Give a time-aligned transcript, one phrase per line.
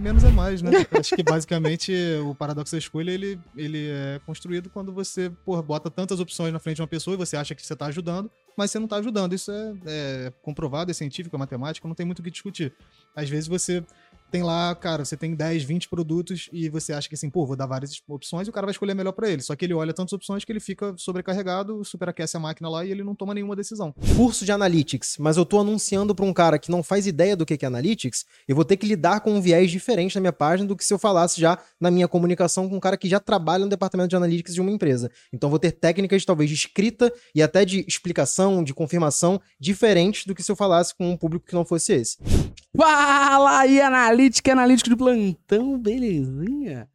[0.00, 0.70] menos é mais, né?
[0.98, 1.92] Acho que basicamente
[2.24, 6.58] o paradoxo da escolha ele, ele é construído quando você por, bota tantas opções na
[6.58, 8.96] frente de uma pessoa e você acha que você está ajudando, mas você não está
[8.96, 9.34] ajudando.
[9.34, 12.74] Isso é, é comprovado, é científico, é matemática, não tem muito o que discutir.
[13.14, 13.84] Às vezes você
[14.30, 17.56] tem lá, cara, você tem 10, 20 produtos e você acha que assim, pô, vou
[17.56, 19.42] dar várias opções e o cara vai escolher melhor para ele.
[19.42, 22.90] Só que ele olha tantas opções que ele fica sobrecarregado, superaquece a máquina lá e
[22.90, 23.94] ele não toma nenhuma decisão.
[24.16, 27.44] Curso de Analytics, mas eu tô anunciando para um cara que não faz ideia do
[27.44, 30.68] que é Analytics, eu vou ter que lidar com um viés diferente na minha página
[30.68, 33.64] do que se eu falasse já na minha comunicação com um cara que já trabalha
[33.64, 35.10] no departamento de Analytics de uma empresa.
[35.32, 40.34] Então vou ter técnicas talvez de escrita e até de explicação, de confirmação diferentes do
[40.34, 42.18] que se eu falasse com um público que não fosse esse.
[42.76, 43.80] Fala aí,
[44.20, 46.86] analítica, analítico de plantão, belezinha?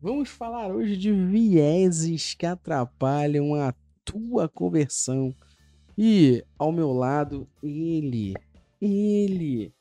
[0.00, 3.72] Vamos falar hoje de vieses que atrapalham a
[4.04, 5.32] tua conversão.
[5.96, 8.34] E ao meu lado, ele,
[8.80, 9.72] ele,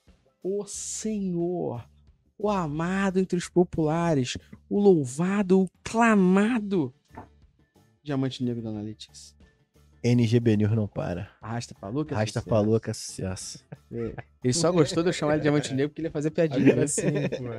[0.44, 1.84] o Senhor,
[2.38, 4.38] o amado entre os populares,
[4.70, 6.94] o louvado, o clamado
[8.04, 9.36] Diamante Negro da Analytics.
[10.04, 11.30] NGB News não para.
[11.42, 12.16] Arrasta pra louca.
[12.16, 13.64] Arrasta pra louca, sucesso.
[13.92, 14.14] É.
[14.44, 16.76] Ele só gostou de eu chamar ele de Diamante Negro porque ele ia fazer piadinha.
[16.76, 16.88] Né?
[16.88, 17.08] Sim,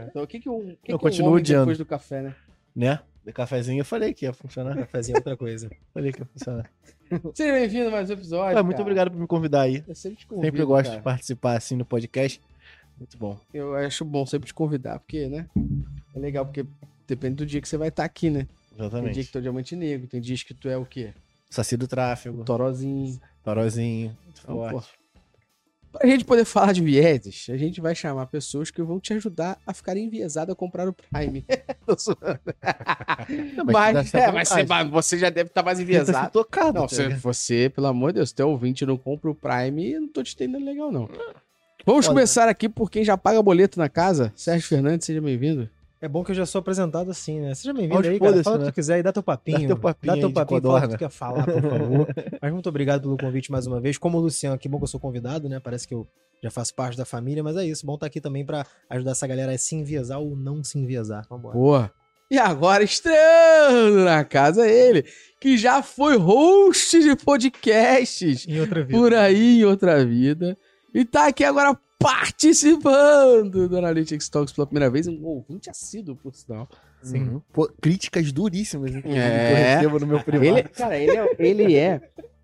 [0.09, 1.65] então o que que um, que eu que continuo um odiando.
[1.65, 2.35] depois do café, né?
[2.75, 2.99] Né?
[3.25, 4.75] De cafezinho eu falei que ia funcionar.
[4.77, 5.71] Cafézinho é outra coisa.
[5.95, 6.71] falei que ia funcionar.
[7.35, 8.59] Seja bem-vindo a mais um episódio.
[8.59, 8.83] Ah, muito cara.
[8.83, 9.85] obrigado por me convidar aí.
[9.87, 10.97] Eu sempre te convido, Sempre gosto cara.
[10.97, 12.41] de participar assim no podcast.
[12.99, 13.39] Muito bom.
[13.55, 15.47] Eu acho bom sempre te convidar, porque, né?
[16.15, 16.65] É legal, porque
[17.07, 18.47] depende do dia que você vai estar aqui, né?
[18.71, 19.25] Tem dia Exatamente.
[19.25, 21.13] que tu é diamante negro, tem dias que tu é o quê?
[21.53, 23.21] Saci do tráfego, Torozinho.
[23.45, 24.17] Torozinho.
[24.31, 24.89] Então, forte.
[25.93, 29.59] Pra gente poder falar de vieses, a gente vai chamar pessoas que vão te ajudar
[29.67, 31.45] a ficar enviesado a comprar o Prime.
[33.55, 36.33] Não, mas, dá é, mas você, você já deve estar mais Tá enviesado.
[36.33, 36.81] tocado.
[36.81, 40.09] Não, tá você, você, pelo amor de Deus, teu ouvinte não compra o Prime, não
[40.09, 41.07] tô te entendendo legal, não.
[41.85, 42.15] Vamos Olha.
[42.15, 44.33] começar aqui por quem já paga boleto na casa.
[44.35, 45.69] Sérgio Fernandes, seja bem-vindo.
[46.03, 47.55] É bom que eu já sou apresentado assim, né?
[47.55, 48.43] Seja bem-vindo aí, cara.
[48.43, 48.71] Fala o que né?
[48.73, 49.61] tu quiser aí, dá teu papinho.
[49.61, 52.09] Dá teu papinho Dá teu papinho, fala o que tu quer falar, por favor.
[52.43, 53.99] Mas muito obrigado pelo convite mais uma vez.
[53.99, 55.61] Como o Luciano, que bom que eu sou convidado, né?
[55.61, 56.05] Parece que eu
[56.43, 57.87] já faço parte da família, mas é isso.
[57.87, 61.25] Bom estar aqui também pra ajudar essa galera a se enviesar ou não se enviesar.
[61.31, 61.55] Vambora.
[61.57, 61.93] Boa.
[62.29, 65.05] E agora, estreando na casa, ele,
[65.41, 68.99] que já foi host de podcasts Em outra vida.
[68.99, 70.59] por aí em outra vida.
[70.93, 75.07] E tá aqui agora participando do Analytics Talks pela primeira vez.
[75.07, 76.69] Um ouvinte assíduo, por sinal.
[77.03, 77.23] Sim.
[77.23, 77.43] Uhum.
[77.53, 79.49] Pô, críticas duríssimas, inclusive, É.
[79.49, 80.45] que eu recebo no meu privado.
[80.59, 82.01] Ele, cara, ele é, ele é.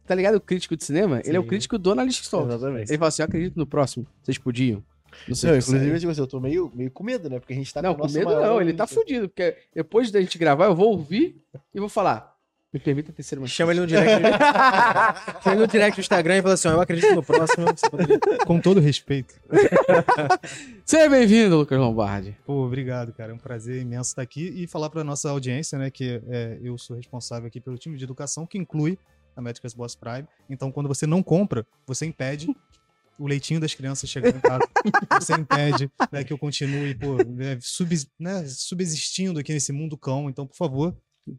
[0.06, 1.20] Tá ligado o crítico de cinema?
[1.24, 1.48] Ele é o Sim.
[1.48, 2.54] crítico do Analytics Talks.
[2.54, 2.90] Exatamente.
[2.90, 4.06] Ele fala assim: eu acredito no próximo.
[4.22, 4.82] Vocês podiam.
[5.26, 5.98] Não sei Não, inclusive, sai.
[6.00, 7.38] tipo assim, eu tô meio, meio com medo, né?
[7.40, 10.20] Porque a gente tá Não, com nosso medo não, ele tá fudido, porque depois da
[10.20, 11.42] gente gravar, eu vou ouvir
[11.74, 12.36] e vou falar.
[12.78, 14.22] Me permita ter ser uma Chama ele no direct.
[15.42, 17.66] Chama ele no direct do Instagram e fala assim: ó, eu acredito no próximo.
[17.66, 18.18] Você poderia...
[18.46, 19.34] Com todo respeito.
[20.86, 22.36] Seja bem-vindo, Lucas Lombardi.
[22.46, 23.32] Pô, obrigado, cara.
[23.32, 26.78] É um prazer imenso estar aqui e falar para nossa audiência, né, que é, eu
[26.78, 28.96] sou responsável aqui pelo time de educação, que inclui
[29.36, 30.26] a Médicas Boss Prime.
[30.48, 32.48] Então, quando você não compra, você impede
[33.18, 34.64] o leitinho das crianças chegando em casa.
[35.20, 40.30] você impede né, que eu continue, pô, né, subs- né, subsistindo aqui nesse mundo cão.
[40.30, 40.96] Então, por favor,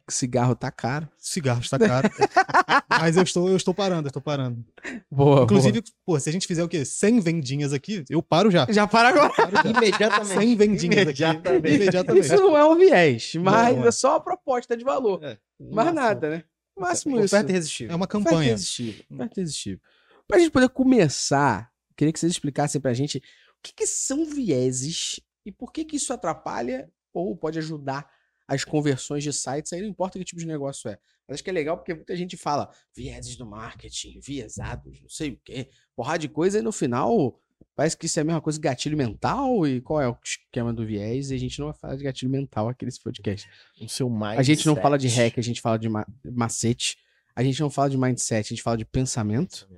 [0.10, 1.08] Cigarro tá caro.
[1.18, 2.10] cigarro está caro.
[2.90, 4.64] Mas eu estou, eu estou parando, eu estou parando.
[5.10, 6.84] Boa, Inclusive, pô, se a gente fizer o quê?
[6.84, 8.66] 100 vendinhas aqui, eu paro já.
[8.70, 9.32] Já para agora.
[9.66, 10.34] Imediatamente.
[10.40, 11.24] 100 vendinhas aqui.
[11.24, 11.76] Imediatamente.
[11.76, 12.26] Imediatamente.
[12.26, 13.88] Isso não é um viés, mas Não é.
[13.88, 15.24] é só a proposta de valor.
[15.24, 15.38] É.
[15.60, 16.44] Mais nada, né?
[16.78, 17.36] Máximo isso.
[17.36, 17.94] Oferta irresistível.
[17.94, 18.48] É uma Oferta campanha.
[18.50, 19.06] irresistível.
[19.12, 19.80] Oferta irresistível.
[20.28, 23.22] Pra gente poder começar, queria que vocês explicassem pra gente o
[23.64, 28.10] que, que são vieses e por que, que isso atrapalha ou pode ajudar
[28.50, 30.98] as conversões de sites, aí não importa que tipo de negócio é.
[31.28, 35.32] Mas acho que é legal porque muita gente fala vieses do marketing, viesados, não sei
[35.32, 37.40] o quê, porrada de coisa, e no final
[37.76, 39.66] parece que isso é a mesma coisa que gatilho mental.
[39.68, 41.30] E qual é o esquema do viés?
[41.32, 43.48] E a gente não vai falar de gatilho mental aqui nesse podcast.
[43.82, 46.98] O seu mais A gente não fala de hack, a gente fala de ma- macete.
[47.36, 49.70] A gente não fala de mindset, a gente fala de pensamento.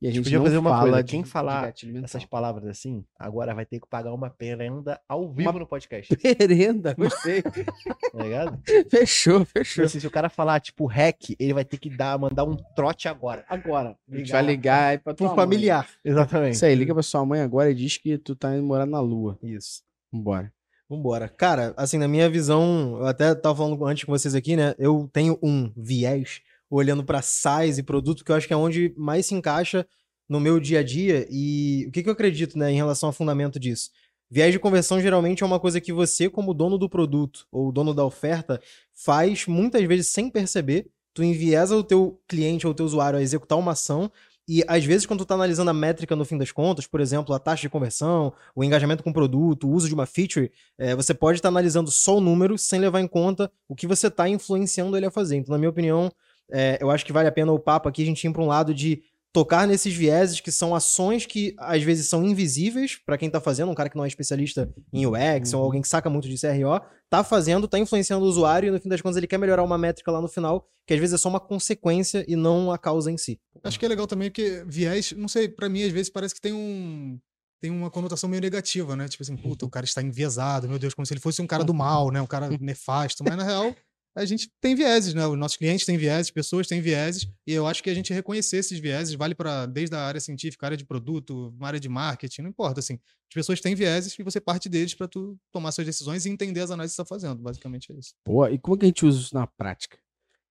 [0.00, 1.74] E a gente podia fazer uma fala coisa, quem falar.
[2.04, 6.16] Essas palavras assim, agora vai ter que pagar uma prenda ao vivo Uma- no podcast.
[6.16, 7.42] Perenda, gostei.
[8.12, 8.58] Tá ligado?
[8.90, 9.84] fechou, Tipo fechou.
[9.84, 13.08] assim, se o cara falar, tipo, hack, ele vai ter que dar, mandar um trote
[13.08, 13.44] agora.
[13.48, 15.34] Agora, a gente Ligar vai ligar aí pra um mãe.
[15.36, 15.88] familiar.
[16.04, 16.54] Exatamente.
[16.54, 19.00] Isso aí, liga pra sua mãe agora e diz que tu tá indo morar na
[19.00, 19.38] lua.
[19.42, 19.82] Isso.
[20.12, 20.52] Vambora.
[20.88, 21.28] Vambora.
[21.28, 24.74] Cara, assim, na minha visão, eu até tava falando antes com vocês aqui, né?
[24.78, 26.40] Eu tenho um viés
[26.70, 29.86] olhando pra size e produto, que eu acho que é onde mais se encaixa
[30.28, 31.26] no meu dia a dia.
[31.30, 33.90] E o que, que eu acredito, né, em relação ao fundamento disso?
[34.30, 37.94] Viés de conversão geralmente é uma coisa que você, como dono do produto ou dono
[37.94, 38.60] da oferta,
[38.94, 40.86] faz muitas vezes sem perceber.
[41.14, 44.10] Tu enviesa o teu cliente ou o teu usuário a executar uma ação
[44.50, 47.34] E às vezes, quando tu tá analisando a métrica no fim das contas, por exemplo,
[47.34, 50.94] a taxa de conversão, o engajamento com o produto, o uso de uma feature, é,
[50.96, 54.26] você pode estar analisando só o número sem levar em conta o que você tá
[54.26, 55.36] influenciando ele a fazer.
[55.36, 56.10] Então, na minha opinião,
[56.50, 58.46] é, eu acho que vale a pena o papo aqui a gente ir para um
[58.46, 59.02] lado de
[59.32, 63.70] tocar nesses vieses que são ações que às vezes são invisíveis para quem tá fazendo,
[63.70, 66.80] um cara que não é especialista em UX ou alguém que saca muito de CRO,
[67.10, 69.78] tá fazendo, tá influenciando o usuário e no fim das contas ele quer melhorar uma
[69.78, 73.10] métrica lá no final, que às vezes é só uma consequência e não a causa
[73.10, 73.38] em si.
[73.62, 76.40] Acho que é legal também porque viés, não sei, pra mim às vezes parece que
[76.40, 77.18] tem um
[77.60, 79.08] tem uma conotação meio negativa, né?
[79.08, 81.64] Tipo assim, puta, o cara está enviesado, meu Deus, como se ele fosse um cara
[81.64, 82.20] do mal, né?
[82.20, 83.74] Um cara nefasto, mas na real
[84.18, 85.26] a gente tem vieses, né?
[85.26, 88.56] Os nossos clientes têm vieses, pessoas têm vieses, e eu acho que a gente reconhecer
[88.56, 92.50] esses vieses vale para desde a área científica, área de produto, área de marketing, não
[92.50, 92.94] importa, assim.
[92.94, 96.60] As pessoas têm vieses e você parte deles para tu tomar suas decisões e entender
[96.60, 98.14] as análises que está fazendo, basicamente é isso.
[98.26, 98.50] Boa.
[98.50, 99.98] E como é que a gente usa isso na prática?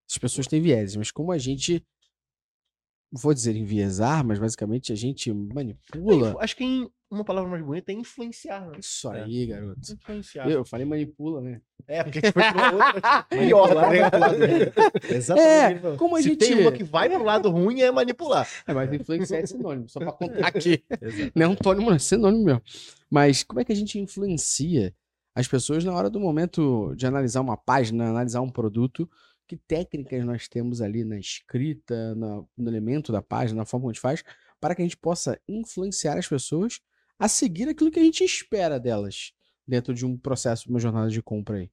[0.09, 1.83] As pessoas têm vieses, mas como a gente
[3.11, 6.35] vou dizer enviesar, mas basicamente a gente manipula.
[6.39, 8.77] Acho que em uma palavra mais bonita é influenciar, né?
[8.79, 9.79] Isso aí, garoto.
[9.93, 10.49] Influenciar.
[10.49, 11.61] Eu falei manipula, né?
[11.87, 14.35] É, porque a gente foi pra outra pior, tá ligado?
[15.09, 15.85] Exatamente.
[15.85, 16.39] É, como a Se gente.
[16.39, 18.47] tem uma que vai pro lado ruim, é manipular.
[18.67, 20.83] É, mas influenciar é sinônimo, só pra contar aqui.
[21.33, 22.61] Não é antônimo, é sinônimo mesmo.
[23.09, 24.93] Mas como é que a gente influencia
[25.33, 29.09] as pessoas na hora do momento de analisar uma página, analisar um produto?
[29.47, 33.91] Que técnicas nós temos ali na escrita, na- no elemento da página, na forma como
[33.91, 34.23] a gente faz,
[34.59, 36.79] para que a gente possa influenciar as pessoas
[37.17, 39.31] a seguir aquilo que a gente espera delas
[39.67, 41.71] dentro de um processo, de uma jornada de compra aí.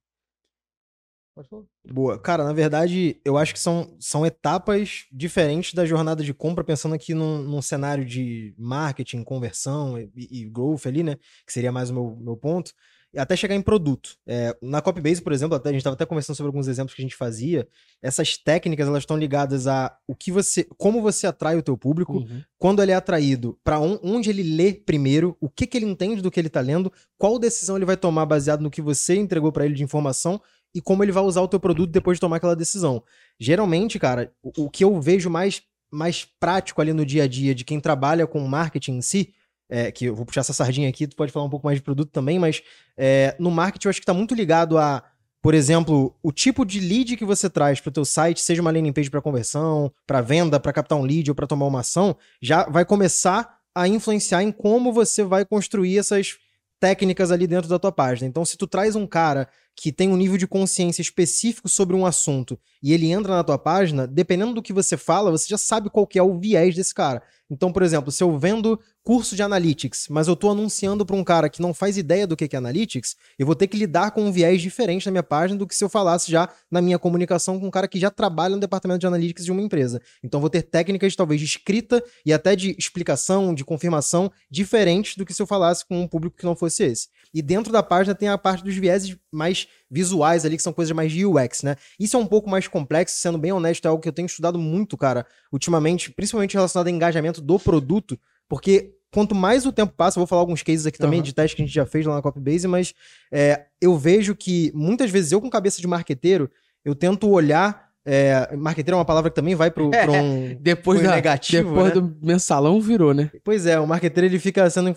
[1.86, 2.18] Boa.
[2.18, 6.94] Cara, na verdade, eu acho que são, são etapas diferentes da jornada de compra, pensando
[6.94, 11.16] aqui num, num cenário de marketing, conversão e, e growth ali, né?
[11.44, 12.72] Que seria mais o meu, meu ponto.
[13.16, 14.16] Até chegar em produto.
[14.26, 17.02] É, na Copybase, por exemplo, até, a gente estava até conversando sobre alguns exemplos que
[17.02, 17.68] a gente fazia.
[18.02, 22.24] Essas técnicas, elas estão ligadas a o que você, como você atrai o teu público,
[22.58, 26.30] quando ele é atraído, para onde ele lê primeiro, o que, que ele entende do
[26.30, 29.64] que ele tá lendo, qual decisão ele vai tomar baseado no que você entregou para
[29.64, 30.40] ele de informação
[30.74, 33.02] e como ele vai usar o teu produto depois de tomar aquela decisão.
[33.38, 37.54] Geralmente, cara, o, o que eu vejo mais, mais prático ali no dia a dia
[37.54, 39.32] de quem trabalha com marketing em si,
[39.74, 41.82] é, que eu vou puxar essa sardinha aqui, tu pode falar um pouco mais de
[41.82, 42.62] produto também, mas
[42.96, 45.02] é, no marketing eu acho que tá muito ligado a,
[45.42, 48.70] por exemplo, o tipo de lead que você traz para o teu site, seja uma
[48.70, 52.16] landing page para conversão, para venda, para captar um lead ou para tomar uma ação,
[52.40, 56.36] já vai começar a influenciar em como você vai construir essas
[56.78, 58.28] técnicas ali dentro da tua página.
[58.28, 62.06] Então, se tu traz um cara que tem um nível de consciência específico sobre um
[62.06, 65.88] assunto e ele entra na tua página, dependendo do que você fala, você já sabe
[65.88, 67.22] qual que é o viés desse cara.
[67.50, 71.24] Então, por exemplo, se eu vendo curso de analytics, mas eu tô anunciando para um
[71.24, 74.22] cara que não faz ideia do que é analytics, eu vou ter que lidar com
[74.22, 77.58] um viés diferente na minha página do que se eu falasse já na minha comunicação
[77.58, 80.00] com um cara que já trabalha no departamento de analytics de uma empresa.
[80.22, 85.24] Então, vou ter técnicas talvez de escrita e até de explicação, de confirmação diferentes do
[85.24, 87.08] que se eu falasse com um público que não fosse esse.
[87.32, 90.94] E dentro da página tem a parte dos vieses mais visuais ali, que são coisas
[90.94, 91.76] mais de UX, né?
[91.98, 94.58] Isso é um pouco mais complexo, sendo bem honesto, é algo que eu tenho estudado
[94.58, 100.18] muito, cara, ultimamente, principalmente relacionado ao engajamento do produto, porque quanto mais o tempo passa,
[100.18, 101.24] eu vou falar alguns cases aqui também Aham.
[101.24, 102.92] de testes que a gente já fez lá na Copybase, mas
[103.32, 106.50] é, eu vejo que muitas vezes eu, com cabeça de marqueteiro,
[106.84, 107.84] eu tento olhar.
[108.04, 110.56] É, marqueteiro é uma palavra que também vai pro, pra um.
[110.60, 112.00] Depois, da, negativo, depois né?
[112.00, 113.30] do mensalão virou, né?
[113.44, 114.94] Pois é, o marqueteiro ele fica sendo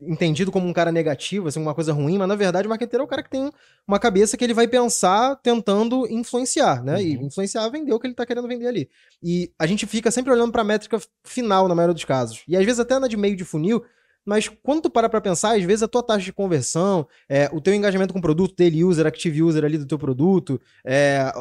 [0.00, 3.04] entendido como um cara negativo, assim, uma coisa ruim, mas na verdade o marqueteiro é
[3.04, 3.50] o cara que tem
[3.86, 7.02] uma cabeça que ele vai pensar tentando influenciar, né?
[7.02, 8.88] E influenciar vender o que ele tá querendo vender ali.
[9.22, 12.42] E a gente fica sempre olhando pra métrica final na maioria dos casos.
[12.48, 13.84] E às vezes até na de meio de funil,
[14.24, 17.60] mas quando tu para pra pensar, às vezes a tua taxa de conversão, é, o
[17.60, 21.32] teu engajamento com o produto, daily user, active user ali do teu produto, é,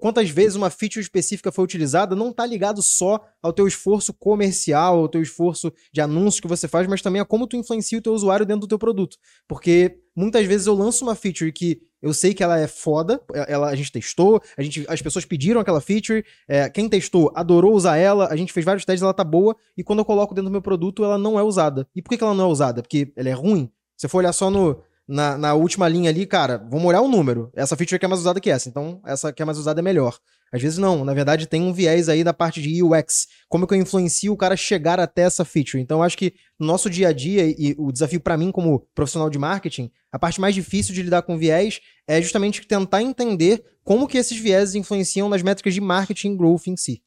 [0.00, 4.98] quantas vezes uma feature específica foi utilizada, não tá ligado só ao teu esforço comercial,
[4.98, 8.02] ao teu esforço de anúncio que você faz, mas também a como tu influencia o
[8.02, 9.16] teu usuário dentro do teu produto.
[9.48, 13.68] Porque muitas vezes eu lanço uma feature que eu sei que ela é foda, ela,
[13.68, 17.96] a gente testou, a gente, as pessoas pediram aquela feature, é, quem testou adorou usar
[17.96, 20.52] ela, a gente fez vários testes, ela tá boa, e quando eu coloco dentro do
[20.52, 21.86] meu produto, ela não é usada.
[21.94, 22.82] E por que, que ela não é usada?
[22.82, 23.70] Porque ela é ruim.
[23.96, 27.08] Se você for olhar só no, na, na última linha ali, cara, vamos olhar o
[27.08, 27.50] número.
[27.54, 29.82] Essa feature aqui é mais usada que essa, então essa que é mais usada é
[29.82, 30.18] melhor.
[30.52, 33.26] Às vezes não, na verdade tem um viés aí da parte de UX.
[33.48, 35.82] Como que eu influencio o cara chegar até essa feature?
[35.82, 39.30] Então acho que no nosso dia a dia e o desafio pra mim como profissional
[39.30, 44.06] de marketing, a parte mais difícil de lidar com viés é justamente tentar entender como
[44.06, 47.02] que esses viéses influenciam nas métricas de marketing growth em si.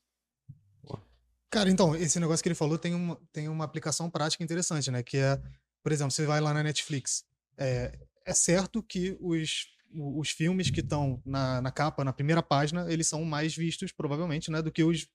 [1.49, 5.01] Cara, então, esse negócio que ele falou tem uma, tem uma aplicação prática interessante, né?
[5.01, 5.39] Que é,
[5.81, 7.23] por exemplo, você vai lá na Netflix.
[7.57, 12.91] É, é certo que os, os filmes que estão na, na capa, na primeira página,
[12.91, 14.61] eles são mais vistos, provavelmente, né?
[14.61, 15.07] Do que os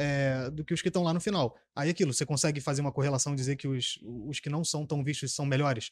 [0.00, 1.56] é, do que os que estão lá no final.
[1.74, 4.86] Aí aquilo, você consegue fazer uma correlação e dizer que os, os que não são
[4.86, 5.90] tão vistos são melhores?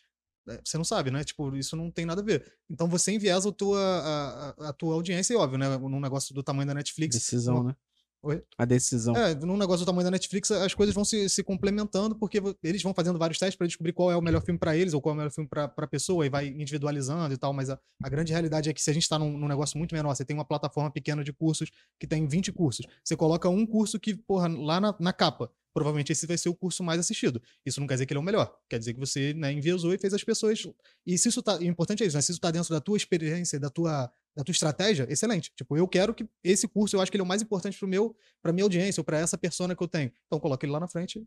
[0.48, 1.24] É, Você não sabe, né?
[1.24, 2.52] Tipo, isso não tem nada a ver.
[2.70, 5.76] Então você enviesa a tua, a, a- a tua audiência, e óbvio, né?
[5.76, 7.16] Num negócio do tamanho da Netflix.
[7.16, 7.76] Decisão, uma- né?
[8.22, 8.42] Oi?
[8.58, 9.16] A decisão.
[9.16, 12.82] É, num negócio do tamanho da Netflix, as coisas vão se, se complementando, porque eles
[12.82, 15.12] vão fazendo vários testes para descobrir qual é o melhor filme para eles ou qual
[15.12, 17.52] é o melhor filme para a pessoa, e vai individualizando e tal.
[17.52, 19.94] Mas a, a grande realidade é que se a gente está num, num negócio muito
[19.94, 21.70] menor, você tem uma plataforma pequena de cursos
[22.00, 25.50] que tem 20 cursos, você coloca um curso que, porra, lá na, na capa.
[25.76, 27.38] Provavelmente esse vai ser o curso mais assistido.
[27.66, 28.50] Isso não quer dizer que ele é o melhor.
[28.66, 30.66] Quer dizer que você né, enviesou e fez as pessoas.
[31.04, 31.58] E se isso tá.
[31.58, 32.22] O importante é isso, né?
[32.22, 35.52] Se isso tá dentro da tua experiência, da tua, da tua estratégia, excelente.
[35.54, 37.86] Tipo, eu quero que esse curso, eu acho que ele é o mais importante pro
[37.86, 40.10] meu, pra minha audiência, ou pra essa persona que eu tenho.
[40.26, 41.22] Então coloca ele lá na frente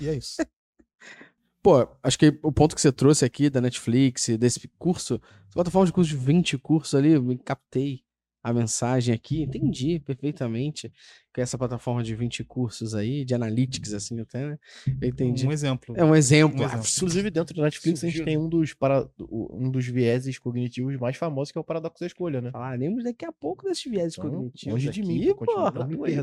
[0.00, 0.36] e é isso.
[1.62, 5.70] Pô, acho que o ponto que você trouxe aqui da Netflix, desse curso, você bota
[5.70, 8.02] falando de curso de 20 cursos ali, eu captei
[8.42, 10.90] a mensagem aqui, entendi perfeitamente
[11.32, 14.58] que essa plataforma de 20 cursos aí, de analytics, assim, até, né?
[15.00, 15.46] Eu entendi.
[15.46, 15.94] Um exemplo.
[15.96, 16.60] É um exemplo.
[16.60, 16.86] Um exemplo.
[16.96, 19.08] Inclusive, dentro do Netflix, a gente Surgiu, tem um dos, para...
[19.20, 22.50] um dos vieses cognitivos mais famosos, que é o paradoxo da escolha, né?
[22.50, 24.72] Falaremos daqui a pouco desses viéses Então, cognitivos.
[24.72, 25.72] longe de mim, porra.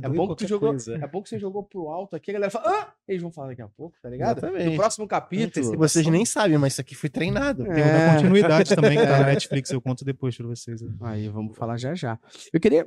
[0.04, 2.66] É bom, que jogou, é bom que você jogou pro alto aqui, a galera fala,
[2.70, 2.94] ah!
[3.08, 4.40] Eles vão falar daqui a pouco, tá ligado?
[4.40, 4.70] Exatamente.
[4.72, 5.78] No próximo capítulo.
[5.78, 7.64] Vocês nem sabem, mas isso aqui foi treinado.
[7.64, 8.14] Tem o da É.
[8.16, 10.84] continuidade também, que tá na Netflix, eu conto depois pra vocês.
[11.02, 12.20] Aí, vamos falar já já.
[12.52, 12.86] Eu queria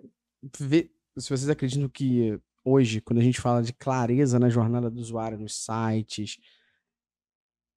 [0.59, 5.01] ver se vocês acreditam que hoje, quando a gente fala de clareza na jornada do
[5.01, 6.39] usuário, nos sites,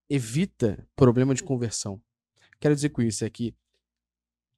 [0.10, 2.02] evita problema de conversão.
[2.60, 3.56] Quero dizer com isso é que,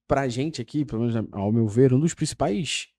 [0.08, 2.90] pra gente aqui, pelo menos ao meu ver, um dos principais,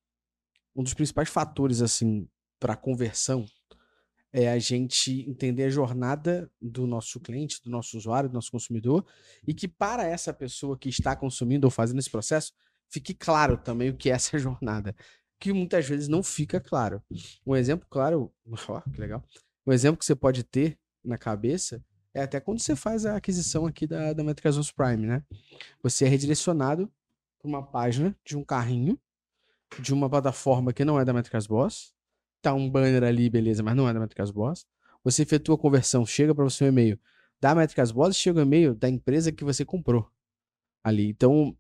[0.75, 2.29] um dos principais fatores, assim,
[2.59, 3.47] para conversão
[4.33, 9.07] é a gente entender a jornada do nosso cliente, do nosso usuário, do nosso consumidor,
[9.47, 12.53] e que para essa pessoa que está consumindo ou fazendo esse processo,
[12.89, 14.95] fique claro também o que é essa jornada,
[15.39, 17.03] que muitas vezes não fica claro.
[17.47, 18.33] Um exemplo claro,
[18.69, 19.25] ó, que legal.
[19.67, 21.83] Um exemplo que você pode ter na cabeça
[22.15, 25.23] é até quando você faz a aquisição aqui da, da Ons Prime, né?
[25.83, 26.91] Você é redirecionado
[27.39, 28.99] para uma página de um carrinho
[29.81, 31.93] de uma plataforma que não é da Métricas Boss.
[32.41, 34.65] Tá um banner ali, beleza, mas não é da Métricas Boss.
[35.05, 36.99] Você efetua a conversão, chega para você um e-mail
[37.41, 40.11] da Métricas Boss chega o e-mail da empresa que você comprou
[40.83, 41.09] ali.
[41.09, 41.57] Então,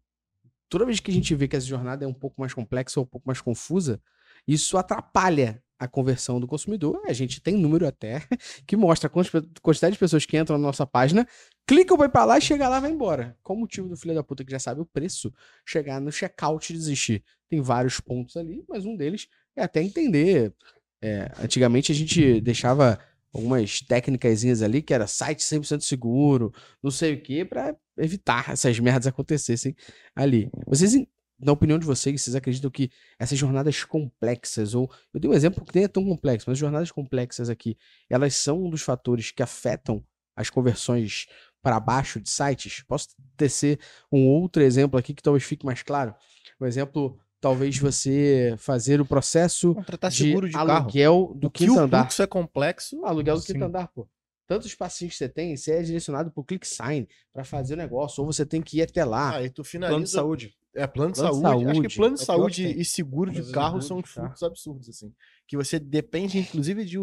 [0.69, 3.05] toda vez que a gente vê que essa jornada é um pouco mais complexa ou
[3.05, 4.01] um pouco mais confusa,
[4.47, 7.03] isso atrapalha a conversão do consumidor.
[7.07, 8.23] A gente tem número até
[8.67, 9.31] que mostra a quanti-
[9.61, 11.27] quantidade de pessoas que entram na nossa página,
[11.67, 13.37] clicam pra ir pra lá e chega lá vai embora.
[13.43, 15.33] Qual o motivo do filho da puta que já sabe o preço
[15.65, 17.23] chegar no checkout e desistir?
[17.49, 20.55] Tem vários pontos ali, mas um deles é até entender.
[21.03, 22.99] É, antigamente a gente deixava
[23.37, 26.53] algumas técnicas ali que era site 100% seguro,
[26.83, 29.75] não sei o que, pra evitar essas merdas acontecessem
[30.15, 30.51] ali.
[30.67, 30.95] Vocês,
[31.39, 35.65] na opinião de vocês, vocês acreditam que essas jornadas complexas, ou eu dei um exemplo
[35.65, 37.77] que nem é tão complexo, mas jornadas complexas aqui,
[38.09, 41.27] elas são um dos fatores que afetam as conversões
[41.63, 42.83] para baixo de sites?
[42.87, 43.81] Posso tecer
[44.13, 46.15] um outro exemplo aqui que talvez fique mais claro?
[46.61, 49.75] Um exemplo, talvez você fazer o processo
[50.11, 50.71] de, de carro.
[50.71, 52.03] aluguel do O que quinto o andar.
[52.05, 53.05] fluxo é complexo.
[53.05, 53.53] Aluguel do Sim.
[53.55, 54.09] quinto andar, pô.
[54.47, 58.33] Tantos passinhos que você tem, você é direcionado pro ClickSign para fazer o negócio, ou
[58.33, 59.37] você tem que ir até lá.
[59.37, 59.91] Aí tu finaliza.
[59.95, 60.55] Plano de saúde.
[60.79, 61.65] É, plano de Plano de saúde.
[61.65, 61.89] Acho saúde.
[61.89, 64.09] que plano de É saúde e seguro de carro saúde, são tá.
[64.29, 65.11] fluxos absurdos, assim.
[65.49, 66.99] Que você depende, inclusive, de,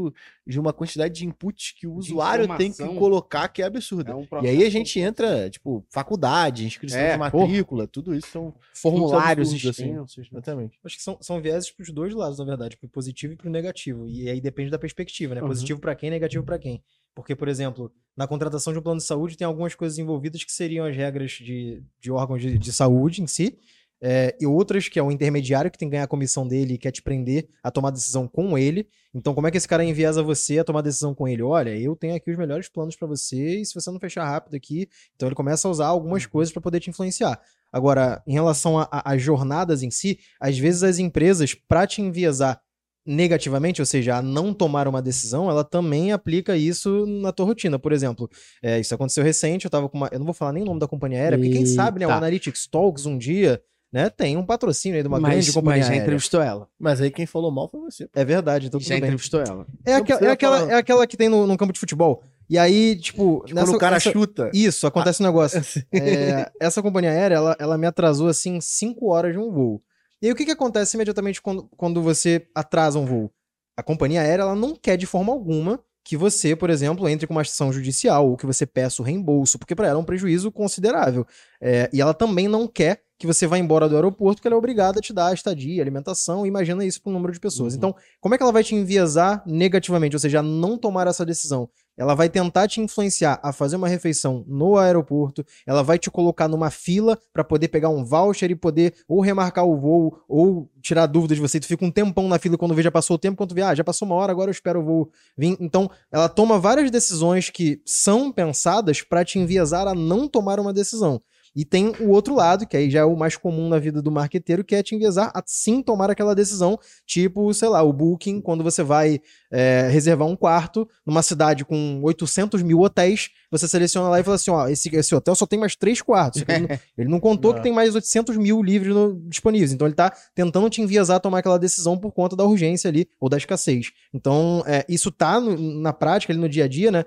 [0.46, 4.12] de uma quantidade de inputs que o usuário tem que colocar que é absurda.
[4.12, 8.28] É um E aí a gente entra, tipo, faculdade, inscrição É, de matrícula, tudo isso
[8.28, 8.54] são.
[8.76, 9.92] formulários absurdos, assim.
[9.92, 10.06] né?
[10.32, 10.80] Exatamente.
[10.86, 14.08] Acho que são, são vieses pros dois lados, na verdade, pro positivo e pro negativo.
[14.08, 15.42] E aí depende da perspectiva, né?
[15.42, 15.48] Uhum.
[15.48, 16.84] Positivo pra quem, negativo pra quem.
[17.16, 20.52] Porque, por exemplo, na contratação de um plano de saúde tem algumas coisas envolvidas que
[20.52, 23.60] seriam as regras de, de órgãos de, de saúde em si,
[24.06, 26.78] é, e outras que é o intermediário que tem que ganhar a comissão dele e
[26.78, 28.90] quer te prender a tomar decisão com ele.
[29.14, 31.42] Então, como é que esse cara enviesa você a tomar decisão com ele?
[31.42, 34.56] Olha, eu tenho aqui os melhores planos pra você, e se você não fechar rápido
[34.56, 37.40] aqui, então ele começa a usar algumas coisas pra poder te influenciar.
[37.72, 42.62] Agora, em relação às jornadas em si, às vezes as empresas, pra te enviesar
[43.06, 47.78] negativamente, ou seja, a não tomar uma decisão, ela também aplica isso na tua rotina.
[47.78, 48.30] Por exemplo,
[48.62, 50.10] é, isso aconteceu recente, eu tava com uma.
[50.12, 52.08] Eu não vou falar nem o nome da companhia aérea, porque quem sabe, né?
[52.08, 52.18] O Eita.
[52.18, 54.10] Analytics Talks um dia, né?
[54.10, 56.04] Tem um patrocínio aí de uma grande mas, companhia mas já aérea.
[56.04, 56.68] entrevistou ela.
[56.80, 58.10] Mas aí quem falou mal foi você.
[58.16, 58.98] É verdade, então já tudo bem.
[59.00, 59.66] entrevistou ela.
[59.86, 59.96] É, é,
[60.32, 60.72] aquela, falar.
[60.72, 62.24] é aquela que tem no, no campo de futebol.
[62.50, 64.52] E aí, tipo, Quando o cara chuta.
[64.54, 65.62] isso, acontece um negócio.
[65.94, 69.82] É, essa companhia aérea, ela, ela me atrasou, assim, 5 horas de um voo.
[70.24, 73.30] E aí, o que, que acontece imediatamente quando, quando você atrasa um voo?
[73.76, 77.34] A companhia aérea, ela não quer de forma alguma que você, por exemplo, entre com
[77.34, 80.50] uma ação judicial ou que você peça o reembolso, porque para ela é um prejuízo
[80.50, 81.28] considerável.
[81.60, 84.58] É, e ela também não quer que você vai embora do aeroporto, que ela é
[84.58, 87.74] obrigada a te dar estadia, alimentação, imagina isso para um número de pessoas.
[87.74, 87.78] Uhum.
[87.78, 91.70] Então, como é que ela vai te enviesar negativamente, ou seja, não tomar essa decisão?
[91.98, 96.48] Ela vai tentar te influenciar a fazer uma refeição no aeroporto, ela vai te colocar
[96.48, 101.06] numa fila para poder pegar um voucher e poder ou remarcar o voo ou tirar
[101.06, 101.60] dúvidas de você.
[101.60, 103.76] Tu fica um tempão na fila quando vê já passou o tempo, quando vê, ah,
[103.76, 105.56] já passou uma hora, agora eu espero o voo vir.
[105.60, 110.74] Então, ela toma várias decisões que são pensadas para te enviesar a não tomar uma
[110.74, 111.22] decisão.
[111.56, 114.12] E tem o outro lado, que aí já é o mais comum na vida do
[114.12, 118.42] marqueteiro, que é te enviesar a sim tomar aquela decisão, tipo, sei lá, o Booking,
[118.42, 119.20] quando você vai
[119.52, 124.36] é, reservar um quarto numa cidade com 800 mil hotéis, você seleciona lá e fala
[124.36, 126.44] assim, ó, esse, esse hotel só tem mais três quartos.
[126.48, 127.58] Ele não, ele não contou Não.
[127.58, 129.72] que tem mais 800 mil livres no- disponíveis.
[129.72, 133.08] Então ele tá tentando te enviesar a tomar aquela decisão por conta da urgência ali,
[133.20, 133.92] ou da escassez.
[134.14, 137.06] Então, é, isso tá no- na prática, ali no dia a dia, né?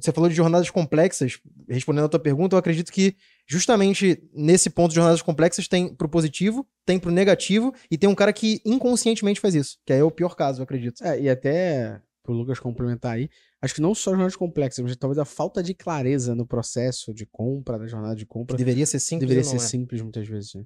[0.00, 3.14] Você falou de jornadas complexas, respondendo a tua pergunta, eu acredito que
[3.46, 8.14] justamente nesse ponto de jornadas complexas tem pro positivo, tem pro negativo, e tem um
[8.14, 11.02] cara que inconscientemente faz isso, que é o pior caso, eu acredito.
[11.04, 13.30] É, e até pro Lucas complementar aí,
[13.62, 17.24] acho que não só jornadas complexas, mas talvez a falta de clareza no processo de
[17.24, 19.26] compra, da jornada de Que compra, deveria ser simples.
[19.26, 19.66] deveria não ser é.
[19.66, 20.54] simples muitas vezes.
[20.54, 20.64] né?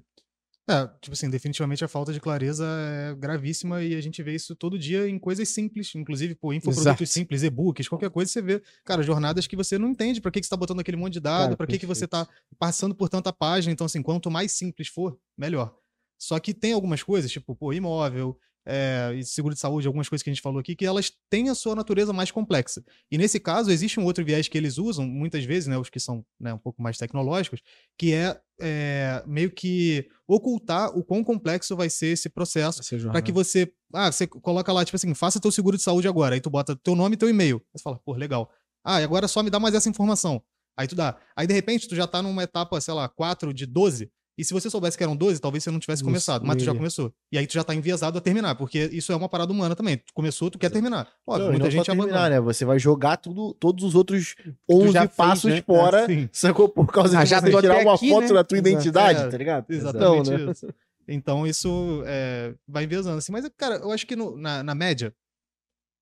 [0.69, 4.55] É, tipo assim, definitivamente a falta de clareza é gravíssima e a gente vê isso
[4.55, 7.05] todo dia em coisas simples, inclusive, pô, infoprodutos Exato.
[7.05, 10.45] simples, e-books, qualquer coisa, você vê, cara, jornadas que você não entende pra que, que
[10.45, 12.27] você tá botando aquele monte de dado, pra que, que você tá
[12.59, 15.73] passando por tanta página, então assim, quanto mais simples for, melhor.
[16.17, 20.23] Só que tem algumas coisas, tipo, pô, imóvel, é, e seguro de saúde, algumas coisas
[20.23, 22.83] que a gente falou aqui, que elas têm a sua natureza mais complexa.
[23.11, 25.99] E nesse caso, existe um outro viés que eles usam, muitas vezes, né, os que
[25.99, 27.61] são né, um pouco mais tecnológicos,
[27.97, 33.31] que é, é, meio que ocultar o quão complexo vai ser esse processo para que
[33.31, 36.49] você, ah, você coloca lá, tipo assim, faça teu seguro de saúde agora, aí tu
[36.49, 37.57] bota teu nome e teu e-mail.
[37.57, 38.49] Aí você fala, pô, legal.
[38.83, 40.41] Ah, e agora só me dá mais essa informação.
[40.75, 41.17] Aí tu dá.
[41.35, 44.53] Aí de repente tu já tá numa etapa, sei lá, 4 de 12, e se
[44.53, 47.13] você soubesse que eram 12, talvez você não tivesse começado, mas tu já começou.
[47.31, 49.97] E aí tu já tá enviesado a terminar, porque isso é uma parada humana também.
[49.97, 51.07] Tu começou, tu quer terminar.
[51.25, 52.29] Óbvio, Não, muita não gente terminar, abandona.
[52.29, 52.39] né?
[52.41, 54.35] Você vai jogar tudo, todos os outros
[54.69, 55.61] 11 já fez, passos né?
[55.61, 56.27] fora, Sim.
[56.31, 56.67] sacou?
[56.67, 58.33] Por causa Ah, de já você tirar uma aqui, foto né?
[58.33, 58.69] da tua Exato.
[58.69, 59.65] identidade, É, tá ligado?
[59.69, 60.51] Exatamente Então, né?
[60.51, 60.67] isso.
[61.07, 63.17] Então isso é, vai enviesando.
[63.17, 65.13] Assim, mas, cara, eu acho que no- na, na média,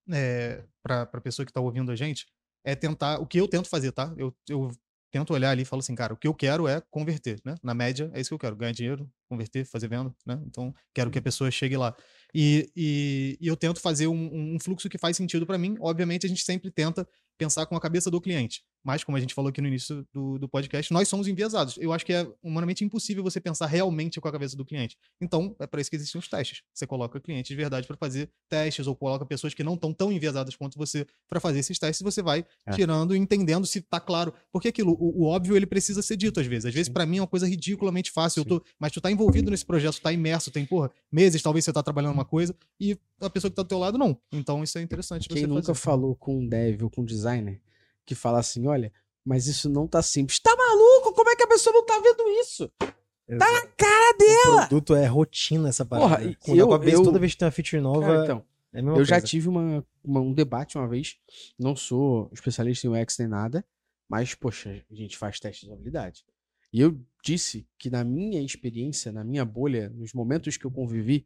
[0.10, 2.28] é, pra, pra pessoa que tá ouvindo a gente,
[2.66, 3.20] é tentar.
[3.20, 4.14] O que eu tento fazer, tá?
[4.18, 4.72] Eu, eu
[5.12, 7.56] tento olhar ali e falo assim, cara, o que eu quero é converter, né?
[7.62, 10.42] Na média, é isso que eu quero: ganhar dinheiro, converter, fazer venda, né?
[10.46, 11.96] Então, quero que a pessoa chegue lá.
[12.34, 15.76] E, e, e eu tento fazer um, um fluxo que faz sentido pra mim.
[15.80, 18.64] Obviamente, a gente sempre tenta pensar com a cabeça do cliente.
[18.84, 21.78] Mas, como a gente falou aqui no início do, do podcast, nós somos enviesados.
[21.78, 24.98] Eu acho que é humanamente impossível você pensar realmente com a cabeça do cliente.
[25.22, 26.64] Então, é para isso que existem os testes.
[26.74, 30.12] Você coloca clientes de verdade para fazer testes, ou coloca pessoas que não estão tão
[30.12, 32.72] enviesadas quanto você para fazer esses testes, e você vai É.
[32.72, 34.34] tirando e entendendo se tá claro.
[34.52, 36.66] Porque aquilo, o, o óbvio, ele precisa ser dito às vezes.
[36.66, 38.44] Às vezes, para mim, é uma coisa ridiculamente fácil.
[38.44, 41.72] Tô, mas tu tá envolvido nesse projeto, tu tá imerso, tem, porra, meses, talvez você
[41.74, 44.18] tá trabalhando uma coisa, e a pessoa que tá do teu lado, não.
[44.32, 45.80] Então, isso é interessante Quem você nunca fazer.
[45.80, 47.62] falou com um dev ou com um designer
[48.06, 48.92] que fala assim, olha,
[49.26, 50.40] mas isso não tá simples.
[50.40, 51.14] Tá maluco?
[51.14, 52.72] Como é que a pessoa não tá vendo isso?
[52.80, 54.50] Tá na cara dele!
[54.50, 56.10] O produto é rotina essa parada.
[56.10, 59.06] Porra, eu- acontece, eu- toda vez que tem uma feature nova, Cara, então, é eu
[59.06, 59.28] já coisa.
[59.28, 61.18] tive uma, uma- um debate uma vez.
[61.58, 63.64] Não sou especialista em UX nem nada,
[64.10, 66.26] mas, poxa, a gente faz teste de habilidade.
[66.74, 71.26] E eu disse que na minha experiência, na minha bolha, nos momentos que eu convivi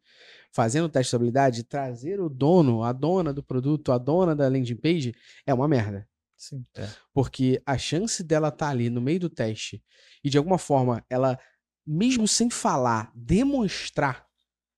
[0.51, 4.75] fazendo teste de habilidade, trazer o dono, a dona do produto, a dona da landing
[4.75, 5.13] page
[5.45, 6.07] é uma merda.
[6.37, 6.65] Sim.
[7.13, 9.83] Porque a chance dela estar ali no meio do teste
[10.23, 11.39] e de alguma forma ela,
[11.85, 14.25] mesmo sem falar, demonstrar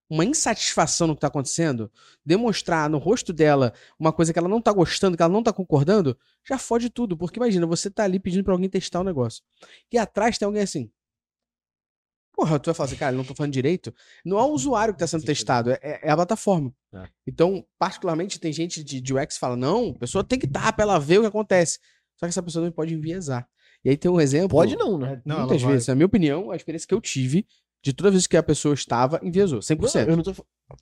[0.10, 1.92] uma insatisfação no que está acontecendo,
[2.26, 5.52] demonstrar no rosto dela uma coisa que ela não tá gostando, que ela não tá
[5.52, 6.18] concordando,
[6.48, 7.18] já fode tudo.
[7.18, 9.44] Porque imagina, você tá ali pedindo pra alguém testar o negócio.
[9.92, 10.90] E atrás tem alguém assim.
[12.38, 13.92] Porra, tu vai falar assim, cara, eu não tô falando direito.
[14.24, 16.72] Não é o usuário que tá sendo testado, é, é a plataforma.
[16.94, 17.08] É.
[17.26, 20.72] Então, particularmente, tem gente de, de UX que fala, não, a pessoa tem que dar
[20.72, 21.80] pra ela ver o que acontece.
[22.16, 23.48] Só que essa pessoa não pode enviesar.
[23.84, 24.50] E aí tem um exemplo.
[24.50, 25.20] Pode não, né?
[25.26, 27.46] Não, muitas ela vai- vezes, na minha opinião, a experiência que eu tive,
[27.88, 29.60] de toda vez que a pessoa estava, enviesou.
[29.60, 30.10] 100%.
[30.10, 30.34] Eu não tô...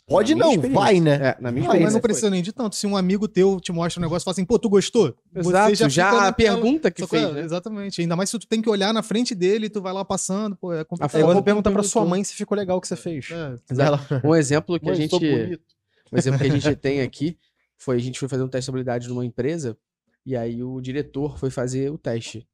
[0.07, 1.13] Pode Na não, vai, né?
[1.13, 2.75] É, na minha Não, mas não precisa nem de tanto.
[2.75, 5.15] Se um amigo teu te mostra um negócio e fala assim, pô, tu gostou?
[5.35, 7.41] Exato, já, fica a naquela- pergunta que fez, né?
[7.41, 8.01] Exatamente.
[8.01, 10.55] Ainda mais se tu tem que olhar na frente dele e tu vai lá passando,
[10.55, 11.31] pô, é complicado.
[11.31, 13.29] É tu perguntar pra sua mãe se ficou legal o que você fez.
[13.29, 13.55] É.
[13.71, 14.21] Exato.
[14.27, 15.15] Um exemplo que a gente.
[16.11, 17.37] Um exemplo que a gente tem aqui
[17.77, 19.77] foi a gente foi fazer um teste de habilidade numa empresa
[20.25, 22.47] e aí o diretor foi fazer o teste.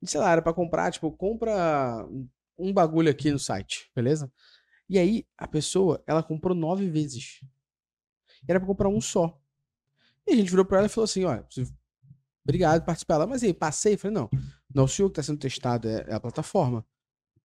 [0.00, 2.26] E, sei lá, era pra comprar, tipo, compra um
[2.72, 4.32] bagulho aqui no site, beleza?
[4.88, 7.40] E aí a pessoa, ela comprou nove vezes.
[8.48, 9.40] Era pra comprar um só.
[10.26, 11.46] E a gente virou pra ela e falou assim: olha,
[12.44, 13.96] obrigado por participar lá, mas aí, passei?
[13.96, 14.28] Falei: não,
[14.74, 16.86] não o senhor que tá sendo testado, é, é a plataforma.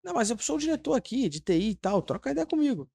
[0.03, 2.91] Não, mas eu sou o diretor aqui de TI e tal, troca ideia comigo.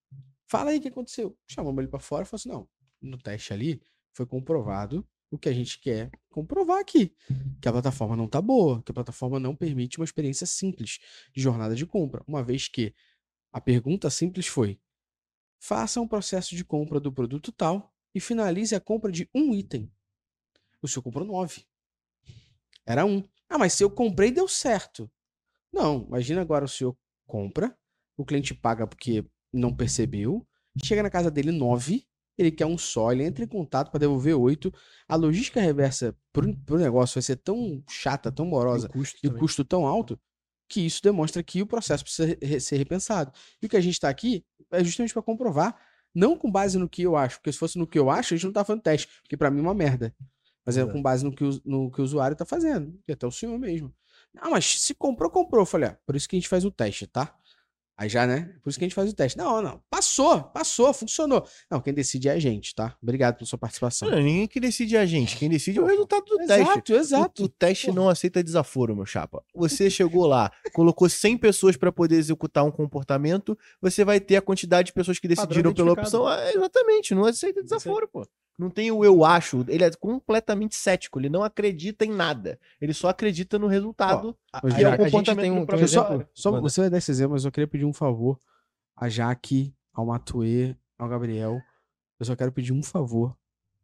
[0.46, 1.38] Fala aí o que aconteceu.
[1.48, 2.68] Chamamos ele pra fora e falou assim: não,
[3.02, 3.82] no teste ali
[4.14, 7.16] foi comprovado o que a gente quer comprovar aqui.
[7.62, 11.00] Que a plataforma não tá boa, que a plataforma não permite uma experiência simples
[11.34, 12.24] de jornada de compra.
[12.28, 12.94] Uma vez que
[13.52, 14.80] a pergunta simples foi:
[15.60, 19.92] faça um processo de compra do produto tal e finalize a compra de um item.
[20.82, 21.66] O senhor comprou nove.
[22.86, 23.24] Era um.
[23.50, 25.10] Ah, mas se eu comprei, deu certo.
[25.72, 27.78] Não, imagina agora o senhor compra,
[28.16, 30.48] o cliente paga porque não percebeu,
[30.84, 34.36] chega na casa dele nove, ele quer um só, ele entra em contato para devolver
[34.36, 34.72] oito.
[35.08, 39.28] A logística reversa pro, pro negócio vai ser tão chata, tão morosa O custo e
[39.28, 40.20] o custo tão alto
[40.70, 43.32] que isso demonstra que o processo precisa re- ser repensado.
[43.62, 45.80] E o que a gente está aqui é justamente para comprovar,
[46.14, 48.38] não com base no que eu acho, porque se fosse no que eu acho, a
[48.38, 50.14] gente não tá fazendo teste, porque para mim é uma merda.
[50.66, 50.92] Mas é Exato.
[50.92, 53.58] com base no que, o, no que o usuário tá fazendo, e até o senhor
[53.58, 53.94] mesmo.
[54.38, 55.62] Ah, mas se comprou, comprou.
[55.62, 57.34] Eu falei, ah, por isso que a gente faz o teste, tá?
[58.00, 58.54] Aí já, né?
[58.62, 59.36] Por isso que a gente faz o teste.
[59.36, 59.82] Não, não.
[59.90, 61.44] Passou, passou, funcionou.
[61.70, 62.96] Não, quem decide é a gente, tá?
[63.02, 64.08] Obrigado pela sua participação.
[64.08, 65.36] Não, ninguém que decide é a gente.
[65.36, 66.62] Quem decide é o resultado do teste.
[66.62, 67.42] Exato, exato.
[67.42, 67.96] O, o teste Porra.
[67.96, 69.44] não aceita desaforo, meu chapa.
[69.56, 74.42] Você chegou lá, colocou 100 pessoas para poder executar um comportamento, você vai ter a
[74.44, 76.28] quantidade de pessoas que decidiram pela opção.
[76.28, 78.28] Ah, exatamente, não aceita desaforo, pô.
[78.58, 79.64] Não tem o eu acho.
[79.68, 82.60] Ele é completamente cético, ele não acredita em nada.
[82.82, 84.36] Ele só acredita no resultado.
[84.52, 86.60] A, Mas a- que é o a gente comportamento tem um, tem um só, só-
[86.62, 88.40] você vai dar esse exemplo, mas eu queria pedir um favor
[88.96, 91.62] a Jaque, ao Matuê, ao Gabriel.
[92.20, 93.38] Eu só quero pedir um favor,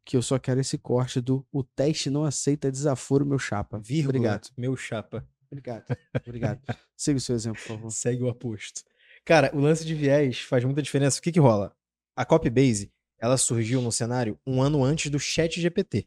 [0.03, 3.77] que eu só quero esse corte do o teste não aceita desaforo, meu chapa.
[3.79, 4.49] Vírgula, Obrigado.
[4.57, 5.23] meu chapa.
[5.51, 5.85] Obrigado.
[6.25, 6.59] Obrigado.
[6.97, 7.91] Siga o seu exemplo, por favor.
[7.91, 8.81] Segue o aposto.
[9.23, 11.19] Cara, o lance de viés faz muita diferença.
[11.19, 11.75] O que que rola?
[12.15, 12.91] A Copybase,
[13.23, 16.05] ela surgiu no cenário um ano antes do chat GPT.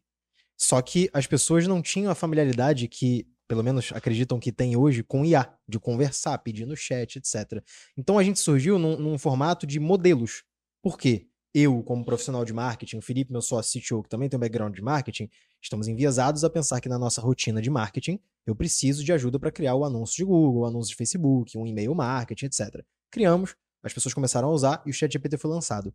[0.55, 5.03] Só que as pessoas não tinham a familiaridade que, pelo menos acreditam que tem hoje,
[5.03, 7.65] com IA, de conversar, pedir no chat, etc.
[7.97, 10.45] Então a gente surgiu num, num formato de modelos.
[10.83, 11.27] Por quê?
[11.55, 14.75] Eu, como profissional de marketing, o Felipe, meu sócio CTO, que também tem um background
[14.75, 15.31] de marketing,
[15.63, 19.51] estamos enviesados a pensar que na nossa rotina de marketing eu preciso de ajuda para
[19.51, 22.85] criar o anúncio de Google, o anúncio de Facebook, um e-mail marketing, etc.
[23.11, 25.95] Criamos, as pessoas começaram a usar e o ChatGPT foi lançado.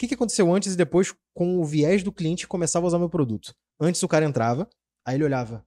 [0.00, 2.88] O que, que aconteceu antes e depois com o viés do cliente que começava a
[2.88, 3.54] usar meu produto?
[3.78, 4.66] Antes o cara entrava,
[5.04, 5.62] aí ele olhava: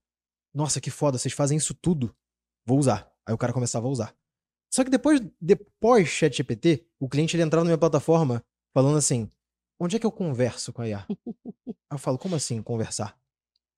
[0.52, 2.16] Nossa, que foda, vocês fazem isso tudo.
[2.66, 3.14] Vou usar.
[3.28, 4.16] Aí o cara começava a usar.
[4.74, 8.44] Só que depois, depois ChatGPT, o cliente ele entrava na minha plataforma
[8.74, 9.30] falando assim:
[9.80, 11.06] Onde é que eu converso com a IA?
[11.68, 13.16] Aí eu falo: Como assim conversar?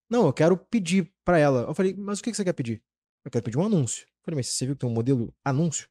[0.08, 1.64] Não, eu quero pedir pra ela.
[1.64, 2.82] Eu falei, mas o que que você quer pedir?
[3.26, 4.06] Eu quero pedir um anúncio.
[4.06, 5.86] Eu falei, mas você viu que tem um modelo anúncio?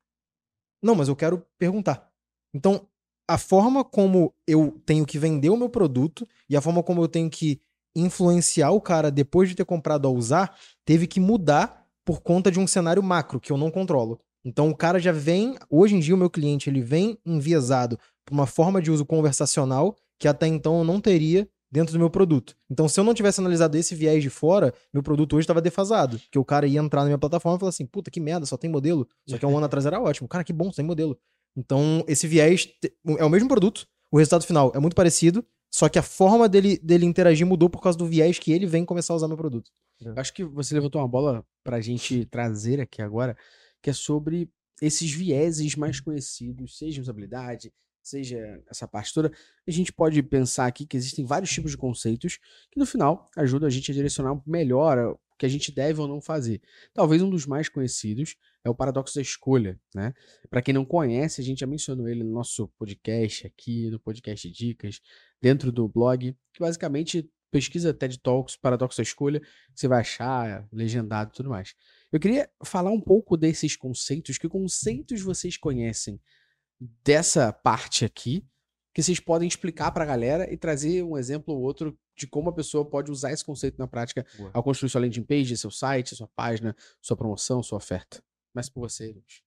[0.82, 2.12] Não, mas eu quero perguntar.
[2.52, 2.90] Então,
[3.28, 7.08] a forma como eu tenho que vender o meu produto e a forma como eu
[7.08, 7.60] tenho que
[7.96, 12.60] influenciar o cara depois de ter comprado a usar, teve que mudar por conta de
[12.60, 14.20] um cenário macro que eu não controlo.
[14.44, 18.34] Então o cara já vem, hoje em dia o meu cliente, ele vem enviesado por
[18.34, 22.56] uma forma de uso conversacional que até então eu não teria dentro do meu produto.
[22.70, 26.18] Então, se eu não tivesse analisado esse viés de fora, meu produto hoje estava defasado.
[26.20, 28.56] Porque o cara ia entrar na minha plataforma e falar assim: puta, que merda, só
[28.56, 29.08] tem modelo.
[29.28, 30.28] Só que há um ano atrás era ótimo.
[30.28, 31.18] Cara, que bom, só tem modelo.
[31.56, 32.68] Então, esse viés
[33.18, 36.78] é o mesmo produto, o resultado final é muito parecido, só que a forma dele,
[36.78, 39.72] dele interagir mudou por causa do viés que ele vem começar a usar meu produto.
[40.02, 43.38] Eu Acho que você levantou uma bola pra gente trazer aqui agora,
[43.82, 44.50] que é sobre
[44.82, 49.32] esses vieses mais conhecidos, seja usabilidade, seja essa parte toda.
[49.68, 52.38] A gente pode pensar aqui que existem vários tipos de conceitos
[52.72, 56.08] que no final ajudam a gente a direcionar melhor o que a gente deve ou
[56.08, 56.62] não fazer.
[56.94, 60.12] Talvez um dos mais conhecidos é o paradoxo da escolha, né?
[60.50, 64.50] Para quem não conhece, a gente já mencionou ele no nosso podcast aqui, no podcast
[64.50, 65.00] Dicas,
[65.40, 69.42] dentro do blog, que basicamente pesquisa TED Talks, paradoxo da escolha,
[69.74, 71.76] você vai achar legendado e tudo mais.
[72.12, 76.20] Eu queria falar um pouco desses conceitos, que conceitos vocês conhecem
[77.04, 78.44] dessa parte aqui,
[78.94, 82.54] que vocês podem explicar pra galera e trazer um exemplo ou outro de como a
[82.54, 84.52] pessoa pode usar esse conceito na prática Boa.
[84.54, 88.24] ao construir sua landing page, seu site, sua página, sua promoção, sua oferta.
[88.56, 89.42] Começa por você, Lucas.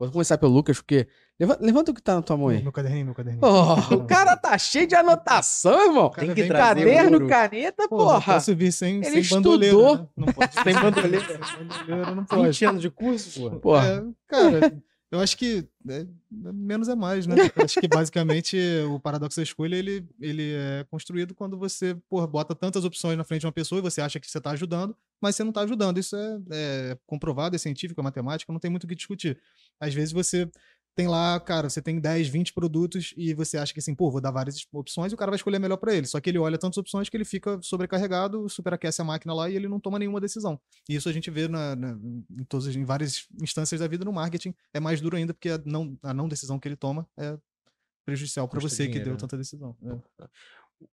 [0.00, 1.06] Vou começar pelo Lucas, porque.
[1.38, 2.60] Levanta, levanta o que tá na tua mão aí.
[2.60, 3.44] Meu caderninho, meu caderninho.
[3.44, 6.10] Oh, o cara tá cheio de anotação, irmão.
[6.10, 7.28] Tem que trazer Caderno, ouro.
[7.28, 8.20] caneta, porra.
[8.34, 9.96] posso vir sem, Ele sem bandoleira, estudou.
[9.98, 10.08] né?
[10.16, 11.26] Não pode Sem bandoleira.
[11.26, 12.42] Sem bandoleira não pode.
[12.42, 13.58] 20 anos de curso, porra.
[13.60, 13.86] Porra.
[13.86, 17.36] É, cara, eu acho que é, menos é mais, né?
[17.56, 18.58] Acho que basicamente
[18.90, 23.24] o paradoxo da escolha ele, ele é construído quando você porra, bota tantas opções na
[23.24, 25.62] frente de uma pessoa e você acha que você está ajudando, mas você não está
[25.62, 25.98] ajudando.
[25.98, 29.40] Isso é, é comprovado, é científico, é matemática, não tem muito o que discutir.
[29.80, 30.50] Às vezes você
[30.98, 34.20] tem lá, cara, você tem 10, 20 produtos e você acha que assim, pô, vou
[34.20, 36.08] dar várias opções e o cara vai escolher a melhor para ele.
[36.08, 39.54] Só que ele olha tantas opções que ele fica sobrecarregado, superaquece a máquina lá e
[39.54, 40.60] ele não toma nenhuma decisão.
[40.88, 44.12] E isso a gente vê na, na, em, todas, em várias instâncias da vida no
[44.12, 44.52] marketing.
[44.74, 47.38] É mais duro ainda porque a não, a não decisão que ele toma é
[48.04, 49.20] prejudicial para você dinheiro, que deu né?
[49.20, 49.76] tanta decisão.
[50.20, 50.26] É.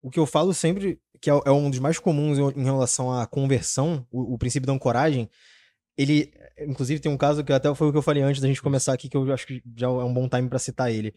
[0.04, 3.12] O que eu falo sempre, que é, é um dos mais comuns em, em relação
[3.12, 5.28] à conversão, o, o princípio da ancoragem,
[5.98, 8.62] ele, inclusive, tem um caso que até foi o que eu falei antes da gente
[8.62, 11.14] começar aqui, que eu acho que já é um bom time para citar ele.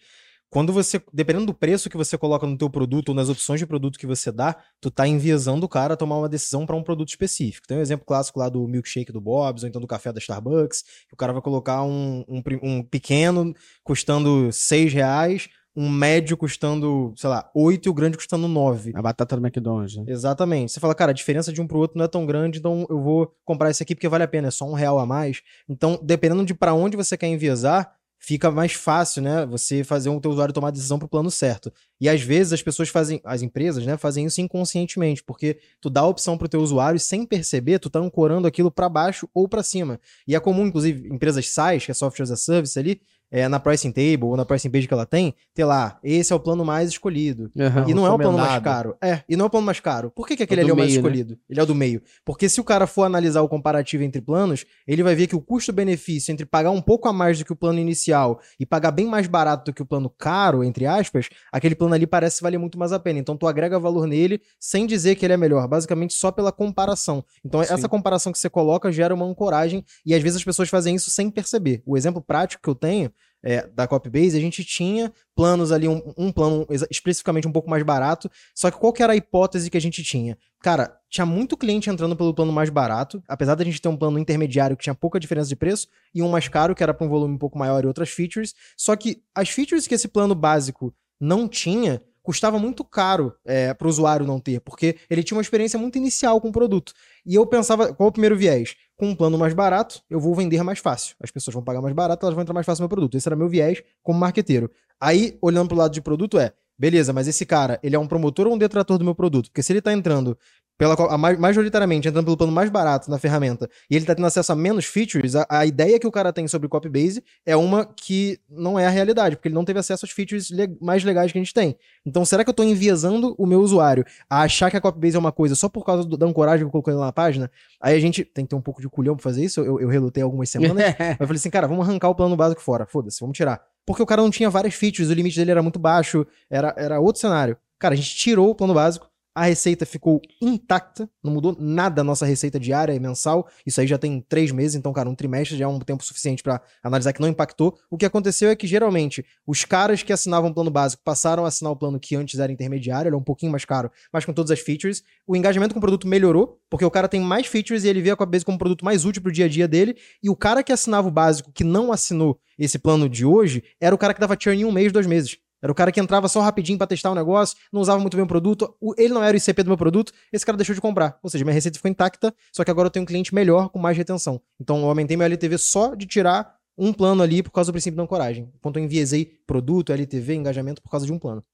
[0.51, 3.67] Quando você, dependendo do preço que você coloca no teu produto ou nas opções de
[3.67, 6.83] produto que você dá, tu tá enviesando o cara a tomar uma decisão para um
[6.83, 7.67] produto específico.
[7.67, 10.83] Tem um exemplo clássico lá do milkshake do Bob's, ou então do café da Starbucks,
[11.07, 17.15] que o cara vai colocar um, um, um pequeno custando 6 reais, um médio custando,
[17.17, 18.91] sei lá, 8 e o grande custando 9.
[18.97, 20.05] A batata do McDonald's, né?
[20.09, 20.73] Exatamente.
[20.73, 23.01] Você fala, cara, a diferença de um pro outro não é tão grande, então eu
[23.01, 25.41] vou comprar esse aqui porque vale a pena, é só um real a mais.
[25.69, 29.47] Então, dependendo de para onde você quer enviesar, fica mais fácil, né?
[29.47, 31.73] Você fazer o teu usuário tomar a decisão pro plano certo.
[32.01, 36.01] E às vezes as pessoas fazem, as empresas, né, fazem isso inconscientemente, porque tu dá
[36.01, 39.63] a opção pro teu usuário sem perceber, tu tá ancorando aquilo para baixo ou para
[39.63, 40.01] cima.
[40.27, 43.61] E é comum, inclusive, empresas SaaS, que é Software as a Service ali, é, na
[43.61, 46.65] pricing table ou na pricing page que ela tem, ter lá, esse é o plano
[46.65, 47.51] mais escolhido.
[47.55, 47.89] Uhum.
[47.89, 48.97] E não é o plano mais caro.
[49.03, 50.11] É, e não é o plano mais caro.
[50.11, 51.09] Por que, que aquele É ali é o mais meio, né?
[51.09, 51.39] escolhido?
[51.49, 52.03] Ele é o do meio.
[52.25, 55.41] Porque se o cara for analisar o comparativo entre planos, ele vai ver que o
[55.41, 59.07] custo-benefício entre pagar um pouco a mais do que o plano inicial e pagar bem
[59.07, 62.79] mais barato do que o plano caro, entre aspas, aquele plano ali parece valer muito
[62.79, 63.19] mais a pena.
[63.19, 67.25] Então tu agrega valor nele sem dizer que ele é melhor, basicamente só pela comparação.
[67.45, 67.75] Então Sim.
[67.75, 71.11] essa comparação que você coloca gera uma ancoragem e às vezes as pessoas fazem isso
[71.11, 71.83] sem perceber.
[71.85, 73.13] O exemplo prático que eu tenho
[73.43, 77.83] é, da Copybase, a gente tinha planos ali, um, um plano especificamente um pouco mais
[77.83, 80.37] barato, só que qual que era a hipótese que a gente tinha?
[80.61, 84.19] Cara, tinha muito cliente entrando pelo plano mais barato, apesar da gente ter um plano
[84.19, 87.11] intermediário que tinha pouca diferença de preço, e um mais caro, que era para um
[87.11, 90.93] volume um pouco maior e outras features, só que as features que esse plano básico
[91.21, 95.41] não tinha, custava muito caro é, para o usuário não ter, porque ele tinha uma
[95.41, 96.93] experiência muito inicial com o produto.
[97.25, 98.77] E eu pensava, qual o primeiro viés?
[98.99, 101.17] Com um plano mais barato, eu vou vender mais fácil.
[101.23, 103.17] As pessoas vão pagar mais barato, elas vão entrar mais fácil no meu produto.
[103.17, 104.71] Esse era meu viés como marqueteiro.
[105.01, 108.47] Aí, olhando pro lado de produto, é, beleza, mas esse cara, ele é um promotor
[108.47, 109.47] ou um detrator do meu produto?
[109.51, 110.37] Porque se ele tá entrando
[110.79, 114.27] pela, a, ma- majoritariamente entrando pelo plano mais barato na ferramenta e ele tá tendo
[114.29, 117.85] acesso a menos features, a, a ideia que o cara tem sobre Copybase é uma
[117.85, 121.33] que não é a realidade, porque ele não teve acesso às features le- mais legais
[121.33, 121.77] que a gente tem.
[122.07, 125.19] Então, será que eu tô enviesando o meu usuário a achar que a Copybase é
[125.19, 127.51] uma coisa só por causa do- da ancoragem que eu coloquei na página?
[127.83, 129.89] Aí a gente tem que ter um pouco de culhão pra fazer isso, eu, eu
[129.89, 130.77] relutei algumas semanas,
[131.19, 132.87] eu falei assim, cara, vamos arrancar o plano básico fora.
[132.87, 133.61] Foda-se, vamos tirar.
[133.89, 137.01] Porque o cara não tinha várias features, o limite dele era muito baixo, era, era
[137.01, 137.57] outro cenário.
[137.79, 139.08] Cara, a gente tirou o plano básico,
[139.39, 143.49] a receita ficou intacta, não mudou nada a nossa receita diária e mensal.
[143.65, 146.43] Isso aí já tem três meses, então, cara, um trimestre já é um tempo suficiente
[146.43, 147.79] pra analisar que não impactou.
[147.89, 151.49] O que aconteceu é que, geralmente, os caras que assinavam o plano básico passaram a
[151.49, 154.33] assinar o plano que antes era intermediário, ele é um pouquinho mais caro, mas com
[154.33, 155.05] todas as features.
[155.25, 158.11] O engajamento com o produto melhorou, porque o cara tem mais features e ele vê
[158.11, 159.97] a Copybase como um produto mais útil pro dia a dia dele.
[160.21, 163.95] E o cara que assinava o básico, que não assinou esse plano de hoje, era
[163.95, 165.39] o cara que dava churn em um mês, dois meses.
[165.61, 168.25] Era o cara que entrava só rapidinho pra testar o negócio, não usava muito bem
[168.25, 171.19] o produto, ele não era o ICP do meu produto, esse cara deixou de comprar.
[171.23, 173.79] Ou seja, minha receita ficou intacta, só que agora eu tenho um cliente melhor, com
[173.79, 174.41] mais retenção.
[174.61, 177.97] Então eu aumentei meu LTV só de tirar um plano ali por causa do princípio
[177.97, 178.53] da ancoragem.
[178.55, 181.45] Enquanto eu enviesei produto, LTV, engajamento por causa de um plano.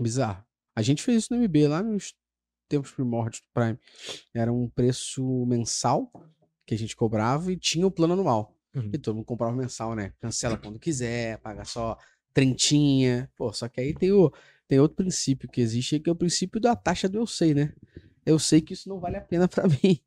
[0.00, 0.44] Bizarro.
[0.74, 2.12] A gente fez isso no MB lá nos
[2.68, 3.78] tempos primórdios do Prime.
[4.34, 6.10] Era um preço mensal
[6.66, 8.52] que a gente cobrava e tinha o plano anual.
[8.74, 8.90] Uhum.
[8.92, 10.12] E todo mundo comprava mensal, né?
[10.18, 11.96] Cancela quando quiser, paga só
[12.34, 13.30] trentinha.
[13.36, 14.30] Pô, só que aí tem, o,
[14.68, 17.72] tem outro princípio que existe, que é o princípio da taxa do eu sei, né?
[18.26, 20.00] Eu sei que isso não vale a pena pra mim.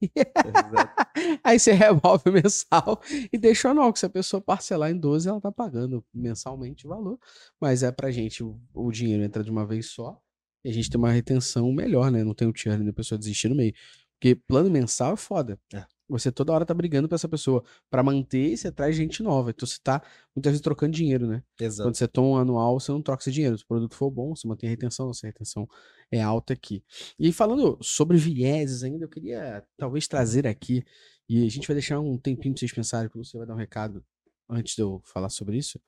[1.44, 3.00] Aí você revolve o mensal
[3.32, 6.86] e deixa o anual, que se a pessoa parcelar em 12, ela tá pagando mensalmente
[6.86, 7.20] o valor.
[7.62, 10.20] Mas é pra gente, o, o dinheiro entra de uma vez só
[10.66, 12.24] e a gente tem uma retenção melhor, né?
[12.24, 13.74] Não tem o churn da pessoa desistir no meio.
[14.20, 15.60] Porque plano mensal é foda.
[15.74, 15.86] É.
[16.10, 17.64] Você toda hora tá brigando pra essa pessoa.
[17.90, 19.50] Pra manter, você traz gente nova.
[19.50, 20.02] Então você tá
[20.36, 21.44] muitas vezes trocando dinheiro, né?
[21.60, 21.88] Exato.
[21.88, 23.58] Quando você toma um anual, você não troca esse dinheiro.
[23.58, 25.68] Se o produto for bom, você mantém a retenção, nossa retenção
[26.12, 26.84] é alta aqui.
[27.20, 30.84] E falando sobre vieses ainda, eu queria talvez trazer aqui,
[31.28, 33.58] e a gente vai deixar um tempinho pra vocês pensarem, que você vai dar um
[33.58, 34.04] recado
[34.50, 35.80] antes de eu falar sobre isso.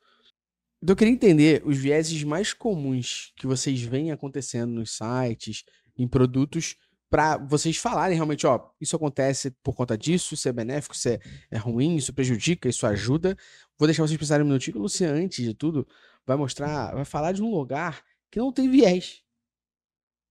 [0.84, 5.64] Então eu queria entender os vieses mais comuns que vocês veem acontecendo nos sites,
[5.98, 6.76] em produtos,
[7.10, 11.20] para vocês falarem realmente, ó, isso acontece por conta disso, isso é benéfico, isso é,
[11.50, 13.36] é ruim, isso prejudica, isso ajuda.
[13.78, 15.88] Vou deixar vocês pensarem um minutinho, o Luciano, antes de tudo,
[16.26, 19.24] vai mostrar, vai falar de um lugar que não tem viés.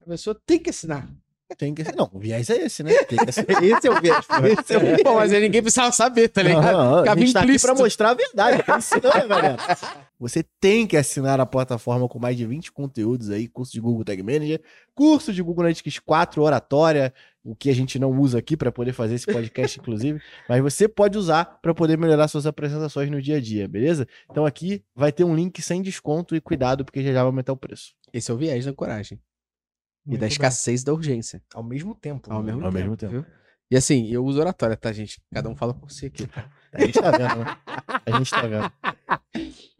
[0.00, 1.12] A pessoa tem que assinar.
[1.56, 2.92] Tem que Não, o viés é esse, né?
[3.04, 3.62] Tem que assinar.
[3.64, 4.26] Esse é o viés.
[4.60, 5.02] Esse é o viés.
[5.02, 6.72] Pô, mas aí ninguém precisava saber, tá ligado?
[6.72, 8.64] Não, a Ficava gente tá aqui pra mostrar a verdade.
[8.76, 9.56] Ensinando, né, galera?
[10.20, 14.04] Você tem que assinar a plataforma com mais de 20 conteúdos aí, curso de Google
[14.04, 14.60] Tag Manager,
[14.94, 18.92] curso de Google Analytics 4, oratória, o que a gente não usa aqui para poder
[18.92, 23.36] fazer esse podcast, inclusive, mas você pode usar para poder melhorar suas apresentações no dia
[23.36, 24.06] a dia, beleza?
[24.30, 27.52] Então aqui vai ter um link sem desconto e cuidado, porque já já vai aumentar
[27.52, 27.94] o preço.
[28.12, 29.18] Esse é o viés da coragem.
[30.08, 30.32] E Muito da bem.
[30.32, 31.42] escassez da urgência.
[31.54, 32.32] Ao mesmo tempo.
[32.32, 32.46] Ao né?
[32.52, 32.80] mesmo Ao tempo.
[32.82, 33.12] mesmo tempo.
[33.12, 33.26] viu?
[33.70, 35.20] E assim, eu uso oratória, tá, gente?
[35.32, 36.26] Cada um fala por si aqui.
[36.26, 36.50] tá?
[36.72, 37.56] A gente tá vendo, né?
[38.06, 38.72] A gente tá vendo.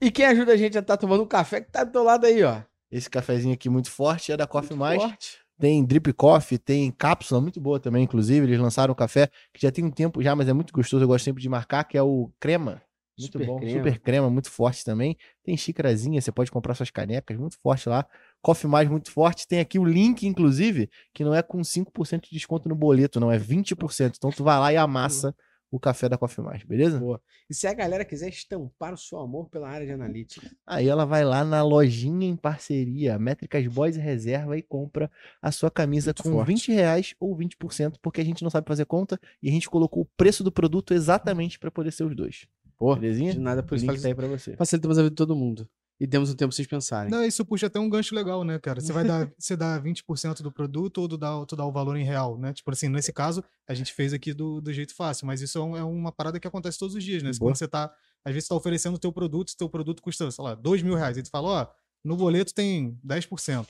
[0.00, 2.24] E quem ajuda a gente a estar tomando um café que tá do teu lado
[2.24, 2.62] aí, ó.
[2.90, 5.02] Esse cafezinho aqui muito forte é da Coffee Mais.
[5.02, 5.38] Forte.
[5.58, 8.46] Tem drip coffee, tem cápsula muito boa também, inclusive.
[8.46, 11.02] Eles lançaram um café que já tem um tempo já, mas é muito gostoso.
[11.02, 12.80] Eu gosto sempre de marcar, que é o crema.
[13.18, 13.58] Muito Super bom.
[13.58, 13.76] crema.
[13.78, 15.16] Super crema, muito forte também.
[15.42, 18.06] Tem xícarazinha, você pode comprar suas canecas, muito forte lá.
[18.42, 19.46] Coffee Mais muito forte.
[19.46, 23.30] Tem aqui o link, inclusive, que não é com 5% de desconto no boleto, não,
[23.30, 24.14] é 20%.
[24.16, 25.34] Então tu vai lá e amassa
[25.70, 26.98] o café da Coffee Mais, beleza?
[26.98, 27.20] Boa.
[27.48, 30.50] E se a galera quiser estampar o seu amor pela área de analítica?
[30.66, 35.10] Aí ela vai lá na lojinha em parceria, Métricas Boys e Reserva, e compra
[35.42, 36.48] a sua camisa Muito com forte.
[36.48, 40.02] 20 reais ou 20%, porque a gente não sabe fazer conta e a gente colocou
[40.02, 42.46] o preço do produto exatamente para poder ser os dois.
[42.78, 43.32] Pô, Belezinha?
[43.32, 43.86] de nada por isso.
[43.86, 44.56] link tá aí pra você.
[44.56, 45.68] Facilitamos a vida de todo mundo.
[46.00, 47.10] E temos um tempo pra vocês pensarem.
[47.10, 48.80] Não, isso puxa até um gancho legal, né, cara?
[48.80, 51.96] Você vai dar, você dá 20% do produto ou tu dá, tu dá o valor
[51.96, 52.52] em real, né?
[52.52, 55.62] Tipo assim, nesse caso, a gente fez aqui do, do jeito fácil, mas isso é,
[55.62, 57.30] um- é uma parada que acontece todos os dias, né?
[57.30, 57.50] Boa.
[57.50, 57.92] Quando você tá,
[58.24, 60.82] às vezes, você tá oferecendo o teu produto, se teu produto custa, sei lá, 2
[60.82, 61.66] mil reais, e tu fala, ó,
[62.04, 63.66] no boleto tem 10%.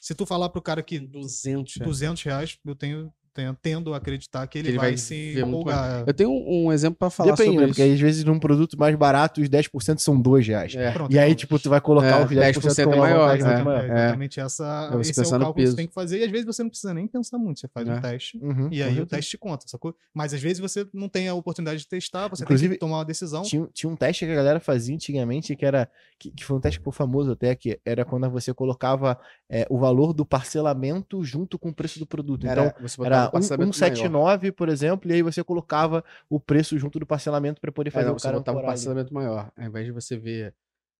[0.00, 1.80] Se tu falar pro cara que 200.
[1.80, 1.84] é.
[1.84, 3.12] 200 reais, eu tenho
[3.60, 6.04] tendo a acreditar que ele, ele vai, vai se empolgar.
[6.06, 7.70] Eu tenho um, um exemplo pra falar Depende, sobre né?
[7.70, 7.74] isso.
[7.80, 10.74] Porque às vezes num produto mais barato, os 10% são 2 reais.
[10.74, 10.90] É.
[10.92, 13.36] Pronto, E aí, então, tipo, tu vai colocar É, os 10%, 10% com é maior,
[13.38, 13.64] vantagem é.
[13.64, 13.84] maior.
[13.84, 16.30] É exatamente essa, É esse é o cálculo que você tem que fazer, e às
[16.30, 17.94] vezes você não precisa nem pensar muito, você faz É.
[17.94, 19.06] um teste Uhum, E aí o certeza.
[19.06, 19.94] teste te conta, sacou?
[20.14, 22.98] Mas às vezes você não tem a oportunidade de testar, você tem Inclusive, que tomar
[22.98, 23.42] uma decisão.
[23.42, 25.88] Tinha, tinha um teste que a galera fazia antigamente, que era.
[26.18, 29.16] Que, que foi um teste que foi famoso até, que era quando você colocava
[29.48, 32.44] é, o valor do parcelamento junto com o preço do produto.
[32.46, 33.96] Então, Era, você botava era um parcelamento um, maior.
[33.96, 37.92] 179, por exemplo, e aí você colocava o preço junto do parcelamento para poder É,
[37.92, 38.66] fazer não, o você cara botava um ali.
[38.68, 39.52] parcelamento maior.
[39.56, 40.54] Ao invés de você ver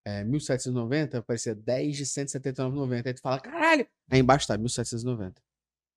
[0.05, 3.05] é, 1.790, aparecia 10 de 179,90.
[3.07, 3.87] Aí tu fala, caralho!
[4.09, 5.33] Aí embaixo tá 1.790.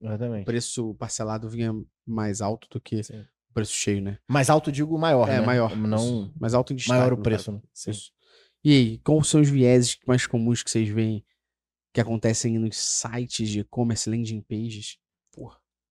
[0.00, 0.44] O Exatamente.
[0.44, 1.72] preço parcelado vinha
[2.06, 3.20] mais alto do que Sim.
[3.50, 4.18] o preço cheio, né?
[4.28, 5.46] Mais alto, digo maior, é, né?
[5.46, 5.76] maior.
[5.76, 6.32] Não.
[6.38, 6.98] Mais alto em destaque.
[6.98, 7.60] maior o preço, né?
[7.72, 7.92] Sim.
[7.92, 8.12] Isso.
[8.64, 11.24] E aí, quais são os vieses mais comuns que vocês veem
[11.92, 14.98] que acontecem nos sites de e-commerce, landing pages?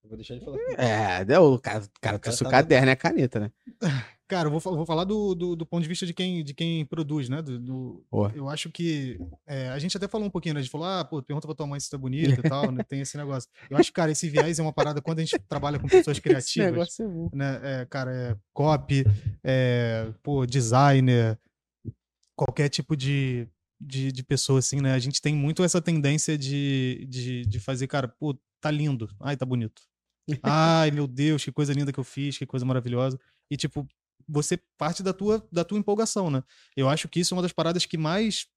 [0.03, 0.57] Eu Vou deixar ele falar.
[0.77, 3.51] É, deu, o cara, o cara trouxe o tá caderno e a caneta, né?
[4.27, 6.85] Cara, eu vou, vou falar do, do, do ponto de vista de quem, de quem
[6.85, 7.41] produz, né?
[7.41, 9.19] Do, do- eu acho que.
[9.45, 10.61] é, a gente até falou um pouquinho, né?
[10.61, 12.81] A gente falou, ah, pô, pergunta pra tua mãe se tá bonita e tal, né?
[12.87, 13.49] Tem esse negócio.
[13.69, 16.15] Eu acho que, cara, esse viés é uma parada quando a gente trabalha com pessoas
[16.15, 16.71] Esse criativas.
[16.71, 17.29] negócio é bom.
[17.33, 17.59] né?
[17.61, 19.03] É, cara, é copy,
[19.43, 21.37] é, pô, designer,
[22.33, 23.49] qualquer tipo de,
[23.81, 24.93] de, de pessoa, assim, né?
[24.93, 29.09] A gente tem muito essa tendência de, de, de fazer, cara, pô, tá lindo.
[29.19, 29.81] Ai, tá bonito.
[30.43, 33.19] Ai, meu Deus, que coisa linda que eu fiz, que coisa maravilhosa.
[33.49, 33.87] E, tipo,
[34.27, 36.43] você parte da tua, da tua empolgação, né?
[36.75, 38.47] Eu acho que isso é uma das paradas que mais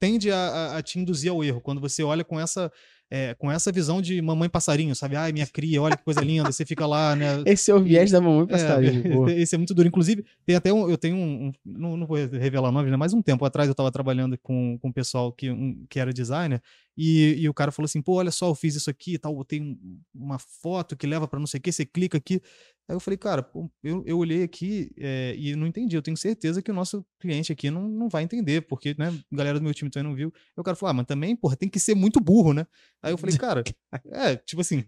[0.00, 1.60] tende a, a- a te induzir ao erro.
[1.60, 2.70] Quando você olha com essa,
[3.10, 5.16] é, com essa visão de mamãe passarinho, sabe?
[5.16, 6.50] Ai, minha cria, olha que coisa linda.
[6.52, 7.26] Você fica lá, né?
[7.46, 9.02] Esse é o viés da mamãe É, passarinho.
[9.14, 9.32] boa.
[9.32, 9.88] esse é muito duro.
[9.88, 10.90] Inclusive, tem até um.
[10.90, 11.46] Eu tenho um.
[11.46, 12.96] um- não, não vou revelar nomes, né?
[12.98, 16.12] Mas um tempo atrás eu estava trabalhando com, com um pessoal que, um- que era
[16.12, 16.60] designer.
[16.96, 19.34] E, e o cara falou assim: pô, olha só, eu fiz isso aqui e tal.
[19.34, 22.40] Botei um- uma foto que leva para não sei o que, você clica aqui.
[22.86, 25.96] Aí eu falei, cara, pô, eu, eu olhei aqui é, e não entendi.
[25.96, 29.36] Eu tenho certeza que o nosso cliente aqui não, não vai entender, porque, né, a
[29.36, 30.30] galera do meu time também não viu.
[30.34, 32.66] Aí o cara falou, ah, mas também, porra, tem que ser muito burro, né?
[33.02, 33.64] Aí eu falei, cara,
[34.12, 34.84] é, tipo assim.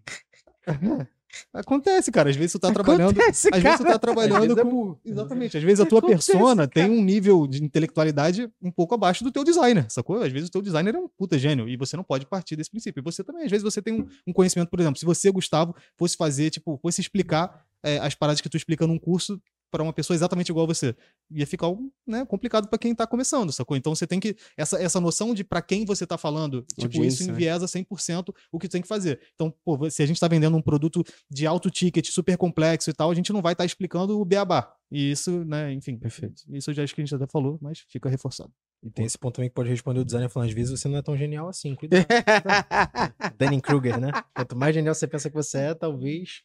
[1.52, 2.30] Acontece, cara.
[2.30, 3.10] Às vezes tu tá trabalhando.
[3.10, 4.96] Acontece, Às vezes tu tá trabalhando é com.
[5.04, 5.56] Exatamente.
[5.56, 9.32] Às vezes a tua Acontece, persona tem um nível de intelectualidade um pouco abaixo do
[9.32, 10.22] teu designer, sacou?
[10.22, 12.70] Às vezes o teu designer é um puta gênio e você não pode partir desse
[12.70, 13.00] princípio.
[13.00, 15.74] E você também, às vezes você tem um, um conhecimento, por exemplo, se você, Gustavo,
[15.96, 19.92] fosse fazer, tipo, fosse explicar é, as paradas que tu explica num curso para uma
[19.92, 20.94] pessoa exatamente igual a você.
[21.30, 21.68] Ia ficar
[22.06, 23.76] né, complicado para quem tá começando, sacou?
[23.76, 24.36] Então você tem que.
[24.56, 27.32] Essa, essa noção de para quem você tá falando, tipo, Audiência, isso né?
[27.32, 29.20] enviesa 100% o que tem que fazer.
[29.34, 32.92] Então, pô, se a gente tá vendendo um produto de alto ticket, super complexo e
[32.92, 34.72] tal, a gente não vai estar explicando o beabá.
[34.90, 35.98] E isso, né, enfim.
[35.98, 36.42] Perfeito.
[36.48, 38.52] Isso eu já acho que a gente até falou, mas fica reforçado.
[38.82, 40.98] E tem esse ponto também que pode responder o designer falando, às vezes você não
[40.98, 42.06] é tão genial assim, cuidado.
[43.36, 44.10] Danny Kruger, né?
[44.34, 46.42] Quanto mais genial você pensa que você é, talvez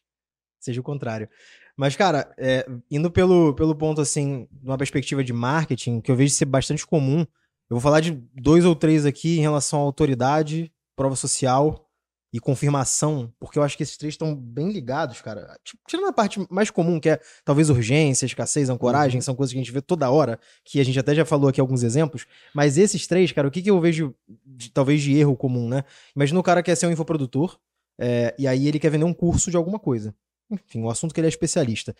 [0.58, 1.28] seja o contrário.
[1.82, 6.32] Mas, cara, é, indo pelo, pelo ponto, assim, numa perspectiva de marketing, que eu vejo
[6.32, 7.26] ser bastante comum, eu
[7.70, 11.90] vou falar de dois ou três aqui em relação à autoridade, prova social,
[12.32, 15.58] e confirmação, porque eu acho que esses três estão bem ligados, cara.
[15.64, 19.58] Tipo, tirando a parte mais comum, que é talvez urgência, escassez, ancoragem, são coisas que
[19.58, 22.78] a gente vê toda hora, que a gente até já falou aqui alguns exemplos, mas
[22.78, 24.14] esses três, cara, o que, que eu vejo,
[24.46, 25.82] de- talvez de erro comum, né?
[26.14, 27.58] Imagina o cara quer ser um infoprodutor,
[27.98, 30.14] é, e aí ele quer vender um curso de alguma coisa.
[30.52, 31.94] Enfim, o assunto que ele é especialista.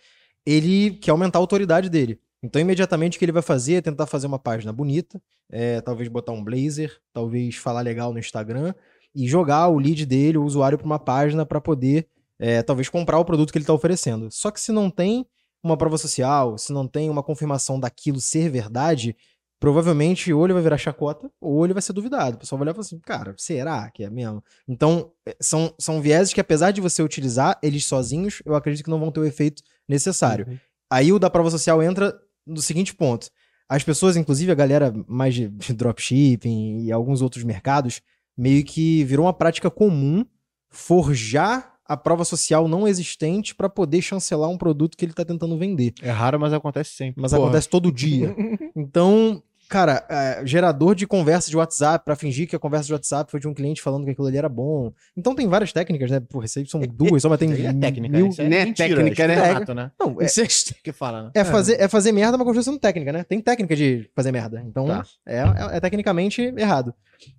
[0.45, 2.19] Ele quer aumentar a autoridade dele.
[2.41, 6.09] Então, imediatamente, o que ele vai fazer é tentar fazer uma página bonita, é, talvez
[6.09, 8.73] botar um blazer, talvez falar legal no Instagram
[9.15, 13.17] e jogar o lead dele, o usuário, para uma página para poder, é, talvez, comprar
[13.17, 14.29] o produto que ele está oferecendo.
[14.29, 15.25] Só que se não tem
[15.63, 19.15] uma prova social, se não tem uma confirmação daquilo ser verdade,
[19.63, 22.35] provavelmente ou ele vai virar chacota ou ele vai ser duvidado.
[22.35, 24.43] O pessoal vai olhar e falar assim, cara, será que é mesmo?
[24.67, 28.89] Então, é, são, são vieses que, apesar de você utilizar eles sozinhos, eu acredito que
[28.89, 30.45] não vão ter o efeito necessário.
[30.49, 30.57] Uhum.
[30.91, 32.13] Aí o da prova social entra
[32.45, 33.29] no seguinte ponto.
[33.69, 38.01] As pessoas, inclusive a galera mais de dropshipping e alguns outros mercados,
[38.37, 40.25] meio que virou uma prática comum
[40.69, 45.57] forjar a prova social não existente para poder chancelar um produto que ele tá tentando
[45.57, 45.93] vender.
[46.01, 47.21] É raro, mas acontece sempre.
[47.21, 47.43] Mas Porra.
[47.43, 48.35] acontece todo dia.
[48.75, 49.43] Então,
[49.73, 53.39] cara, é, gerador de conversa de WhatsApp pra fingir que a conversa de WhatsApp foi
[53.39, 54.93] de um cliente falando que aquilo ali era bom.
[55.17, 56.21] Então tem várias técnicas, né?
[56.43, 58.27] Isso aí são duas, só mas tem é técnica, mil...
[58.27, 59.33] isso é Né, mentira, técnica, né?
[59.33, 59.91] estelionato, né?
[59.99, 60.45] Não, é, Isso é-
[60.83, 61.31] Que fala, né?
[61.33, 63.23] é fazer, é fazer merda, mas sendo técnica, né?
[63.23, 64.63] Tem técnica de fazer merda.
[64.67, 65.03] Então, Tá.
[65.25, 66.93] é, é, é tecnicamente errado.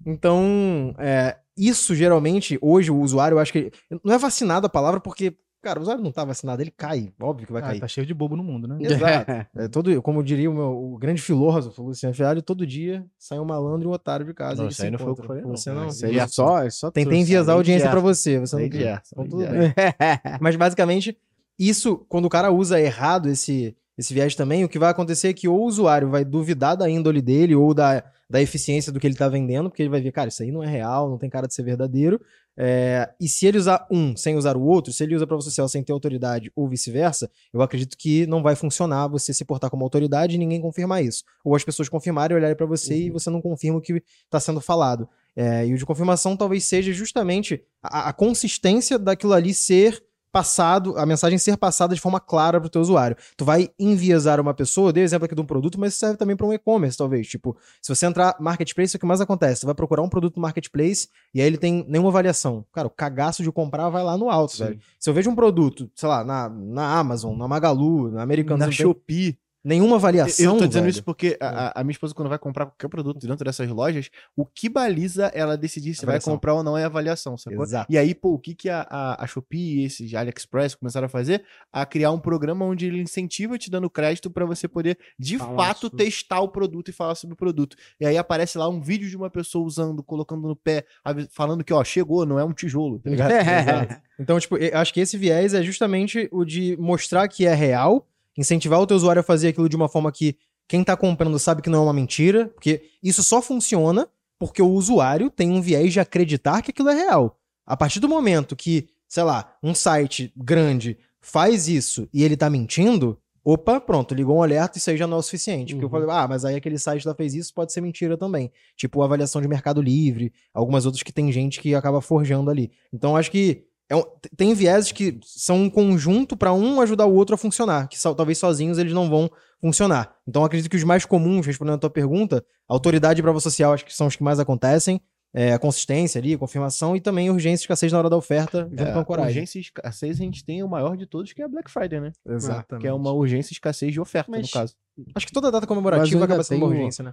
[0.05, 3.71] Então, é, isso geralmente, hoje o usuário, eu acho que.
[4.05, 7.13] Não é vacinado a palavra, porque, cara, o usuário não tá vacinado, ele cai.
[7.21, 7.81] Óbvio que vai Ah, cair.
[7.81, 8.77] tá cheio de bobo no mundo, né?
[8.81, 9.27] Exato.
[9.57, 13.45] É, todo, como diria o, meu, o grande filósofo Luciano Fialho, todo dia sai um
[13.45, 14.63] malandro e um otário de casa.
[14.63, 15.37] Não, isso aí não foi o que eu encontram.
[15.37, 15.57] falei, não.
[15.57, 15.87] Você não.
[15.89, 18.69] Isso aí é só, é só Tentei tu, enviesar a audiência pra você, você não
[18.69, 18.79] quis.
[18.81, 19.51] Gerson, Então tudo bem.
[19.51, 20.39] sabe?
[20.41, 21.17] Mas basicamente,
[21.59, 25.33] isso, quando o cara usa errado esse, esse viés também, o que vai acontecer é
[25.33, 29.07] que ou o usuário vai duvidar da índole dele ou da, da eficiência do que
[29.07, 31.31] ele tá vendendo, porque ele vai ver, cara, isso aí não é real, não tem
[31.31, 32.21] cara de ser verdadeiro.
[32.57, 35.69] É, e se ele usar um sem usar o outro, se ele usa prova social
[35.69, 39.83] sem ter autoridade ou vice-versa, eu acredito que não vai funcionar você se portar como
[39.83, 41.25] autoridade e ninguém confirmar isso.
[41.45, 44.61] Ou as pessoas confirmarem, olharem pra você e você não confirma o que tá sendo
[44.61, 45.09] falado.
[45.37, 50.01] É, e o de confirmação talvez seja justamente a, a consistência daquilo ali ser
[50.35, 53.17] passado, a mensagem ser passada de forma clara pro teu usuário.
[53.37, 56.01] Tu vai enviesar uma pessoa, eu dei o exemplo aqui de um produto, mas isso
[56.01, 57.29] serve também para um e-commerce, talvez.
[57.29, 59.61] Tipo, se você entrar marketplace, é o que mais acontece.
[59.61, 62.67] Tu vai procurar um produto no marketplace e aí ele tem nenhuma avaliação.
[62.73, 64.65] Cara, o cagaço de comprar vai lá no alto, Sim.
[64.65, 64.81] velho.
[64.99, 68.67] Se eu vejo um produto, sei lá, na, na Amazon, na Magalu, na Americanas, Na
[68.67, 69.39] não tem Shopee.
[69.65, 70.45] Nenhuma avaliação.
[70.55, 70.91] Eu tô dizendo velho.
[70.91, 74.11] isso porque a, a- a minha esposa, quando vai comprar qualquer produto dentro dessas lojas,
[74.37, 76.33] o que baliza ela decidir se Avaliação.
[76.33, 77.63] vai comprar ou não é a avaliação, sacou?
[77.63, 77.91] Exato.
[77.91, 81.09] E aí, pô, o que, que a, a, a Shopee e esses AliExpress começaram a
[81.09, 81.43] fazer?
[81.73, 85.57] A criar um programa onde ele incentiva te dando crédito pra você poder, de Falar
[85.69, 87.77] fato, sobre- testar o produto e falar sobre o produto.
[87.99, 90.85] E aí aparece lá um vídeo de uma pessoa usando, colocando no pé,
[91.31, 93.31] falando que, ó, chegou, não é um tijolo, tá ligado?
[93.33, 94.03] Exato.
[94.17, 98.07] Então, tipo, eu acho que esse viés é justamente o de mostrar que é real,
[98.37, 100.37] incentivar o teu usuário a fazer aquilo de uma forma que
[100.69, 104.09] quem tá comprando sabe que não é uma mentira, porque isso só funciona
[104.39, 107.39] porque o usuário tem um viés de acreditar que aquilo é real.
[107.67, 112.51] A partir do momento que, sei lá, um site grande faz isso e ele tá
[112.51, 115.75] mentindo, opa, pronto, ligou um alerta, isso aí já não é o suficiente.
[115.75, 116.07] Porque eu Uhum.
[116.07, 118.51] falei, ah, mas aí aquele site lá fez isso, pode ser mentira também.
[118.77, 122.71] Tipo, avaliação de Mercado Livre, algumas outras que tem gente que acaba forjando ali.
[122.93, 124.05] Então, acho que é um-
[124.37, 128.15] tem vieses que são um conjunto para um ajudar o outro a funcionar, que só-
[128.15, 129.31] talvez sozinhos eles não vão
[129.61, 130.15] funcionar.
[130.27, 133.85] Então, acredito que os mais comuns, respondendo a tua pergunta, autoridade e prova social acho
[133.85, 135.01] que são os que mais acontecem,
[135.37, 138.69] é, a consistência ali, a confirmação e também urgência e escassez na hora da oferta,
[138.71, 139.31] junto com a coragem.
[139.43, 142.01] urgência e escassez, a gente tem o maior de todos, que é a Black Friday,
[142.01, 142.13] né?
[142.27, 142.83] Exatamente.
[142.83, 144.75] Que é uma urgência e escassez de oferta, Mas- no caso.
[145.15, 147.13] Acho que toda data comemorativa acaba sendo uma urgência, né?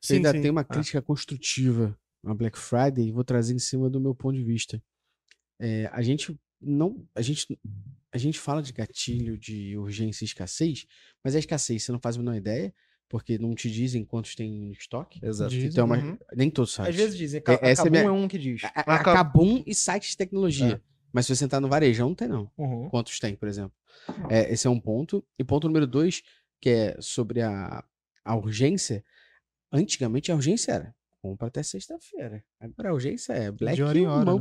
[0.00, 4.00] Você ainda tem uma crítica construtiva à Black Friday e vou trazer em cima do
[4.00, 4.80] meu ponto de vista.
[5.60, 7.06] É, a gente não.
[7.14, 7.58] A gente,
[8.12, 10.86] a gente fala de gatilho, de urgência e escassez,
[11.24, 12.74] mas a escassez você não faz a menor ideia,
[13.08, 15.20] porque não te dizem quantos tem em estoque.
[15.24, 15.50] Exato.
[15.50, 16.18] Dizem, Então, é uma- uhum.
[16.34, 16.90] nem todos sabem.
[16.90, 18.64] Às vezes dizem, É- é, essa é minha- é um que diz.
[18.64, 20.82] A, a, a Kabum e sites de tecnologia.
[21.12, 22.50] Mas se você entrar no varejão, não tem não.
[22.58, 22.90] Uhum.
[22.90, 23.72] Quantos tem, por exemplo?
[24.28, 25.24] É, esse é um ponto.
[25.38, 26.22] E ponto número dois,
[26.60, 27.82] que é sobre a,
[28.24, 29.02] a urgência.
[29.72, 32.44] Antigamente a urgência era compra até sexta-feira.
[32.60, 34.40] Agora a urgência é Black hora hora, né?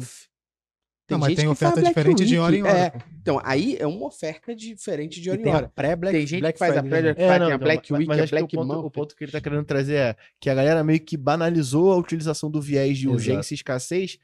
[1.08, 1.12] Month.
[1.12, 2.76] Não, mas gente tem que faz oferta Black diferente de hora em Week.
[2.76, 2.86] hora.
[2.88, 5.72] É, então, aí é uma oferta diferente de hora em tem a hora.
[5.76, 7.16] pré-Black Tem gente Black que faz a Friday pré-Black.
[7.22, 8.68] Friday, É, tem a então, Black mas- Week, mas a acho que Black o ponto,
[8.76, 8.86] Month.
[8.86, 11.98] o ponto que ele tá querendo trazer é que a galera meio que banalizou a
[11.98, 13.14] utilização do viés de Exato.
[13.16, 14.18] urgência e escassez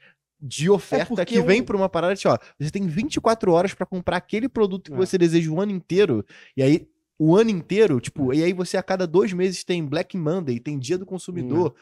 [0.44, 3.86] de oferta porque que vem por uma parada de, ó, você tem 24 horas pra
[3.86, 4.98] comprar aquele produto que É.
[4.98, 6.26] você deseja o ano inteiro,
[6.56, 10.16] e aí o ano inteiro, tipo, e aí você a cada dois meses tem Black
[10.16, 11.76] Monday, tem Dia do Consumidor,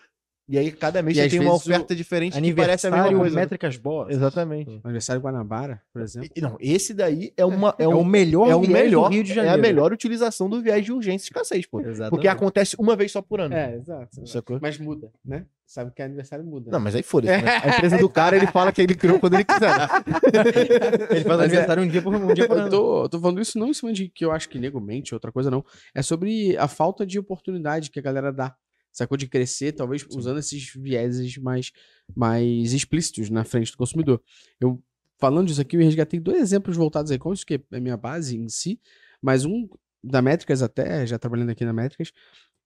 [0.53, 3.18] E aí cada mês E você tem uma oferta diferente que parece a mesma Aniversário,
[3.20, 3.36] coisa.
[3.36, 4.11] métricas boas.
[4.12, 4.80] Exatamente.
[4.82, 6.28] Aniversário Guanabara, por exemplo.
[6.34, 9.14] E- Não, esse daí é uma é, É, um, o melhor é o melhor, do
[9.14, 9.55] Rio de é Janeiro.
[9.57, 11.80] a melhor utilização do viés de urgência e escassez, pô.
[11.80, 12.11] Exatamente.
[12.11, 13.55] Porque acontece uma vez só por ano.
[13.55, 14.26] É, exato.
[14.26, 14.59] Sacou?
[14.61, 15.46] Mas muda, né?
[15.64, 16.68] Sabe que aniversário muda.
[16.72, 17.40] Não, mas aí foda-se.
[17.40, 17.48] né?
[17.62, 19.70] A empresa do cara, ele fala que ele criou quando ele quiser.
[21.11, 22.70] Ele faz é- aniversário um dia por, um dia por Eu ano.
[22.70, 25.30] tô, tô falando isso não em cima de que eu acho que nego mente, outra
[25.30, 25.64] coisa não.
[25.94, 28.55] É sobre a falta de oportunidade que a galera dá.
[28.93, 29.16] Sacou?
[29.16, 31.72] De crescer, talvez usando esses vieses mais,
[32.14, 34.22] mais explícitos na frente do consumidor.
[34.61, 34.82] Eu,
[35.18, 38.36] falando disso aqui, eu resgatei dois exemplos voltados aí, como isso que é minha base
[38.36, 38.80] em si,
[39.22, 39.68] mas um
[40.03, 42.12] da Métricas até, já trabalhando aqui na Métricas,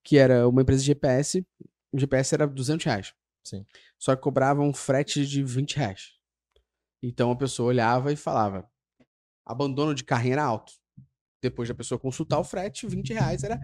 [0.03, 1.45] que era uma empresa de GPS.
[1.91, 3.13] O GPS era 200 reais.
[3.43, 3.65] Sim.
[3.99, 6.13] Só que cobrava um frete de 20 reais.
[7.01, 8.69] Então a pessoa olhava e falava:
[9.45, 10.73] abandono de carrinho era alto.
[11.41, 13.59] Depois da pessoa consultar o frete, 20 reais era.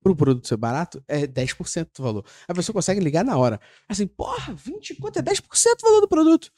[0.00, 2.26] Pro produto ser barato, é 10% do valor.
[2.46, 3.60] A pessoa consegue ligar na hora.
[3.88, 6.50] Assim, porra, 20 quanto é 10% do valor do produto.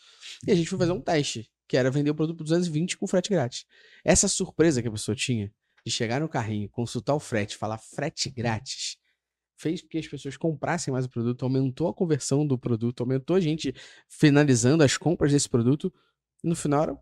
[0.47, 3.07] E a gente foi fazer um teste, que era vender o produto por 220 com
[3.07, 3.65] frete grátis.
[4.05, 5.53] Essa surpresa que a pessoa tinha
[5.85, 8.97] de chegar no carrinho, consultar o frete, falar frete grátis,
[9.57, 13.37] fez com que as pessoas comprassem mais o produto, aumentou a conversão do produto, aumentou
[13.37, 13.75] a gente
[14.09, 15.93] finalizando as compras desse produto.
[16.43, 16.99] E no final era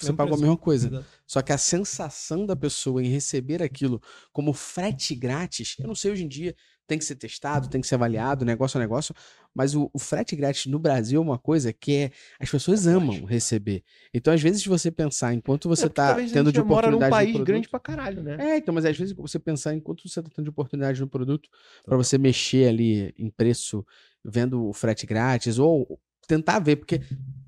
[0.00, 0.88] você Mesmo pagou a mesma coisa.
[0.88, 1.06] Exato.
[1.26, 4.00] Só que a sensação da pessoa em receber aquilo
[4.32, 6.54] como frete grátis, eu não sei hoje em dia,
[6.90, 9.14] tem que ser testado, tem que ser avaliado, negócio a negócio,
[9.54, 13.24] mas o, o frete grátis no Brasil é uma coisa que é, as pessoas amam
[13.24, 13.84] receber.
[14.12, 16.88] Então, às vezes, você pensar enquanto você É, porque tá talvez a tendo de mora
[16.88, 18.36] num oportunidade país produto, grande pra caralho, né?
[18.40, 21.48] é, então, mas às vezes você pensar enquanto você tá tendo de oportunidade no produto,
[21.84, 23.86] pra você mexer ali em preço,
[24.24, 27.00] vendo o frete grátis, ou tentar ver, porque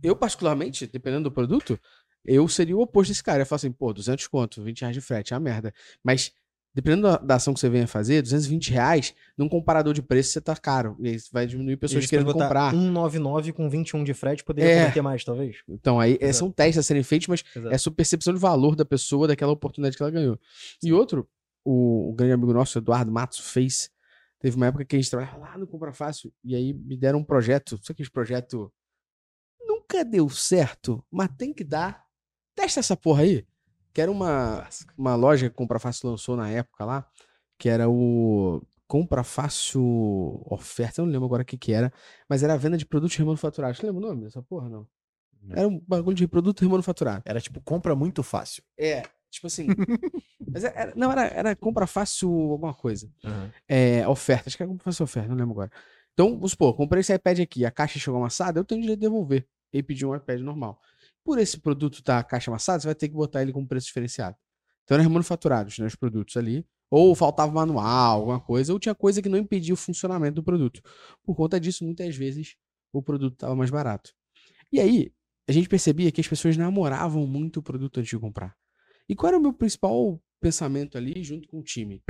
[0.03, 1.79] eu, particularmente, dependendo do produto,
[2.25, 3.43] eu seria o oposto desse cara.
[3.43, 5.73] Eu falar assim, pô, 200 conto, 20 reais de frete, é uma merda.
[6.03, 6.33] Mas,
[6.75, 10.41] dependendo da, da ação que você venha fazer, 220 reais, num comparador de preço, você
[10.41, 10.97] tá caro.
[11.01, 12.71] E aí vai diminuir pessoas querendo comprar.
[12.73, 14.79] 199 com 21 de frete, poderia É.
[14.81, 15.57] prometer mais, talvez.
[15.69, 16.35] Então, aí é, Exato.
[16.39, 17.73] são testes a serem feitos, mas Exato.
[17.73, 20.39] é a sua percepção de valor da pessoa, daquela oportunidade que ela ganhou.
[20.83, 21.29] E outro,
[21.65, 23.91] o, o grande amigo nosso, Eduardo Matos, fez.
[24.41, 27.21] Teve uma época que a gente trabalhava lá no Compra Fácil, e aí me deram
[27.21, 27.79] um projeto.
[27.83, 28.73] Só que esse projeto
[29.61, 32.03] nunca deu certo, mas tem que dar.
[32.55, 33.47] Testa essa porra aí.
[33.93, 37.07] Que era uma, uma loja que o Compra Fácil lançou na época lá,
[37.59, 41.93] que era o Compra Fácil Oferta, eu não lembro agora o que que era,
[42.29, 43.79] mas era a venda de produtos remanufaturados.
[43.79, 44.87] Você lembra o nome dessa porra, não?
[45.51, 47.23] Era um bagulho de produto remanufaturado.
[47.25, 48.63] Era tipo, compra muito fácil.
[48.79, 49.67] É, tipo assim.
[50.53, 53.11] mas era, não, era, era compra fácil alguma coisa.
[53.69, 55.71] É, oferta, acho que era compra fácil oferta, não lembro agora.
[56.13, 59.07] Então, vamos supor, comprei esse iPad aqui, a caixa chegou amassada, eu tenho direito de
[59.07, 59.47] devolver.
[59.73, 60.79] E pedir um iPad normal.
[61.25, 63.87] Por esse produto estar a caixa amassada, você vai ter que botar ele com preço
[63.87, 64.37] diferenciado.
[64.85, 66.67] Então eram remanufaturados, né, os produtos ali.
[66.91, 70.83] Ou faltava manual, alguma coisa, ou tinha coisa que não impedia o funcionamento do produto.
[71.23, 72.57] Por conta disso, muitas vezes,
[72.93, 74.13] o produto estava mais barato.
[74.71, 75.11] E aí,
[75.49, 78.55] a gente percebia que as pessoas namoravam muito o produto antes de comprar.
[79.09, 82.03] E qual era o meu principal pensamento ali, junto com o time?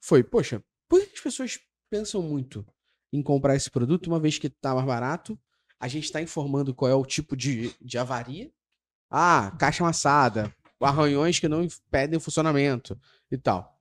[0.00, 1.58] Foi, poxa, por que as pessoas
[1.90, 2.66] pensam muito
[3.12, 5.38] em comprar esse produto, uma vez que tá mais barato?
[5.84, 8.50] A gente está informando qual é o tipo de, de avaria.
[9.10, 12.98] Ah, caixa amassada, arranhões que não impedem o funcionamento
[13.30, 13.78] e tal.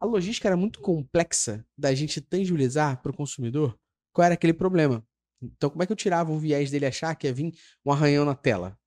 [0.00, 3.78] A logística era muito complexa da gente tangibilizar para o consumidor
[4.10, 5.06] qual era aquele problema.
[5.42, 7.52] Então, como é que eu tirava o viés dele achar que ia vir
[7.84, 8.78] um arranhão na tela?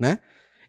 [0.00, 0.20] Né?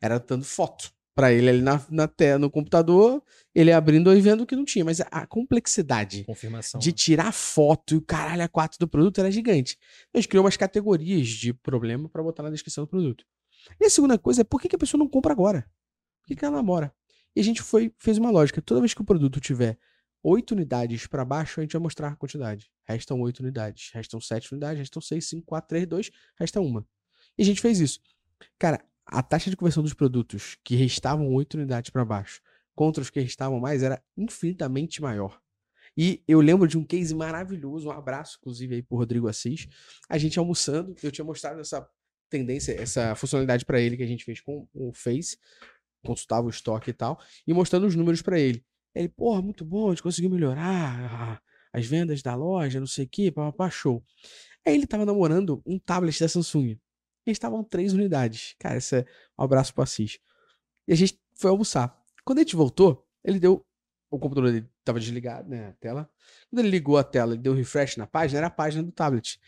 [0.02, 4.46] Era dando foto para ele ali na, na tela, no computador, ele abrindo e vendo
[4.46, 4.84] que não tinha.
[4.84, 6.80] Mas a- a complexidade Confirmação.
[6.80, 6.96] de né?
[6.96, 9.78] tirar foto e o caralho a quatro do produto era gigante.
[10.10, 13.26] Então, a gente criou umas categorias de problema para botar na descrição do produto.
[13.80, 15.62] E a segunda coisa é por que, que a pessoa não compra agora?
[16.22, 16.94] Por que, que ela namora?
[17.36, 18.62] E a gente foi, fez uma lógica.
[18.62, 19.78] Toda vez que o produto tiver
[20.22, 22.70] oito unidades para baixo, a gente vai mostrar a quantidade.
[22.84, 23.90] Restam oito unidades.
[23.94, 24.80] Restam sete unidades.
[24.80, 26.12] Restam seis, cinco, quatro, três, dois.
[26.38, 26.86] Resta uma.
[27.38, 28.00] E a gente fez isso.
[28.60, 32.42] Cara, a taxa de conversão dos produtos que restavam oito unidades para baixo
[32.74, 35.40] contra os que restavam mais era infinitamente maior.
[35.98, 39.68] E eu lembro de um case maravilhoso, um abraço, inclusive, aí pro Rodrigo Assis.
[40.10, 41.88] A gente almoçando, eu tinha mostrado essa
[42.30, 45.38] tendência, essa funcionalidade para ele que a gente fez com o Face,
[46.04, 48.64] consultava o estoque e tal, e mostrando os números para ele.
[48.94, 51.42] Ele, porra, muito bom, a gente conseguiu melhorar
[51.72, 54.04] as vendas da loja, não sei o que, papapá, show.
[54.66, 56.78] Aí ele tava namorando um tablet da Samsung.
[57.26, 58.56] E estavam três unidades.
[58.60, 59.06] Cara, esse é
[59.38, 60.20] um abraço pro Assis.
[60.88, 61.98] E a gente foi almoçar.
[62.24, 63.66] Quando a gente voltou, ele deu.
[64.12, 65.70] O computador dele tava desligado, né?
[65.70, 66.10] A tela.
[66.50, 69.40] Quando ele ligou a tela e deu refresh na página, era a página do tablet.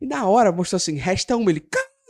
[0.00, 1.50] E na hora mostrou assim: resta uma.
[1.50, 1.66] Ele,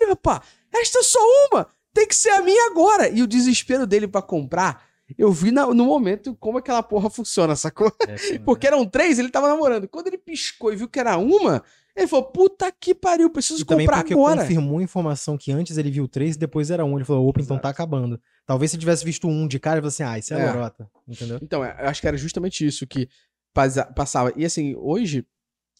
[0.08, 0.40] rapaz,
[0.72, 1.18] resta só
[1.50, 1.66] uma!
[1.92, 3.08] Tem que ser a minha agora!
[3.08, 7.56] E o desespero dele pra comprar, eu vi na- no momento como aquela porra funciona,
[7.56, 7.90] sacou?
[8.06, 9.88] É, Porque eram três, ele tava namorando.
[9.88, 11.64] Quando ele piscou e viu que era uma,
[11.96, 14.40] Ele falou, puta que pariu, preciso E também comprar porque agora.
[14.42, 16.96] confirmou a informação que antes ele viu três e depois era um.
[16.96, 18.20] Ele falou, opa, então tá acabando.
[18.44, 20.46] Talvez se tivesse visto um de cara, ele falou assim, ah, isso é, É.
[20.52, 20.90] lorota.
[21.06, 21.38] Entendeu?
[21.40, 23.08] Então, eu acho que era justamente isso que
[23.94, 24.32] passava.
[24.36, 25.24] E assim, hoje,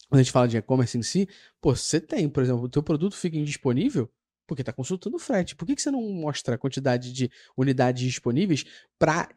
[0.09, 1.27] quando a gente fala de e-commerce em si,
[1.59, 4.09] pô, você tem, por exemplo, o teu produto fica indisponível
[4.47, 5.55] porque tá consultando o frete.
[5.55, 8.63] Por que, que você não mostra a quantidade de unidades disponíveis
[8.97, 9.27] pra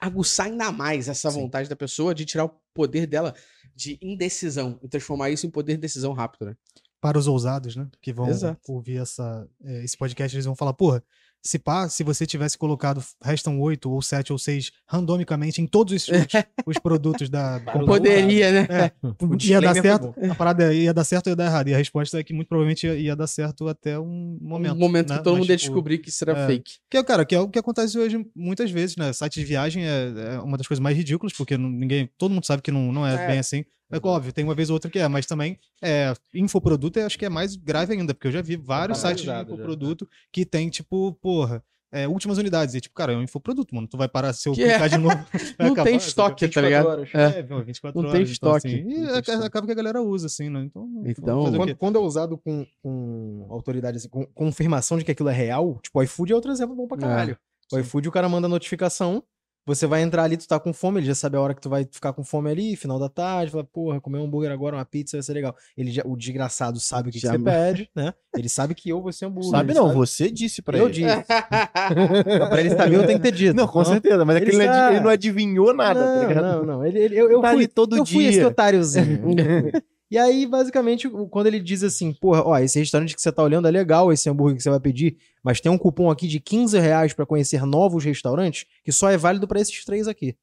[0.00, 1.40] aguçar ainda mais essa Sim.
[1.42, 3.34] vontade da pessoa de tirar o poder dela
[3.74, 6.56] de indecisão e transformar isso em poder de decisão rápido, né?
[7.00, 7.88] Para os ousados, né?
[8.00, 8.60] Que vão Exato.
[8.72, 11.02] ouvir essa, é, esse podcast, eles vão falar, porra,
[11.44, 15.92] se pá, se você tivesse colocado, restam oito ou sete ou seis randomicamente em todos
[15.94, 16.12] os, os-
[16.66, 18.68] os produtos da Poderia, né?
[18.70, 18.92] É,
[19.44, 21.68] ia dar certo, foi a parada ia dar certo ou ia dar errado.
[21.68, 24.74] E a resposta é que muito provavelmente ia, ia dar certo até um momento.
[24.74, 25.18] um momento né?
[25.18, 26.46] que todo Mas, mundo ia tipo, descobrir que isso era é.
[26.46, 26.72] fake.
[26.90, 29.12] Que é, cara, que é o que acontece hoje muitas vezes, né?
[29.12, 32.46] Site de viagem é, é uma das coisas mais ridículas, porque não- ninguém, todo mundo
[32.46, 33.26] sabe que não, não é, É.
[33.26, 33.64] bem assim.
[33.92, 37.18] É óbvio, tem uma vez ou outra que é, mas também é, infoproduto eu acho
[37.18, 39.42] que é mais grave ainda, porque eu já vi vários sites de já.
[39.42, 41.62] infoproduto que tem, tipo, porra,
[41.94, 42.74] é, últimas unidades.
[42.74, 43.86] E, tipo, cara, é um infoproduto, mano.
[43.86, 44.70] Tu vai parar se eu Que é.
[44.70, 45.14] clicar de novo.
[45.58, 46.86] vai Não acabar, tem estoque, tá ligado?
[46.86, 47.10] horas.
[47.14, 47.40] É.
[47.40, 48.12] É, meu, 24 Não horas.
[48.18, 48.66] tem então, estoque.
[48.68, 49.44] assim, e Não tem é- estoque.
[49.46, 50.62] acaba que a galera usa, assim, né?
[50.64, 55.28] Então, Então, Quando, quando é usado com, com autoridade, assim, com confirmação de que aquilo
[55.28, 57.36] é real, tipo, o iFood é outro exemplo bom pra caralho.
[57.70, 59.22] o iFood, o cara manda notificação,
[59.64, 61.68] você vai entrar ali, tu tá com fome, ele já sabe a hora que tu
[61.70, 64.84] vai ficar com fome ali, final da tarde, fala, porra, comer um hambúrguer agora, uma
[64.84, 65.54] pizza, vai ser legal.
[65.76, 68.12] Ele já- o desgraçado sabe o que, que você pede, né?
[68.36, 69.50] Ele sabe que eu vou ser hambúrguer.
[69.50, 70.94] Sabe não, você disse pra Eu ele.
[70.94, 71.24] disse.
[72.48, 73.54] pra ele saber, eu tenho que ter dito.
[73.54, 74.94] Não, com Então, certeza, mas é que ele ele, não sabe.
[74.96, 76.44] ele não adivinhou nada, tá não, ligado?
[76.44, 76.86] não, não.
[76.86, 78.48] Ele, ele- eu, eu Tá fui, todo eu fui esse dia.
[78.48, 79.20] otáriozinho.
[80.12, 83.66] e aí, basicamente, quando ele diz assim, porra, ó, esse restaurante que você tá olhando
[83.66, 86.78] é legal, esse hambúrguer que você vai pedir, mas tem um cupom aqui de 15
[86.78, 90.36] reais pra conhecer novos restaurantes, que só é válido pra esses três aqui.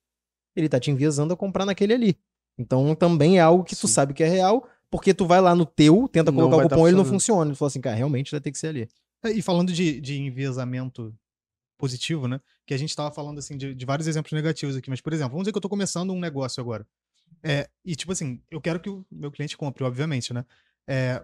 [0.55, 2.17] Ele tá te enviesando a comprar naquele ali.
[2.57, 3.93] Então, também é algo que tu Sim.
[3.93, 6.87] sabe que é real, porque tu vai lá no teu, tenta colocar o tá cupom,
[6.87, 7.51] ele não funciona.
[7.51, 8.89] Ele falou assim, cara, realmente vai ter que ser ali.
[9.23, 11.13] É, E falando de, de enviesamento
[11.77, 12.41] positivo, né?
[12.65, 15.33] Que a gente tava falando assim de, de vários exemplos negativos aqui, mas por exemplo,
[15.33, 16.87] vamos dizer que eu tô começando um negócio agora.
[17.43, 20.45] É, e tipo assim, eu quero que o meu cliente compre, obviamente, né?
[20.87, 21.23] É,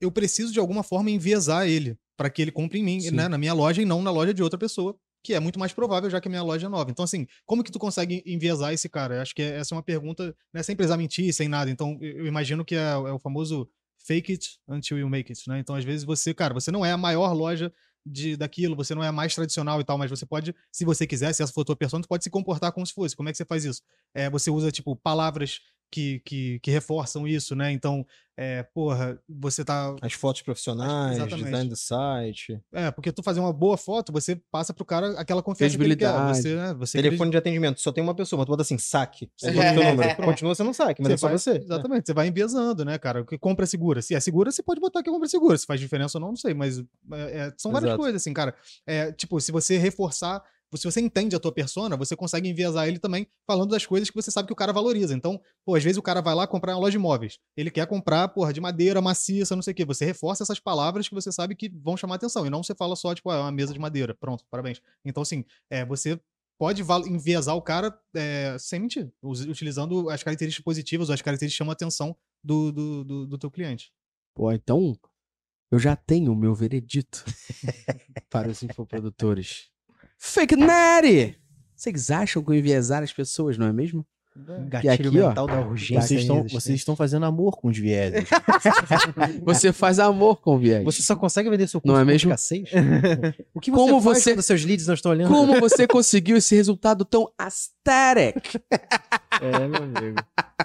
[0.00, 3.10] eu preciso de alguma forma enviesar ele para que ele compre em mim, Sim.
[3.12, 3.28] né?
[3.28, 6.08] Na minha loja e não na loja de outra pessoa, que é muito mais provável
[6.10, 6.90] já que a minha loja é nova.
[6.90, 9.16] Então assim, como que tu consegue enviesar esse cara?
[9.16, 10.62] Eu acho que essa é uma pergunta, né?
[10.62, 11.70] Sem precisar mentir, sem nada.
[11.70, 13.68] Então eu eu imagino que é, é o famoso
[14.04, 15.58] fake it until you make it, né?
[15.58, 17.72] Então, às vezes, você, cara, você não é a maior loja
[18.04, 21.32] de, daquilo, você não é mais tradicional e tal, mas você pode, se você quiser,
[21.32, 23.16] se essa for a tua persona, tu pode se comportar como se fosse.
[23.16, 23.82] Como é que você faz isso?
[24.12, 25.60] É, você usa, tipo, palavras
[25.94, 27.70] que, que, que reforçam isso, né?
[27.70, 28.04] Então,
[28.36, 29.94] é, porra, você tá.
[30.02, 31.44] As fotos profissionais, Exatamente.
[31.44, 35.40] design do site, É, porque tu fazer uma boa foto, você passa pro cara aquela
[35.40, 36.10] confiança que ele quer.
[36.34, 39.30] Você, né, você telefone de atendimento, só tem uma pessoa, mas tu bota assim, saque.
[39.36, 39.52] Você É.
[39.52, 40.16] bota o teu número.
[40.24, 41.50] Continua sendo saque, mas é só vai- você.
[41.58, 43.24] Exatamente, você vai enviesando, né, cara?
[43.24, 44.02] Que compra segura.
[44.02, 45.56] Se é segura, você pode botar que é compra segura.
[45.56, 48.02] Se faz diferença ou não, não sei, mas é, é, são várias Exato.
[48.02, 48.52] coisas, assim, cara.
[48.84, 50.42] É, tipo, se você reforçar,
[50.76, 54.16] se você entende a tua persona, você consegue enviesar ele também falando das coisas que
[54.16, 55.14] você sabe que o cara valoriza.
[55.14, 57.38] Então, pô, às vezes o cara vai lá comprar uma loja de imóveis.
[57.56, 59.84] Ele quer comprar, porra, de madeira, maciça, não sei o quê.
[59.84, 62.46] Você reforça essas palavras que você sabe que vão chamar atenção.
[62.46, 64.14] E não você fala só, tipo, ah, é uma mesa de madeira.
[64.14, 64.80] Pronto, parabéns.
[65.04, 66.18] Então, assim, é, você
[66.58, 71.58] pode enviesar o cara é, sem mentir, utilizando as características positivas ou as características que
[71.58, 73.92] chamam a atenção do, do, do, do teu cliente.
[74.34, 74.98] Pô, então
[75.70, 77.24] eu já tenho o meu veredito
[78.30, 79.73] para os infoprodutores.
[80.26, 81.36] Fake Natty!
[81.76, 84.06] Vocês acham que eu enviesar as pessoas, não é mesmo?
[84.68, 86.00] Gatilho aqui, ó, mental da urgência.
[86.00, 88.24] Vocês estão, vocês estão fazendo amor com os vieses.
[89.44, 90.82] Você faz amor com viés.
[90.82, 92.32] Você só consegue vender seu curso Não é com mesmo?
[92.32, 92.68] escassez?
[93.54, 95.28] o que você Como faz você- quando seus leads não estão olhando?
[95.32, 98.60] Como você conseguiu esse resultado tão aesthetic?
[99.40, 100.16] É, meu amigo.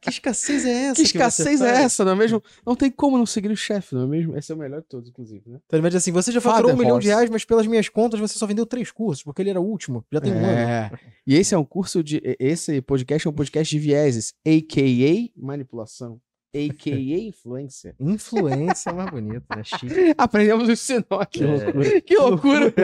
[0.00, 0.94] Que escassez é essa?
[0.96, 1.78] Que escassez é faz?
[1.80, 2.42] essa, não é mesmo?
[2.64, 4.36] Não tem como não seguir o chefe, não é mesmo?
[4.36, 5.58] Esse é o melhor de todos, inclusive, né?
[5.64, 7.08] Então, ele vai dizer assim, você já faturou um milhão de horse.
[7.08, 10.04] reais, mas pelas minhas contas você só vendeu três cursos, porque ele era o último.
[10.12, 10.46] Já tem um ano.
[10.46, 10.90] É.
[11.26, 12.20] E esse é um curso de.
[12.38, 15.40] Esse podcast é um podcast de vieses, a.k.a.
[15.40, 16.20] manipulação,
[16.54, 17.18] a.k.a.
[17.18, 17.94] influência.
[18.00, 19.62] Influência é mais bonito, né?
[19.64, 19.88] Chique.
[20.16, 21.26] Aprendemos isso em nós.
[21.30, 22.00] Que loucura.
[22.00, 22.74] Que loucura!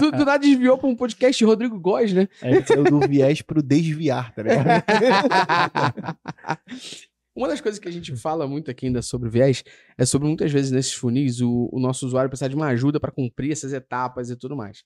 [0.00, 2.28] do, do nada desviou pra um podcast de Rodrigo Góes, né?
[2.66, 4.84] Saiu do viés pro desviar, tá ligado?
[7.36, 9.64] Uma das coisas que a gente fala muito aqui ainda sobre viés
[9.98, 13.10] é sobre muitas vezes nesses funis o, o nosso usuário precisar de uma ajuda para
[13.10, 14.84] cumprir essas etapas e tudo mais.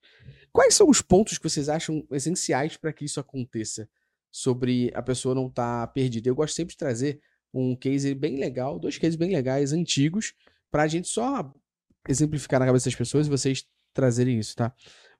[0.50, 3.86] Quais são os pontos que vocês acham essenciais para que isso aconteça?
[4.30, 6.28] Sobre a pessoa não estar perdida.
[6.28, 7.20] Eu gosto sempre de trazer
[7.52, 10.34] um case bem legal, dois cases bem legais, antigos,
[10.70, 11.52] para a gente só
[12.08, 14.72] exemplificar na cabeça das pessoas e vocês trazerem isso, tá?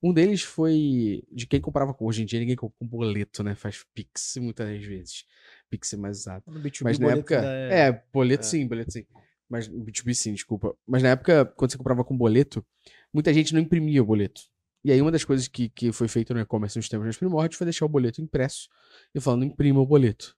[0.03, 2.07] Um deles foi de quem comprava com.
[2.07, 3.55] Hoje em dia ninguém compra com boleto, né?
[3.55, 5.25] Faz Pix muitas vezes.
[5.69, 6.45] Pix é mais usado.
[6.47, 7.37] No B2B, Mas na época.
[7.37, 8.47] ainda É, boleto é.
[8.47, 9.05] sim, boleto sim.
[9.49, 10.77] Mas B2B sim, desculpa.
[10.87, 12.65] Mas na época, quando você comprava com boleto,
[13.13, 14.43] muita gente não imprimia o boleto.
[14.85, 17.59] E aí uma das coisas que, que foi feita no e-commerce nos tempos mais primórdios
[17.59, 18.69] foi deixar o boleto impresso
[19.13, 20.37] e falando, imprima o boleto.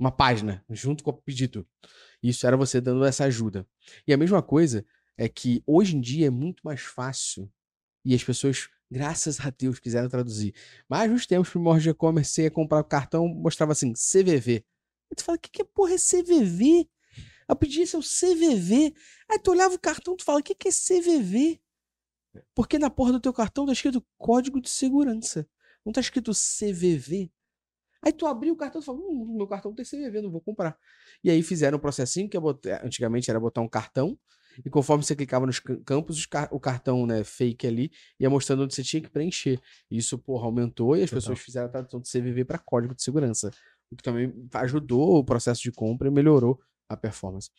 [0.00, 1.68] Uma página, junto com o pedido.
[2.22, 3.68] Isso era você dando essa ajuda.
[4.06, 4.82] E a mesma coisa
[5.14, 7.52] é que hoje em dia é muito mais fácil
[8.02, 10.54] e as pessoas, graças a Deus, quiseram traduzir.
[10.88, 14.64] Mas nos tempos primórdios de e-commerce, você ia comprar o cartão, mostrava assim, CVV.
[15.10, 16.88] Aí tu fala, que, que é porra é CVV?
[17.46, 18.94] Eu é o CVV.
[19.28, 21.60] Aí tu olhava o cartão, tu fala, que, que é CVV?
[22.54, 25.46] Porque na porra do teu cartão tá escrito Código de Segurança.
[25.84, 27.30] Não tá escrito CVV.
[28.02, 30.76] Aí tu abriu o cartão e falou, hum, meu cartão tem CVV, não vou comprar.
[31.22, 34.18] E aí fizeram um processinho que botar, antigamente era botar um cartão
[34.64, 38.82] e conforme você clicava nos campos, o cartão né, fake ali ia mostrando onde você
[38.82, 39.60] tinha que preencher.
[39.90, 41.20] Isso, porra, aumentou e as Total.
[41.20, 43.50] pessoas fizeram a tradução de CVV para código de segurança.
[43.90, 47.50] O que também ajudou o processo de compra e melhorou a performance.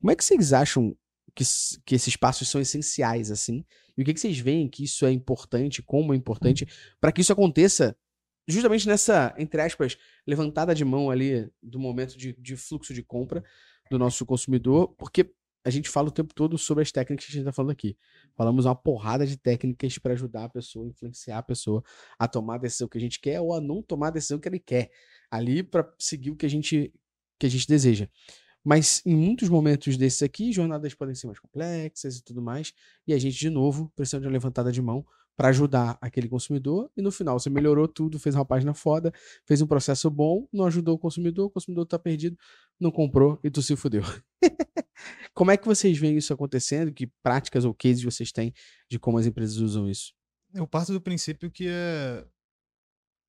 [0.00, 0.96] Como é que vocês acham
[1.34, 1.44] que,
[1.84, 3.64] que esses passos são essenciais, assim?
[3.96, 6.66] E o que, que vocês veem que isso é importante, como é importante,
[7.00, 7.96] para que isso aconteça
[8.48, 13.44] justamente nessa, entre aspas, levantada de mão ali do momento de, de fluxo de compra
[13.90, 15.30] do nosso consumidor, porque
[15.64, 17.96] a gente fala o tempo todo sobre as técnicas que a gente está falando aqui.
[18.34, 21.82] Falamos uma porrada de técnicas para ajudar a pessoa, influenciar a pessoa
[22.18, 24.48] a tomar a decisão que a gente quer ou a não tomar a decisão que
[24.48, 24.90] ele quer,
[25.30, 26.92] ali para seguir o que a gente
[27.38, 28.08] que a gente deseja.
[28.64, 32.72] Mas em muitos momentos desses aqui, jornadas podem ser mais complexas e tudo mais,
[33.06, 35.06] e a gente de novo precisa de uma levantada de mão
[35.38, 39.12] para ajudar aquele consumidor, e no final você melhorou tudo, fez uma página foda,
[39.46, 42.36] fez um processo bom, não ajudou o consumidor, o consumidor tá perdido,
[42.78, 44.02] não comprou e tu se fudeu.
[45.32, 46.92] como é que vocês veem isso acontecendo?
[46.92, 48.52] Que práticas ou cases vocês têm
[48.90, 50.12] de como as empresas usam isso?
[50.52, 52.26] Eu parto do princípio que é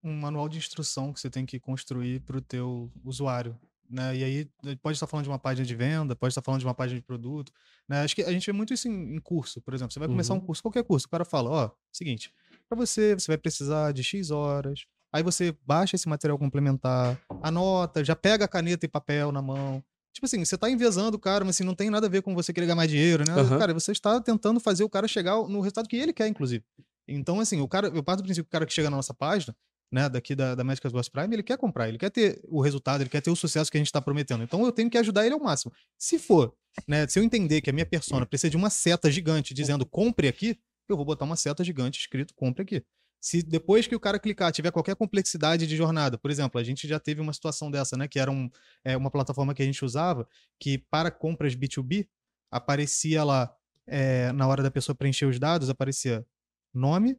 [0.03, 3.55] um manual de instrução que você tem que construir para o teu usuário.
[3.89, 4.17] Né?
[4.17, 6.75] E aí pode estar falando de uma página de venda, pode estar falando de uma
[6.75, 7.51] página de produto.
[7.87, 8.01] Né?
[8.03, 9.91] Acho que a gente vê muito isso em, em curso, por exemplo.
[9.91, 10.39] Você vai começar uhum.
[10.39, 12.31] um curso, qualquer curso, o cara fala, ó, seguinte,
[12.67, 14.85] para você, você vai precisar de X horas.
[15.11, 19.83] Aí você baixa esse material complementar, anota, já pega a caneta e papel na mão.
[20.13, 22.35] Tipo assim, você tá envezando o cara, mas assim, não tem nada a ver com
[22.35, 23.35] você querer ganhar mais dinheiro, né?
[23.35, 23.57] Uhum.
[23.57, 26.63] Cara, você está tentando fazer o cara chegar no resultado que ele quer, inclusive.
[27.07, 29.13] Então, assim, o cara, eu parto do princípio que o cara que chega na nossa
[29.13, 29.55] página,
[29.91, 33.01] né, daqui da, da Médicas Boss Prime, ele quer comprar, ele quer ter o resultado,
[33.01, 34.43] ele quer ter o sucesso que a gente está prometendo.
[34.43, 35.73] Então eu tenho que ajudar ele ao máximo.
[35.97, 36.53] Se for,
[36.87, 40.27] né, se eu entender que a minha persona precisa de uma seta gigante dizendo compre
[40.27, 42.83] aqui, eu vou botar uma seta gigante escrito compre aqui.
[43.21, 46.87] Se depois que o cara clicar tiver qualquer complexidade de jornada, por exemplo, a gente
[46.87, 48.49] já teve uma situação dessa, né, que era um,
[48.83, 50.27] é, uma plataforma que a gente usava
[50.57, 52.07] que para compras B2B
[52.49, 53.53] aparecia lá
[53.85, 56.25] é, na hora da pessoa preencher os dados aparecia
[56.73, 57.17] nome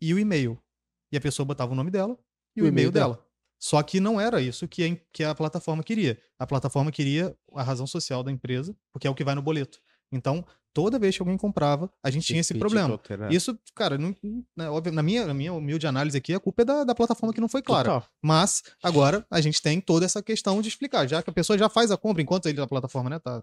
[0.00, 0.60] e o e-mail
[1.10, 2.16] e a pessoa botava o nome dela
[2.56, 3.14] e o, o e-mail dela.
[3.14, 3.28] dela.
[3.60, 6.18] Só que não era isso que a, que a plataforma queria.
[6.38, 9.80] A plataforma queria a razão social da empresa, porque é o que vai no boleto.
[10.12, 12.98] Então, toda vez que alguém comprava, a gente tinha esse problema.
[13.30, 14.14] Isso, cara, não,
[14.56, 17.34] né, óbvio, na, minha, na minha humilde análise aqui, a culpa é da, da plataforma
[17.34, 17.88] que não foi clara.
[17.88, 18.08] Total.
[18.22, 21.06] Mas, agora, a gente tem toda essa questão de explicar.
[21.06, 23.42] Já que a pessoa já faz a compra, enquanto ele, a plataforma, né, tá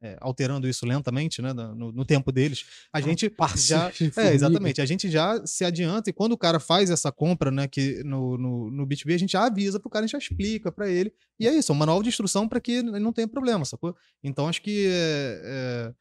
[0.00, 4.86] é, alterando isso lentamente, né, no, no tempo deles, a gente já, é, exatamente, a
[4.86, 8.70] gente já se adianta e quando o cara faz essa compra, né, que no, no,
[8.70, 11.46] no B2B a gente já avisa pro cara, a gente já explica para ele e
[11.46, 13.94] é isso, é um manual de instrução para que ele não tenha problema, sacou?
[14.22, 15.92] Então acho que é,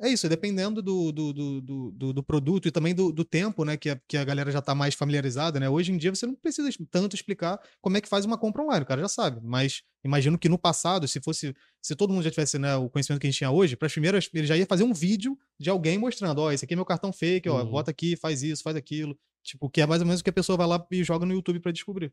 [0.00, 3.76] é isso, dependendo do, do, do, do, do produto e também do, do tempo, né?
[3.76, 5.68] Que a, que a galera já está mais familiarizada, né?
[5.68, 8.84] Hoje em dia você não precisa tanto explicar como é que faz uma compra online,
[8.84, 9.40] o cara já sabe.
[9.42, 11.52] Mas imagino que no passado, se fosse.
[11.82, 13.92] Se todo mundo já tivesse né, o conhecimento que a gente tinha hoje, para as
[13.92, 16.76] primeiras, ele já ia fazer um vídeo de alguém mostrando: ó, oh, esse aqui é
[16.76, 17.70] meu cartão fake, ó, uhum.
[17.70, 19.18] bota aqui, faz isso, faz aquilo.
[19.42, 21.34] Tipo, que é mais ou menos o que a pessoa vai lá e joga no
[21.34, 22.12] YouTube para descobrir.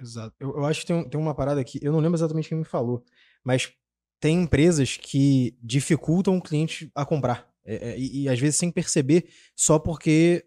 [0.00, 0.34] Exato.
[0.40, 2.64] Eu, eu acho que tem, tem uma parada aqui, eu não lembro exatamente quem me
[2.64, 3.04] falou,
[3.44, 3.72] mas
[4.20, 7.48] tem empresas que dificultam o cliente a comprar.
[7.64, 10.44] É, é, e, e, às vezes sem perceber, só porque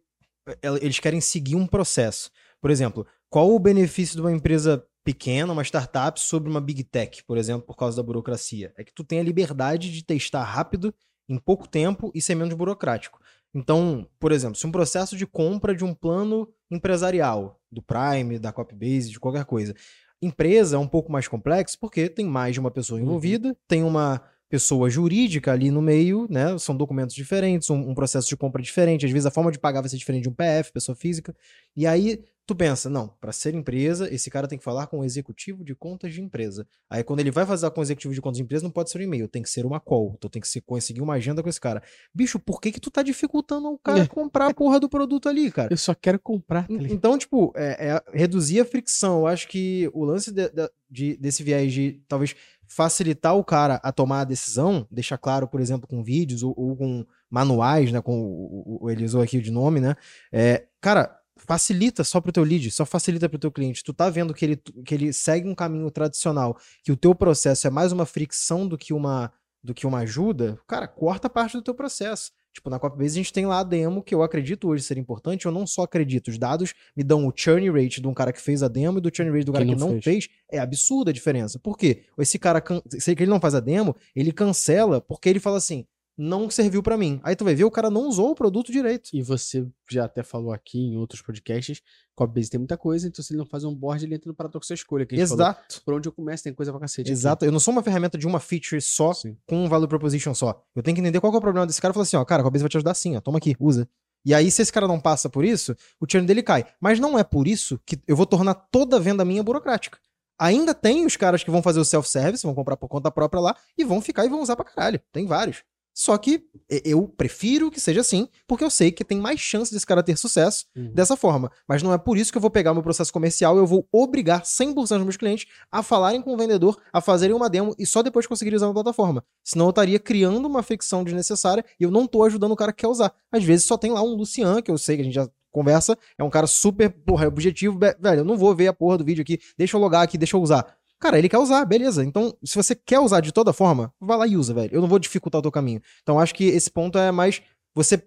[0.47, 2.31] é, eles querem seguir um processo.
[2.59, 7.23] Por exemplo, qual o benefício de uma empresa pequena, uma startup, sobre uma big tech,
[7.23, 8.73] por exemplo, por causa da burocracia?
[8.75, 10.93] É que tu tem a liberdade de testar rápido,
[11.29, 13.19] em pouco tempo e ser menos burocrático.
[13.53, 18.51] Então, por exemplo, se um processo de compra de um plano empresarial, do Prime, da
[18.51, 19.75] Copybase, de qualquer coisa,
[20.21, 23.05] Empresa é um pouco mais complexo porque tem mais de uma pessoa uhum.
[23.05, 23.55] envolvida, uhum.
[23.67, 26.57] tem uma pessoa jurídica ali no meio, né?
[26.57, 29.05] São documentos diferentes, um, um, processo de compra diferente.
[29.05, 31.33] Às vezes a forma de pagar vai ser diferente de um PF, pessoa física.
[31.73, 35.05] E aí tu pensa, não, para ser empresa, esse cara tem que falar com o
[35.05, 36.67] executivo de contas de empresa.
[36.89, 38.97] Aí quando ele vai fazer com o executivo de contas de empresa, não pode ser
[38.99, 40.13] um e-mail, tem que ser uma call.
[40.17, 41.81] Então tem que se, conseguir uma agenda com esse cara.
[42.13, 45.51] Bicho, por que que tu tá dificultando o cara comprar a porra do produto ali,
[45.51, 45.71] cara?
[45.71, 46.67] Eu só quero comprar.
[46.67, 49.19] Tá então, tipo, é, é reduzir a fricção.
[49.19, 52.35] Eu acho que o lance de, de, de, desse viés de talvez
[52.67, 56.75] facilitar o cara a tomar a decisão, deixar claro, por exemplo, com vídeos ou, ou
[56.75, 58.01] com manuais, né?
[58.01, 59.95] Com o, o, o ele usou aqui de nome, né?
[60.31, 63.83] É, cara, facilita só pro teu lead, só facilita pro teu cliente.
[63.83, 67.67] Tu tá vendo que ele, que ele segue um caminho tradicional, que o teu processo
[67.67, 69.31] é mais uma fricção do que uma
[69.63, 72.31] do que uma ajuda, cara, corta parte do teu processo.
[72.51, 75.45] Tipo, na Copybase a gente tem lá a demo que eu acredito hoje ser importante,
[75.45, 78.41] eu não só acredito, os dados me dão o churn rate de um cara que
[78.41, 80.03] fez a demo e do churn rate do cara Que que não fez.
[80.03, 80.29] fez.
[80.51, 81.59] É absurda a diferença.
[81.59, 82.05] Por quê?
[82.17, 85.85] Esse cara, se ele não faz a demo, ele cancela porque ele fala assim,
[86.17, 87.19] não serviu pra mim.
[87.23, 89.09] Aí tu vai ver, o cara não usou o produto direito.
[89.13, 91.81] E você já até falou aqui em outros podcasts,
[92.15, 94.69] Copybase tem muita coisa, então se ele não faz um board, ele entra no paradoxo
[94.69, 95.05] da escolha.
[95.05, 95.43] Que a gente falou.
[95.43, 95.81] Exato.
[95.83, 97.01] Por onde eu começo, tem coisa pra cacete.
[97.01, 97.11] aqui.
[97.11, 97.45] Exato.
[97.45, 99.35] Eu não sou uma ferramenta de uma feature só, Sim.
[99.47, 100.63] com um value proposition só.
[100.75, 102.41] Eu tenho que entender qual é o problema desse cara e falar assim, ó, cara,
[102.41, 103.87] a Cobase vai te ajudar sim, ó, toma aqui, usa.
[104.23, 106.65] E aí, se esse cara não passa por isso, o churn dele cai.
[106.79, 109.97] Mas não é por isso que eu vou tornar toda venda minha burocrática.
[110.37, 113.55] Ainda tem os caras que vão fazer o self-service, vão comprar por conta própria lá,
[113.77, 114.99] e vão ficar e vão usar pra caralho.
[115.11, 115.63] Tem vários.
[115.93, 116.43] Só que
[116.85, 120.17] eu prefiro que seja assim, porque eu sei que tem mais chance desse cara ter
[120.17, 120.91] sucesso Uhum.
[120.93, 121.51] dessa forma.
[121.67, 123.87] Mas não é por isso que eu vou pegar meu processo comercial e eu vou
[123.91, 127.85] obrigar 100% dos meus clientes a falarem com o vendedor, a fazerem uma demo e
[127.85, 129.23] só depois conseguirem usar na plataforma.
[129.43, 132.81] Senão eu estaria criando uma fricção desnecessária e eu não tô ajudando o cara que
[132.81, 133.13] quer usar.
[133.31, 135.97] Às vezes só tem lá um Lucian, que eu sei que a gente já conversa,
[136.17, 139.03] é um cara super, porra, objetivo, be- velho, eu não vou ver a porra do
[139.03, 140.77] vídeo aqui, deixa eu logar aqui, deixa eu usar.
[141.01, 142.05] Cara, ele quer usar, beleza.
[142.05, 144.73] Então, se você quer usar de toda forma, vai lá e usa, velho.
[144.73, 145.81] Eu não vou dificultar o teu caminho.
[146.03, 147.41] Então, acho que esse ponto é mais
[147.75, 147.97] você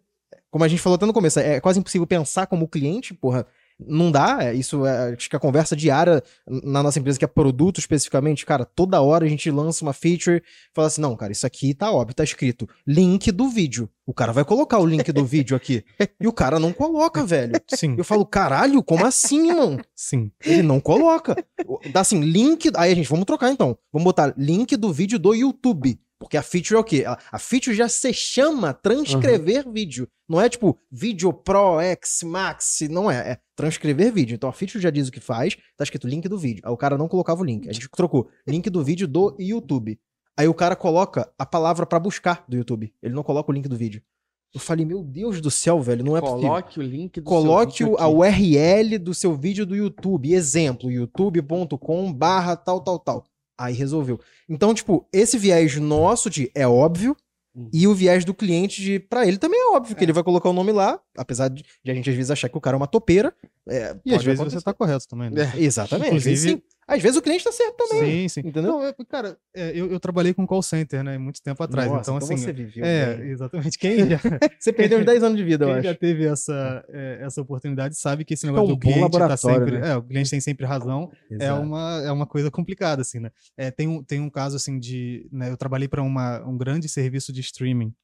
[0.54, 3.44] como a gente falou até no começo, é quase impossível pensar como cliente, porra.
[3.78, 7.28] Não dá, é, isso é, acho que a conversa diária na nossa empresa, que é
[7.28, 11.46] produto especificamente, cara, toda hora a gente lança uma feature, fala assim, não, cara, isso
[11.46, 13.88] aqui tá óbvio, tá escrito link do vídeo.
[14.06, 15.82] O cara vai colocar o link do vídeo aqui.
[16.20, 17.54] E o cara não coloca, velho.
[17.74, 19.78] Sim, Eu falo, caralho, como assim, irmão?
[19.94, 20.30] sim.
[20.44, 21.34] Ele não coloca.
[21.90, 22.70] Dá assim, link.
[22.76, 23.76] Aí a gente, vamos trocar então.
[23.92, 25.98] Vamos botar link do vídeo do YouTube.
[26.24, 27.04] Porque a feature é o quê?
[27.06, 30.08] A, feature já se chama transcrever vídeo.
[30.26, 32.78] Não é tipo vídeo Pro X Max.
[32.88, 33.32] Não é.
[33.32, 34.34] É transcrever vídeo.
[34.34, 35.54] Então a feature já diz o que faz.
[35.76, 36.62] Tá escrito link do vídeo.
[36.64, 37.68] Aí o cara não colocava o link.
[37.68, 40.00] A gente trocou link do vídeo do YouTube.
[40.34, 42.90] Aí o cara coloca a palavra pra buscar do YouTube.
[43.02, 44.02] Ele não coloca o link do vídeo.
[44.54, 46.42] Eu falei, meu Deus do céu, velho, não é possível.
[46.42, 48.08] Coloque o link do Coloque seu vídeo a.
[48.08, 50.32] URL do seu vídeo do YouTube.
[50.32, 53.24] Exemplo, youtube.com barra tal, tal, tal.
[53.58, 54.18] Aí resolveu.
[54.48, 57.16] Então, tipo, esse viés nosso de é óbvio
[57.56, 57.68] Hum.
[57.72, 60.48] e o viés do cliente de pra ele também é óbvio, que ele vai colocar
[60.48, 62.78] o nome lá, apesar de, de a gente às vezes achar que o cara é
[62.78, 63.34] uma topeira.
[63.68, 64.58] é, E às vezes acontecer.
[64.60, 65.52] você tá correto também, né?
[65.56, 66.16] Exatamente.
[66.16, 66.74] Às vezes, Inclusive-.
[66.86, 68.28] Às vezes o cliente tá certo também.
[68.28, 68.40] Sim, sim.
[68.48, 68.72] Entendeu?
[68.72, 71.90] Não, é, cara, é, eu, eu trabalhei com call center, né, muito tempo atrás.
[71.90, 72.36] Nossa, então, assim.
[72.36, 72.84] você viveu.
[72.84, 73.78] é, exatamente.
[73.78, 74.20] Quem já,
[74.60, 75.84] Você perdeu uns 10 anos de vida, eu quem acho.
[75.88, 79.78] já teve essa, é, essa oportunidade sabe que esse É negócio do cliente tá sempre.
[79.78, 79.92] né?
[79.92, 81.10] É, o cliente tem sempre razão.
[81.40, 83.30] É uma, é uma coisa complicada, assim, né?
[83.56, 85.26] É, tem, um, tem um caso, assim, de...
[85.32, 87.94] Né, eu trabalhei para um grande serviço de streaming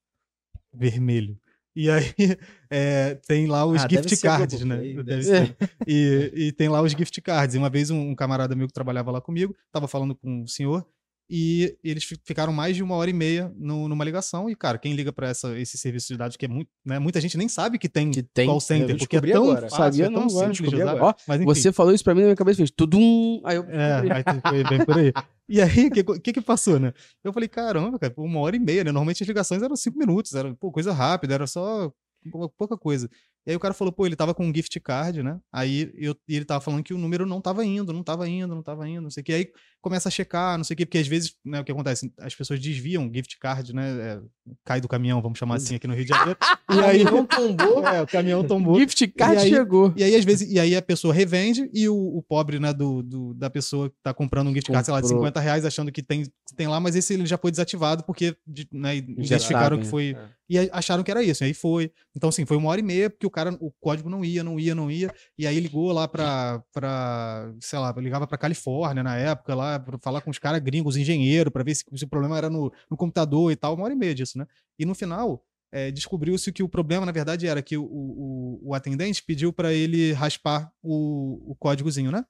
[0.72, 1.36] vermelho.
[1.80, 2.04] E aí
[2.70, 4.76] é, tem lá os Ah, gift cards, né?
[4.76, 5.56] Deve deve ser.
[5.86, 7.54] E, e tem lá os gift cards.
[7.54, 10.46] E uma vez um, um camarada meu que trabalhava lá comigo, tava falando com um
[10.46, 10.86] senhor,
[11.32, 14.50] e eles fi- ficaram mais de uma hora e meia no- numa ligação.
[14.50, 16.98] E, cara, quem liga para esse serviço de dados, que é muito, né?
[16.98, 18.48] Muita gente nem sabe que tem, Que tem.
[18.48, 19.60] call center, porque é tão agora.
[19.68, 21.00] fácil, Sabia é tão não, simples de usar.
[21.00, 21.44] Ó, Mas.
[21.44, 23.40] Você falou isso pra mim na minha cabeça, fez tudum.
[23.44, 23.62] Aí eu.
[23.70, 25.12] É, aí foi bem por aí.
[25.48, 26.92] E aí, o que, que que passou, né?
[27.24, 28.90] Eu falei, caramba, cara, uma hora e meia, né?
[28.92, 31.92] Normalmente as ligações eram cinco minutos, era pô, coisa rápida, era só
[32.30, 33.08] pou- pouca coisa.
[33.47, 35.38] E aí o cara falou, pô, ele tava com um gift card, né?
[35.53, 38.55] Aí eu, e ele tava falando que o número não tava indo, não tava indo,
[38.55, 39.32] não tava indo, não sei o que.
[39.32, 39.49] Aí
[39.80, 42.12] começa a checar, não sei o que, porque às vezes, né, o que acontece?
[42.18, 43.91] As pessoas desviam o gift card, né?
[43.99, 44.20] é,
[44.64, 46.38] cai do caminhão, vamos chamar assim aqui no Rio de Janeiro.
[46.70, 47.82] e aí não tombou.
[47.88, 48.78] é, o caminhão tombou.
[48.78, 49.93] Gift card E aí- chegou.
[49.97, 53.03] E aí, às vezes, e aí a pessoa revende e o, o pobre, né, do,
[53.03, 55.22] do- da pessoa que tá comprando um gift card, sei lá, de Comprou.
[55.22, 58.36] 50 reais, achando que tem, tem lá, mas esse ele já foi desativado porque
[58.70, 60.12] né, Já identificaram sabem, que foi.
[60.12, 60.28] né?
[60.53, 61.45] E acharam que era isso.
[61.45, 61.93] E aí foi.
[62.14, 64.58] Então, assim, foi uma hora e meia, porque o cara, o código não ia, não
[64.58, 65.12] ia, não ia.
[65.38, 69.98] E aí ligou lá pra, pra sei lá, ligava pra Califórnia na época, lá, pra
[69.98, 72.96] falar com os caras gringos, engenheiro, pra ver se, se o problema era no, no
[72.96, 74.46] computador e tal, uma hora e meia disso, né?
[74.78, 78.74] E no final, é, descobriu-se que o problema, na verdade, era que o, o, o
[78.74, 82.24] atendente pediu para ele raspar o, o códigozinho, né?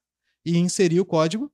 [0.44, 1.50] E inserir o código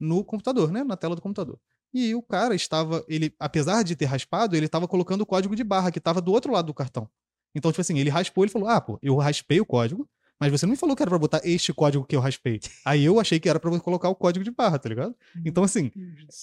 [0.00, 0.82] no computador, né?
[0.82, 1.60] Na tela do computador.
[1.92, 5.64] E o cara estava, ele, apesar de ter raspado, ele estava colocando o código de
[5.64, 7.08] barra que estava do outro lado do cartão.
[7.56, 10.06] Então, tipo assim, ele raspou, ele falou: "Ah, pô, eu raspei o código,
[10.38, 12.60] Mas você não me falou que era pra botar este código que eu raspei.
[12.84, 15.14] Aí eu achei que era pra você colocar o código de barra, tá ligado?
[15.42, 15.90] Então, assim,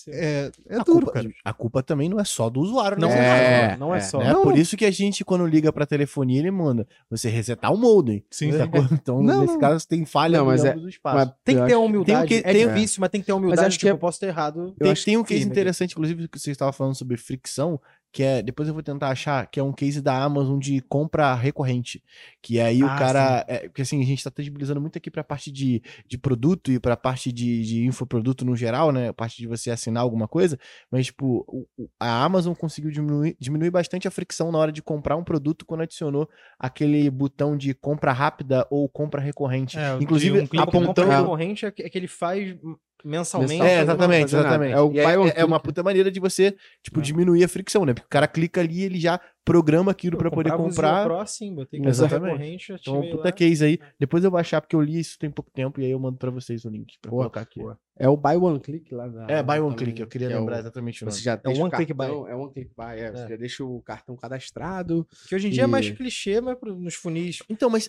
[0.07, 1.29] é, é a, duro, culpa, cara.
[1.45, 3.19] a culpa também não é só do usuário, Não né?
[3.19, 4.17] É, é, não é é, só.
[4.17, 4.33] Né?
[4.33, 4.41] Não.
[4.41, 8.25] Por isso que a gente, quando liga pra telefonia, ele manda você resetar o modem.
[8.31, 8.81] Sim, sacou?
[8.91, 9.59] Então, Não, nesse não.
[9.59, 11.25] caso, tem falha Não, mas em é- ambos os espaços.
[11.27, 12.27] Mas Tem que ter a acho- humildade.
[12.29, 13.67] tem o que- é tem- difícil, mas tem que ter humildade.
[13.67, 14.73] acho que tipo, é- eu posso ter errado.
[14.79, 17.79] Tem, acho tem um que case interessante, inclusive, que você estava falando sobre fricção,
[18.13, 21.33] que é, depois eu vou tentar achar, que é um case da Amazon de compra
[21.33, 22.01] recorrente.
[22.43, 23.45] Que aí o Ah, cara.
[23.47, 26.79] É, porque assim, a gente tá tangibilizando muito aqui pra parte de, de produto e
[26.79, 29.09] pra parte de, de infoproduto no geral, né?
[29.09, 30.59] A parte de você assinar alguma coisa.
[30.91, 34.83] Mas, tipo, o- o- a Amazon conseguiu diminuir, diminuir bastante a fricção na hora de
[34.83, 39.79] comprar um produto quando adicionou aquele botão de compra rápida ou compra recorrente.
[39.79, 41.11] É, Inclusive, um Apontando apontando.
[41.11, 42.55] a recorrente é que é que ele faz
[43.03, 43.53] mensalmente.
[43.53, 44.73] Mensal, É, exatamente, exatamente.
[44.73, 47.03] É o E é, buy é- é uma puta maneira de você, tipo, É.
[47.03, 47.93] diminuir a fricção, né?
[47.93, 51.03] Porque o cara clica ali e ele já programa aquilo pra poder o comprar.
[51.03, 52.65] Pro assim, botei que Exatamente.
[52.79, 53.31] Então, é um puta lá.
[53.33, 53.77] case aí.
[53.99, 56.17] Depois eu vou achar, porque eu li isso tem pouco tempo, e aí eu mando
[56.17, 57.59] pra vocês o link pra Boa, colocar aqui.
[57.59, 57.77] boa.
[57.99, 59.27] É o buy one click lá da.
[59.29, 61.15] É, buy one também, click, eu queria que é o- lembrar exatamente o nome.
[61.17, 63.27] Você já É one o click cartão, É one click buy, é, Você É.
[63.27, 65.05] já deixa o cartão cadastrado.
[65.27, 67.39] Que hoje em dia é mais E- clichê, mas nos funis.
[67.49, 67.87] Então, mas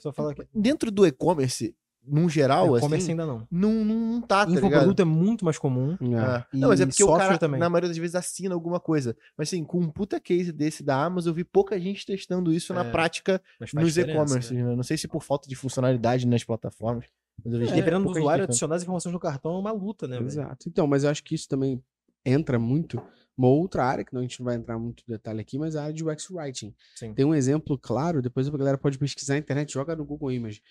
[0.53, 1.75] dentro do e-commerce,
[2.07, 3.49] num geral, o assim, e-commerce ainda não.
[3.51, 4.67] não, não, não tá, tá ligado?
[4.67, 5.93] Infoproduto é muito mais comum.
[6.01, 6.45] É.
[6.53, 7.59] E Não, mas é porque o cara, também.
[7.59, 9.17] na maioria das vezes, assina alguma coisa.
[9.37, 12.75] Mas assim, com um puta case desse da Amazon, eu vi pouca gente testando isso
[12.75, 14.55] na É, prática Mas faz nos e-commerce.
[14.55, 14.63] né?
[14.63, 14.77] né?
[14.77, 17.05] Não sei se por falta de funcionalidade nas plataformas.
[17.45, 20.17] Mas E Dependendo do usuário, adicionar as informações no cartão é uma luta, né?
[20.17, 20.27] velho?
[20.27, 20.69] Exato.
[20.69, 21.83] Então, mas eu acho que isso também
[22.25, 23.03] entra muito
[23.37, 25.75] uma outra área, que não, a gente não vai entrar muito em detalhe aqui, mas
[25.75, 26.73] a área de UX Writing.
[26.95, 27.13] Sim.
[27.15, 30.63] Tem um exemplo claro, depois a galera pode pesquisar na internet, joga no Google Image.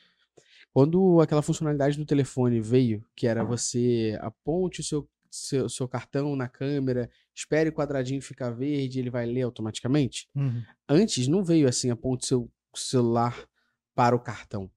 [0.73, 6.35] Quando aquela funcionalidade do telefone veio, que era você aponte o seu, seu, seu cartão
[6.35, 10.27] na câmera, espere o quadradinho ficar verde, ele vai ler automaticamente.
[10.35, 10.63] Uhum.
[10.89, 13.47] Antes não veio assim, aponte seu celular
[13.93, 14.69] para o cartão.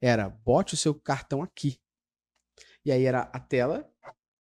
[0.00, 1.80] Era, bote o seu cartão aqui.
[2.84, 3.90] E aí era a tela,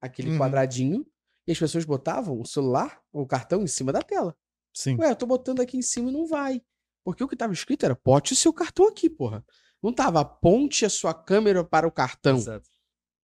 [0.00, 0.38] aquele Uhum.
[0.38, 1.06] quadradinho,
[1.46, 4.36] e as pessoas botavam o celular ou o cartão em cima da tela.
[4.72, 4.96] Sim.
[4.98, 6.62] Ué, eu tô botando aqui em cima e não vai.
[7.04, 9.44] Porque o que tava escrito era, bote o seu cartão aqui, porra.
[9.82, 12.68] Não tava, aponte a sua câmera para o cartão Exato.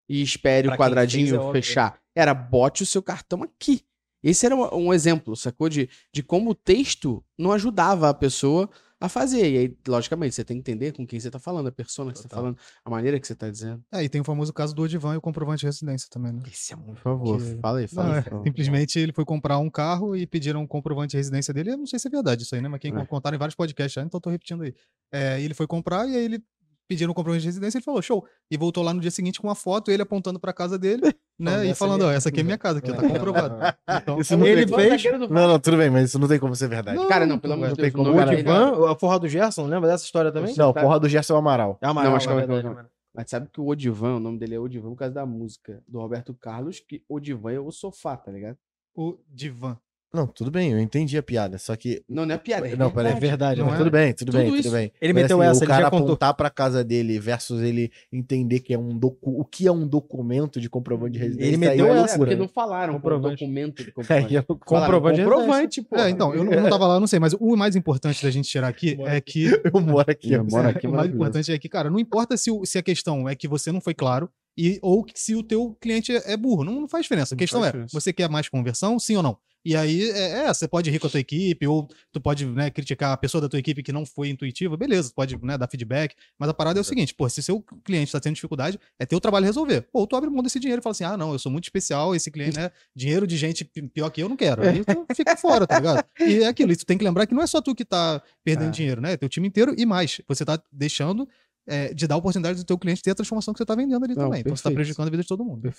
[0.08, 2.00] e espere Pra o quem fez, quadradinho é fechar.
[2.14, 3.84] Era bote o seu cartão aqui.
[4.22, 5.68] Esse era um, um exemplo, sacou?
[5.68, 8.68] De, de como o texto não ajudava a pessoa
[9.00, 9.48] a fazer.
[9.50, 12.18] E aí, logicamente, você tem que entender com quem você tá falando, a persona que
[12.18, 12.42] você tá Total.
[12.44, 13.82] falando, a maneira que você tá dizendo.
[13.92, 16.42] É, e tem o famoso caso do Odivan e o comprovante de residência também, né?
[16.46, 16.94] Esse é muito.
[16.94, 18.20] Por favor, Que- fala aí, fala Não, aí.
[18.20, 21.72] é, simplesmente ele foi comprar um carro e pediram um comprovante de residência dele.
[21.72, 22.68] Eu não sei se é verdade isso aí, né?
[22.68, 23.06] Mas quem É.
[23.06, 24.74] contaram em vários podcasts então tô repetindo aí.
[25.12, 26.42] É, ele foi comprar e aí ele
[26.88, 28.26] pediram um comprovante de residência ele falou, show.
[28.50, 31.02] E voltou lá no dia seguinte com uma foto, ele apontando pra casa dele,
[31.38, 31.52] né?
[31.66, 33.08] E "Essa é falando, minha ó, essa aqui é minha casa, aqui, tá É.
[33.08, 33.56] comprovado.
[34.02, 35.04] Então, Isso não Ele fez.
[35.04, 36.96] Não, não, tudo bem, mas isso não tem como ser verdade.
[36.96, 37.94] Não, Cara, não, pelo amor de tem Deus.
[37.94, 40.54] como o O Odivan, a forra do Gerson, lembra dessa história também?
[40.56, 41.78] Não, porra do Gerson Amaral.
[41.82, 42.88] É Amaral, Não, mas é calma, verdade.
[43.14, 45.98] Mas sabe que o Odivan, o nome dele é Odivan por causa da música do
[45.98, 48.56] Roberto Carlos, que Odivan é o sofá, tá ligado?
[48.94, 49.78] o Divan.
[50.12, 51.58] Não, tudo bem, eu entendi a piada.
[51.58, 52.02] Só que.
[52.08, 52.66] Não, não é piada.
[52.66, 53.12] É Não, peraí.
[53.12, 53.66] É verdade, Não?
[53.68, 54.62] Mas tudo bem, tudo Tudo bem, isso.
[54.62, 54.90] tudo bem.
[55.02, 56.06] Ele Mas, meteu assim, essa, o ele já cara contou.
[56.06, 59.38] apontar pra casa dele versus ele entender que é um docu...
[59.38, 61.48] o que é um documento de comprovante de residência.
[61.48, 63.40] Ele meteu é essa, É, porque não falaram com Comprovante.
[63.44, 64.36] documento de comprovante.
[64.36, 64.42] é.
[64.42, 65.96] Falaram Comprovante de comprovante, pô.
[65.96, 68.22] É, então, eu não, eu não tava lá, eu não sei, mas o mais importante
[68.22, 69.44] da gente tirar aqui é que
[69.74, 70.32] Eu moro aqui.
[70.32, 72.82] Eu moro aqui, o mais importante é que, cara, não importa se, o- se a
[72.82, 76.32] questão é que você não foi claro e, ou que se o teu cliente é,
[76.32, 76.64] é burro.
[76.64, 77.34] Não, não faz diferença.
[77.34, 79.36] A questão é, você quer mais conversão, sim ou não?
[79.68, 82.70] E aí, é, é, você pode rir com a tua equipe, ou tu pode né,
[82.70, 85.68] criticar a pessoa da tua equipe que não foi intuitiva, beleza, tu pode né, dar
[85.68, 89.04] feedback, mas a parada é o seguinte, pô, se seu cliente tá tendo dificuldade, é
[89.04, 89.86] teu trabalho resolver.
[89.92, 92.14] Ou tu abre mão desse dinheiro e fala assim, ah, não, eu sou muito especial,
[92.14, 94.66] esse cliente, né, dinheiro de gente pi- pior que eu não quero.
[94.66, 96.02] Aí tu fica fora, tá ligado?
[96.18, 98.22] E é aquilo, e tu tem que lembrar que não é só tu que tá
[98.42, 98.72] perdendo É.
[98.72, 101.28] dinheiro, né, é teu time inteiro e mais, você tá deixando
[101.68, 104.02] é, de dar a oportunidade do teu cliente ter a transformação que você tá vendendo
[104.04, 104.40] ali Não, também.
[104.40, 104.74] Então você tá perfeito.
[104.76, 105.72] prejudicando a vida de todo mundo.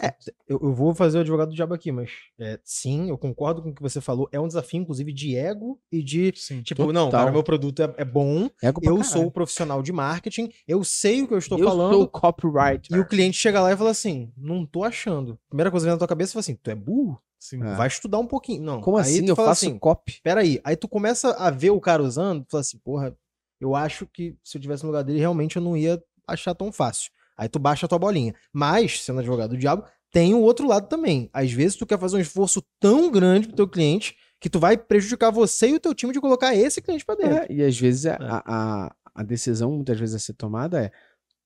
[0.48, 3.70] Eu, eu vou fazer o advogado do diabo aqui, mas é, sim, eu concordo com
[3.70, 4.30] o que você falou.
[4.32, 6.32] É um desafio, inclusive, de ego e de.
[6.36, 6.62] Sim.
[6.62, 7.20] Tipo, não, Total.
[7.22, 9.04] cara, meu produto é, é bom, Ego eu caralho.
[9.04, 11.94] sou o profissional de marketing, eu sei o que eu estou eu falando.
[11.94, 12.94] sou copyright.
[12.94, 15.40] E o cliente chega lá e fala assim: não tô achando.
[15.50, 17.20] Primeira coisa que vem na tua cabeça é assim: tu é burro?
[17.40, 17.64] Sim.
[17.64, 17.76] É.
[17.76, 18.62] Vai estudar um pouquinho.
[18.64, 18.82] Não.
[18.82, 19.26] Como aí assim?
[19.26, 20.20] tu Eu fala faço assim, copy.
[20.22, 20.60] peraí.
[20.64, 23.16] Aí tu começa a ver o cara usando, tu fala assim, porra,
[23.60, 26.72] eu acho que se eu tivesse no lugar dele, realmente eu não ia achar tão
[26.72, 27.12] fácil.
[27.38, 28.34] Aí tu baixa a tua bolinha.
[28.52, 31.30] Mas, sendo advogado do diabo, tem o outro lado também.
[31.32, 34.78] Às vezes tu quer fazer um esforço tão grande pro teu cliente que tu vai
[34.78, 37.38] prejudicar você e o teu time de colocar esse cliente pra dentro.
[37.38, 40.92] É, e às vezes a, a, a decisão, muitas vezes, a ser tomada é.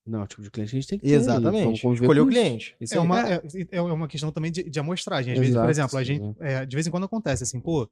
[0.05, 1.13] Não, o tipo de cliente que a gente tem que ter.
[1.13, 1.87] Exatamente.
[1.87, 2.29] Escolher o isso.
[2.29, 2.75] cliente.
[2.79, 3.41] Isso É uma, é,
[3.71, 5.31] é uma questão também de, de amostragem.
[5.31, 7.89] Às vezes, por Exato, exemplo, a gente, é, de vez em quando acontece assim, pô,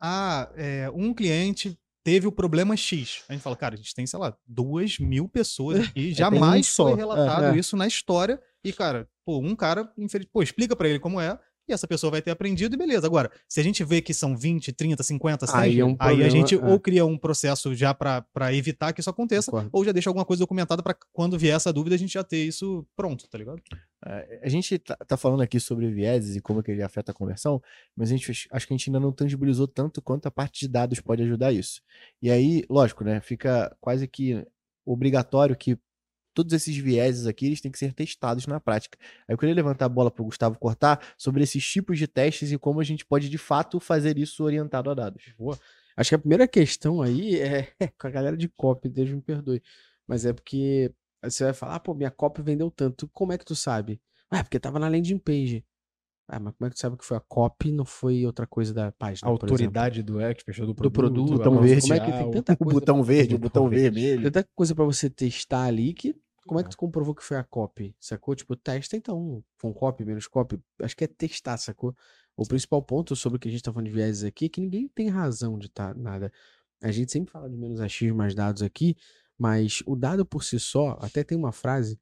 [0.00, 1.78] ah, é, um cliente
[2.08, 3.22] teve o problema X.
[3.28, 6.66] A gente fala, cara, a gente tem, sei lá, duas mil pessoas aqui, um jamais
[6.66, 6.84] só.
[6.88, 7.58] foi relatado É, é.
[7.58, 8.40] isso na história.
[8.64, 10.26] E, cara, pô, um cara, infeliz...
[10.32, 11.38] pô, explica pra ele como é,
[11.68, 13.06] e essa pessoa vai ter aprendido e beleza.
[13.06, 15.92] Agora, se a gente vê que são 20, 30, 50, 100, Aí aí, é um
[15.92, 16.58] a problema, gente é.
[16.58, 19.70] ou cria um processo já pra pra evitar que isso aconteça, Concordo.
[19.72, 22.44] ou já deixa alguma coisa documentada pra quando vier essa dúvida a gente já ter
[22.44, 23.60] isso pronto, tá ligado?
[24.06, 27.14] É, A gente tá, tá falando aqui sobre vieses e como que ele afeta a
[27.14, 27.60] conversão,
[27.96, 30.60] mas a gente ach- acho que a gente ainda não tangibilizou tanto quanto a parte
[30.60, 31.80] de dados pode ajudar isso.
[32.22, 33.20] E aí, lógico, né?
[33.20, 34.46] Fica quase que
[34.86, 35.76] obrigatório que
[36.38, 38.96] todos esses vieses aqui eles têm que ser testados na prática.
[39.26, 42.52] Aí eu queria levantar a bola para o Gustavo cortar sobre esses tipos de testes
[42.52, 45.34] e como a gente pode de fato fazer isso orientado a dados.
[45.96, 49.60] Acho que a primeira questão aí é com a galera de copy, Deus me perdoe.
[50.06, 53.10] Mas é porque você vai falar, ah, pô, minha copy vendeu tanto.
[53.12, 54.00] Como é que tu sabe?
[54.30, 55.64] Ah, porque tava na landing page.
[56.28, 58.72] Ah, mas como é que tu sabe que foi a copy não foi outra coisa
[58.72, 59.28] da página?
[59.28, 59.54] A por exemplo?
[59.54, 61.80] autoridade do expert, do Do produto, produto, a botão verde.
[61.80, 62.30] Como é que tem social.
[62.30, 64.22] tanta O coisa botão verde, o botão botão vermelho.
[64.22, 66.14] Tem tanta coisa pra você testar ali que.
[66.48, 67.94] Como é que tu comprovou que foi a copy?
[68.00, 68.34] Sacou?
[68.34, 69.44] Tipo, testa então.
[69.60, 70.58] Com copy, menos copy.
[70.82, 71.94] Acho que é testar, sacou?
[72.36, 74.60] O principal ponto sobre o que a gente tá falando de vieses aqui é que
[74.60, 76.32] ninguém tem razão de tá nada.
[76.80, 78.96] A gente sempre fala de menos achismo, mais dados aqui,
[79.36, 82.00] mas o dado por si só, até tem uma frase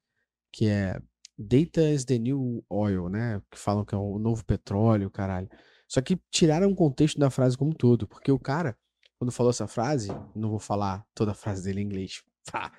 [0.53, 1.01] que é
[1.39, 3.43] Data is the new oil, né?
[3.51, 5.49] Que falam que é o novo petróleo, caralho.
[5.87, 8.77] Só que tiraram o contexto da frase como um todo, porque o cara,
[9.19, 12.73] quando falou essa frase, não vou falar toda a frase dele em inglês, tá?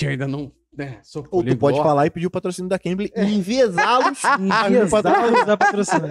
[0.00, 3.10] Eu ainda não, né, sou Ou tu pode falar e pedir o patrocínio da Cambly
[3.14, 4.22] e enviesá-los.
[4.38, 6.08] Enviesá-los da patrocínio.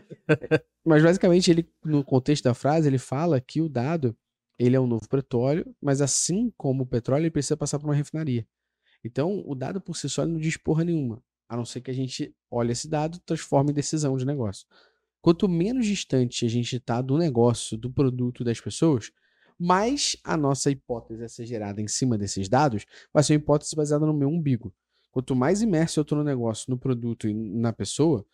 [0.84, 4.16] Mas basicamente ele, no contexto da frase, ele fala que o dado,
[4.58, 7.94] ele é um novo petróleo, mas assim como o petróleo, ele precisa passar por uma
[7.94, 8.46] refinaria.
[9.04, 11.90] Então, o dado por si só ele não diz porra nenhuma, a não ser que
[11.90, 14.66] a gente olhe esse dado e transforme em decisão de negócio.
[15.20, 19.12] Quanto menos distante a gente está do negócio, do produto, das pessoas,
[19.58, 23.76] mais a nossa hipótese a ser gerada em cima desses dados vai ser uma hipótese
[23.76, 24.74] baseada no meu umbigo.
[25.10, 28.26] Quanto mais imerso eu estou no negócio, no produto e na pessoa,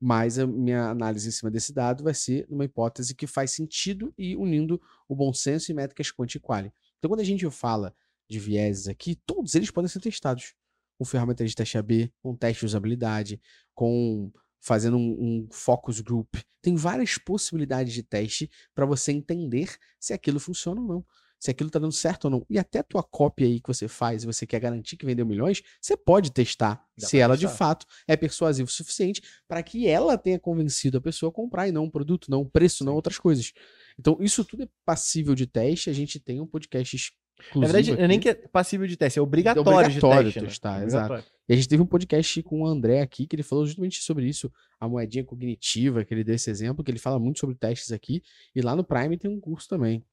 [0.00, 4.12] mais a minha análise em cima desse dado vai ser uma hipótese que faz sentido
[4.16, 6.72] e unindo o bom senso e métricas quanti e quali.
[6.98, 7.94] Então, quando a gente fala
[8.28, 10.54] de vieses aqui, todos eles podem ser testados.
[10.98, 13.40] Com ferramenta de teste AB, com teste de usabilidade,
[13.74, 16.34] com fazendo um, um focus group.
[16.60, 21.04] Tem várias possibilidades de teste para você entender se aquilo funciona ou não.
[21.40, 22.46] Se aquilo está dando certo ou não.
[22.50, 25.24] E até a tua cópia aí que você faz e você quer garantir que vendeu
[25.24, 27.56] milhões, você pode testar Dá se ela de testar.
[27.56, 31.72] fato é persuasiva o suficiente para que ela tenha convencido a pessoa a comprar e
[31.72, 33.52] não um produto, não um preço, não outras coisas.
[33.96, 35.88] Então, isso tudo é passível de teste.
[35.88, 37.60] A gente tem um podcast exclusivo.
[37.60, 38.24] Na verdade, é nem aqui.
[38.24, 40.40] que é passível de teste, é obrigatório, obrigatório de teste.
[40.40, 40.48] né?
[40.48, 41.24] testar, É exato.
[41.48, 44.26] E a gente teve um podcast com o André aqui, que ele falou justamente sobre
[44.26, 47.90] isso, a moedinha cognitiva, que ele deu esse exemplo, que ele fala muito sobre testes
[47.92, 48.22] aqui.
[48.54, 50.04] E lá no Prime tem um curso também.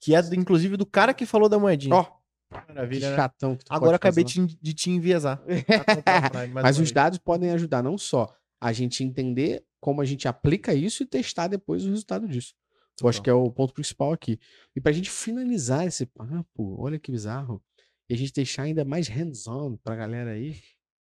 [0.00, 1.94] Que é, do- inclusive, do cara que falou da moedinha.
[1.94, 3.16] Ó, que Maravilha, né?
[3.16, 5.40] chatão que Agora acabei de, de te enviesar.
[6.52, 11.02] Mas os dados podem ajudar não só a gente entender como a gente aplica isso
[11.02, 12.54] e testar depois o resultado disso.
[13.00, 14.38] Eu acho que é o ponto principal aqui.
[14.76, 17.62] E pra gente finalizar esse papo, olha que bizarro,
[18.08, 20.56] e a gente deixar ainda mais hands-on pra galera aí.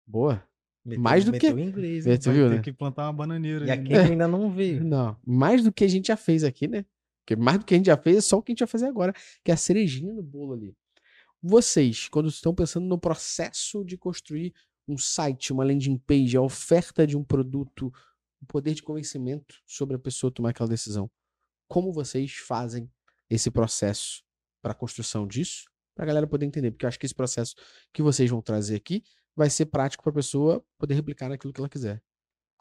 [0.08, 0.44] Boa.
[0.86, 2.60] Mais do que- meteu em inglês, Vai viu, ter né?
[2.62, 3.66] que plantar uma bananeira.
[3.66, 4.12] E ali, aqui né?
[4.12, 4.84] ainda não veio.
[4.84, 6.86] Não, mais do que a gente já fez aqui, né?
[7.26, 8.68] Porque mais do que a gente já fez é só o que a gente vai
[8.68, 9.14] fazer agora,
[9.44, 10.76] que é a cerejinha no bolo ali.
[11.42, 14.54] Vocês, quando estão pensando no processo de construir
[14.88, 17.92] um site, uma landing page, a oferta de um produto,
[18.42, 21.10] o poder de convencimento sobre a pessoa tomar aquela decisão,
[21.74, 22.88] como vocês fazem
[23.28, 24.24] esse processo
[24.62, 25.64] para a construção disso?
[25.96, 27.56] Para a galera poder entender, porque eu acho que esse processo
[27.92, 29.02] que vocês vão trazer aqui
[29.36, 32.00] vai ser prático para a pessoa poder replicar naquilo que ela quiser.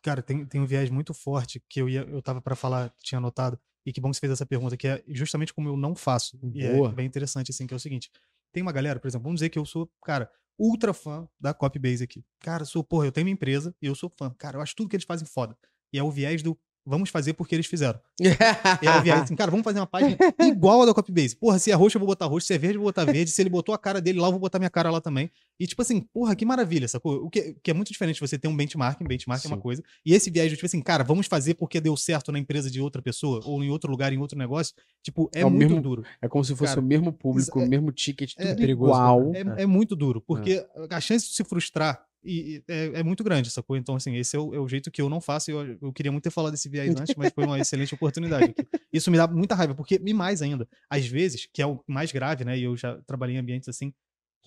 [0.02, 3.18] Cara, tem, tem um viés muito forte que eu ia, eu tava pra falar, tinha
[3.18, 5.94] anotado, e que bom que você fez essa pergunta, que é justamente como eu não
[5.94, 6.40] faço.
[6.54, 6.88] E Boa.
[6.88, 8.10] é bem interessante, assim, que é o seguinte.
[8.50, 12.02] Tem uma galera, por exemplo, vamos dizer que eu sou, cara, ultra fã da Copybase
[12.02, 12.24] aqui.
[12.40, 14.34] Cara, sou, porra, eu tenho minha empresa e eu sou fã.
[14.38, 15.54] Cara, eu acho tudo que eles fazem foda.
[15.92, 17.98] E é o viés do vamos fazer porque eles fizeram.
[18.82, 21.36] E é o viés assim, cara, vamos fazer uma página igual a da Copybase.
[21.36, 23.30] Porra, se é roxo eu vou botar roxo, se é verde eu vou botar verde,
[23.30, 25.30] se ele botou a cara dele lá, eu vou botar minha cara lá também.
[25.60, 27.24] E tipo assim, porra, que maravilha, sacou?
[27.24, 29.62] O que, que é muito diferente você ter um benchmarking, benchmark é uma Sim.
[29.62, 32.80] coisa, e esse viés tipo assim, cara, vamos fazer porque deu certo na empresa de
[32.80, 36.04] outra pessoa, ou em outro lugar, em outro negócio, tipo, é, É muito mesmo- duro.
[36.20, 38.92] É como se fosse Cara, o mesmo público, é- o mesmo ticket, tudo é perigoso,
[38.92, 39.32] igual.
[39.34, 43.50] É, é muito duro, porque a chance de se frustrar e, é, é muito grande,
[43.50, 43.76] sacou?
[43.76, 45.50] Então, assim, esse é o, é o jeito que eu não faço.
[45.50, 48.54] Eu, eu queria muito ter falado desse viés antes, mas foi uma excelente oportunidade.
[48.92, 52.12] Isso me dá muita raiva, porque, e mais ainda, às vezes, que é o mais
[52.12, 52.58] grave, né?
[52.58, 53.92] E eu já trabalhei em ambientes assim,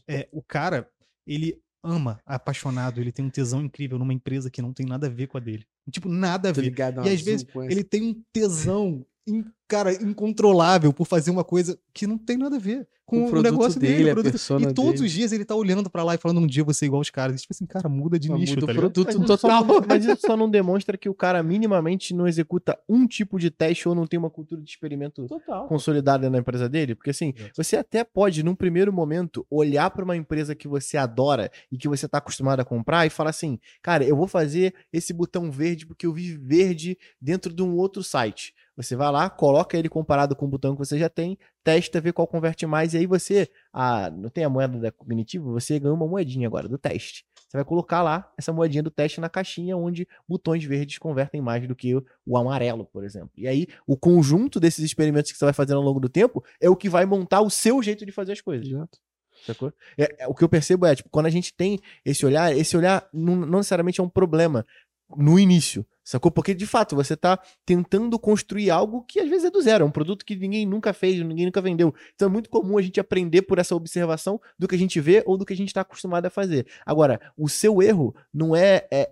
[0.07, 0.89] é, o cara,
[1.25, 5.09] ele ama, apaixonado, ele tem um tesão incrível numa empresa que não tem nada a
[5.09, 5.65] ver com a dele.
[5.91, 6.61] Tipo, nada a ver.
[6.61, 11.77] ligado, E às vezes ele tem um tesão em cara, incontrolável por fazer uma coisa
[11.93, 13.97] que não tem nada a ver com O o, negócio dele.
[13.97, 15.05] dele, produto- E todos dele.
[15.05, 17.11] os dias ele tá olhando pra lá e falando um dia você é igual os
[17.11, 17.35] caras.
[17.37, 19.63] E, tipo assim, cara, muda de Mas nicho, muda tá produto Mas só total.
[19.63, 23.51] não, mas isso só não demonstra que o cara minimamente não executa um tipo de
[23.51, 25.67] teste ou não tem uma cultura de experimento Total.
[25.67, 26.95] consolidada na empresa dele?
[26.95, 31.51] Porque assim, você até pode, num primeiro momento, olhar para uma empresa que você adora
[31.71, 35.13] e que você tá acostumado a comprar e falar assim: cara, eu vou fazer esse
[35.13, 38.51] botão verde porque eu vi verde dentro de um outro site.
[38.77, 42.11] Você vai lá, coloca ele comparado com o botão que você já tem, testa, vê
[42.11, 45.51] qual converte mais, e aí você, ah, não tem a moeda da cognitivo?
[45.53, 47.25] Você ganha uma moedinha agora do teste.
[47.47, 51.67] Você vai colocar lá essa moedinha do teste na caixinha onde botões verdes convertem mais
[51.67, 53.31] do que o, o amarelo, por exemplo.
[53.37, 56.69] E aí, o conjunto desses experimentos que você vai fazendo ao longo do tempo é
[56.69, 58.67] o que vai montar o seu jeito de fazer as coisas.
[58.67, 58.99] Exato.
[59.45, 59.71] Sacou?
[59.97, 62.75] É, é, o que eu percebo é, tipo, quando a gente tem esse olhar, esse
[62.75, 64.65] olhar não, não necessariamente é um problema
[65.15, 66.31] no início, sacou?
[66.31, 69.87] Porque, de fato, você tá tentando construir algo que às vezes é do zero, é
[69.87, 71.93] um produto que ninguém nunca fez, ninguém nunca vendeu.
[72.15, 75.23] Então é muito comum a gente aprender por essa observação do que a gente vê
[75.25, 76.65] ou do que a gente está acostumado a fazer.
[76.85, 79.09] Agora, o seu erro não é, é,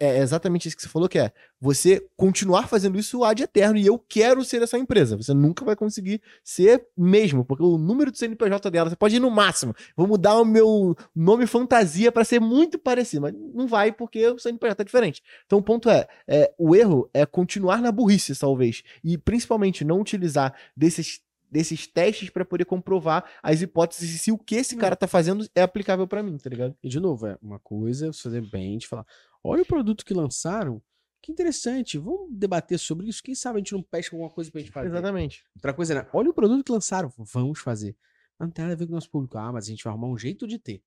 [0.00, 3.86] é exatamente isso que você falou, que é você continuar fazendo isso ad eterno e
[3.86, 5.16] eu quero ser essa empresa.
[5.16, 9.20] Você nunca vai conseguir ser mesmo, porque o número do CNPJ dela, você pode ir
[9.20, 9.74] no máximo.
[9.94, 14.38] Vou mudar o meu nome fantasia para ser muito parecido, mas não vai porque o
[14.38, 15.22] CNPJ tá diferente.
[15.44, 20.00] Então o ponto é, é, o erro é continuar na burrice, talvez, e principalmente não
[20.00, 21.20] utilizar desses
[21.50, 25.62] desses testes para poder comprovar as hipóteses se o que esse cara tá fazendo é
[25.62, 26.76] aplicável para mim, tá ligado?
[26.80, 29.04] E de novo, é uma coisa é você fazer bem, de falar,
[29.42, 30.80] olha o produto que lançaram,
[31.20, 34.60] que interessante, vamos debater sobre isso, quem sabe a gente não pesca alguma coisa pra
[34.60, 34.90] gente fazer.
[34.90, 35.44] Exatamente.
[35.56, 36.06] Outra coisa, né?
[36.12, 37.96] Olha o produto que lançaram, vamos fazer.
[38.38, 39.36] Mas não tem nada a ver com o nosso público.
[39.36, 40.80] Ah, mas a gente vai arrumar um jeito de ter.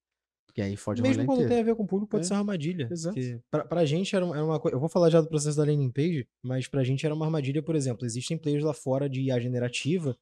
[0.56, 1.50] E aí fode Mesmo quando inteiro.
[1.50, 2.28] tem a ver com o público, pode É.
[2.28, 2.88] ser uma armadilha.
[2.92, 3.18] Exato.
[3.50, 4.76] Pra, pra gente era, uma- era uma coisa.
[4.76, 7.64] Eu vou falar já do processo da landing page, mas pra gente era uma armadilha,
[7.64, 8.06] por exemplo.
[8.06, 10.16] Existem players lá fora de IA generativa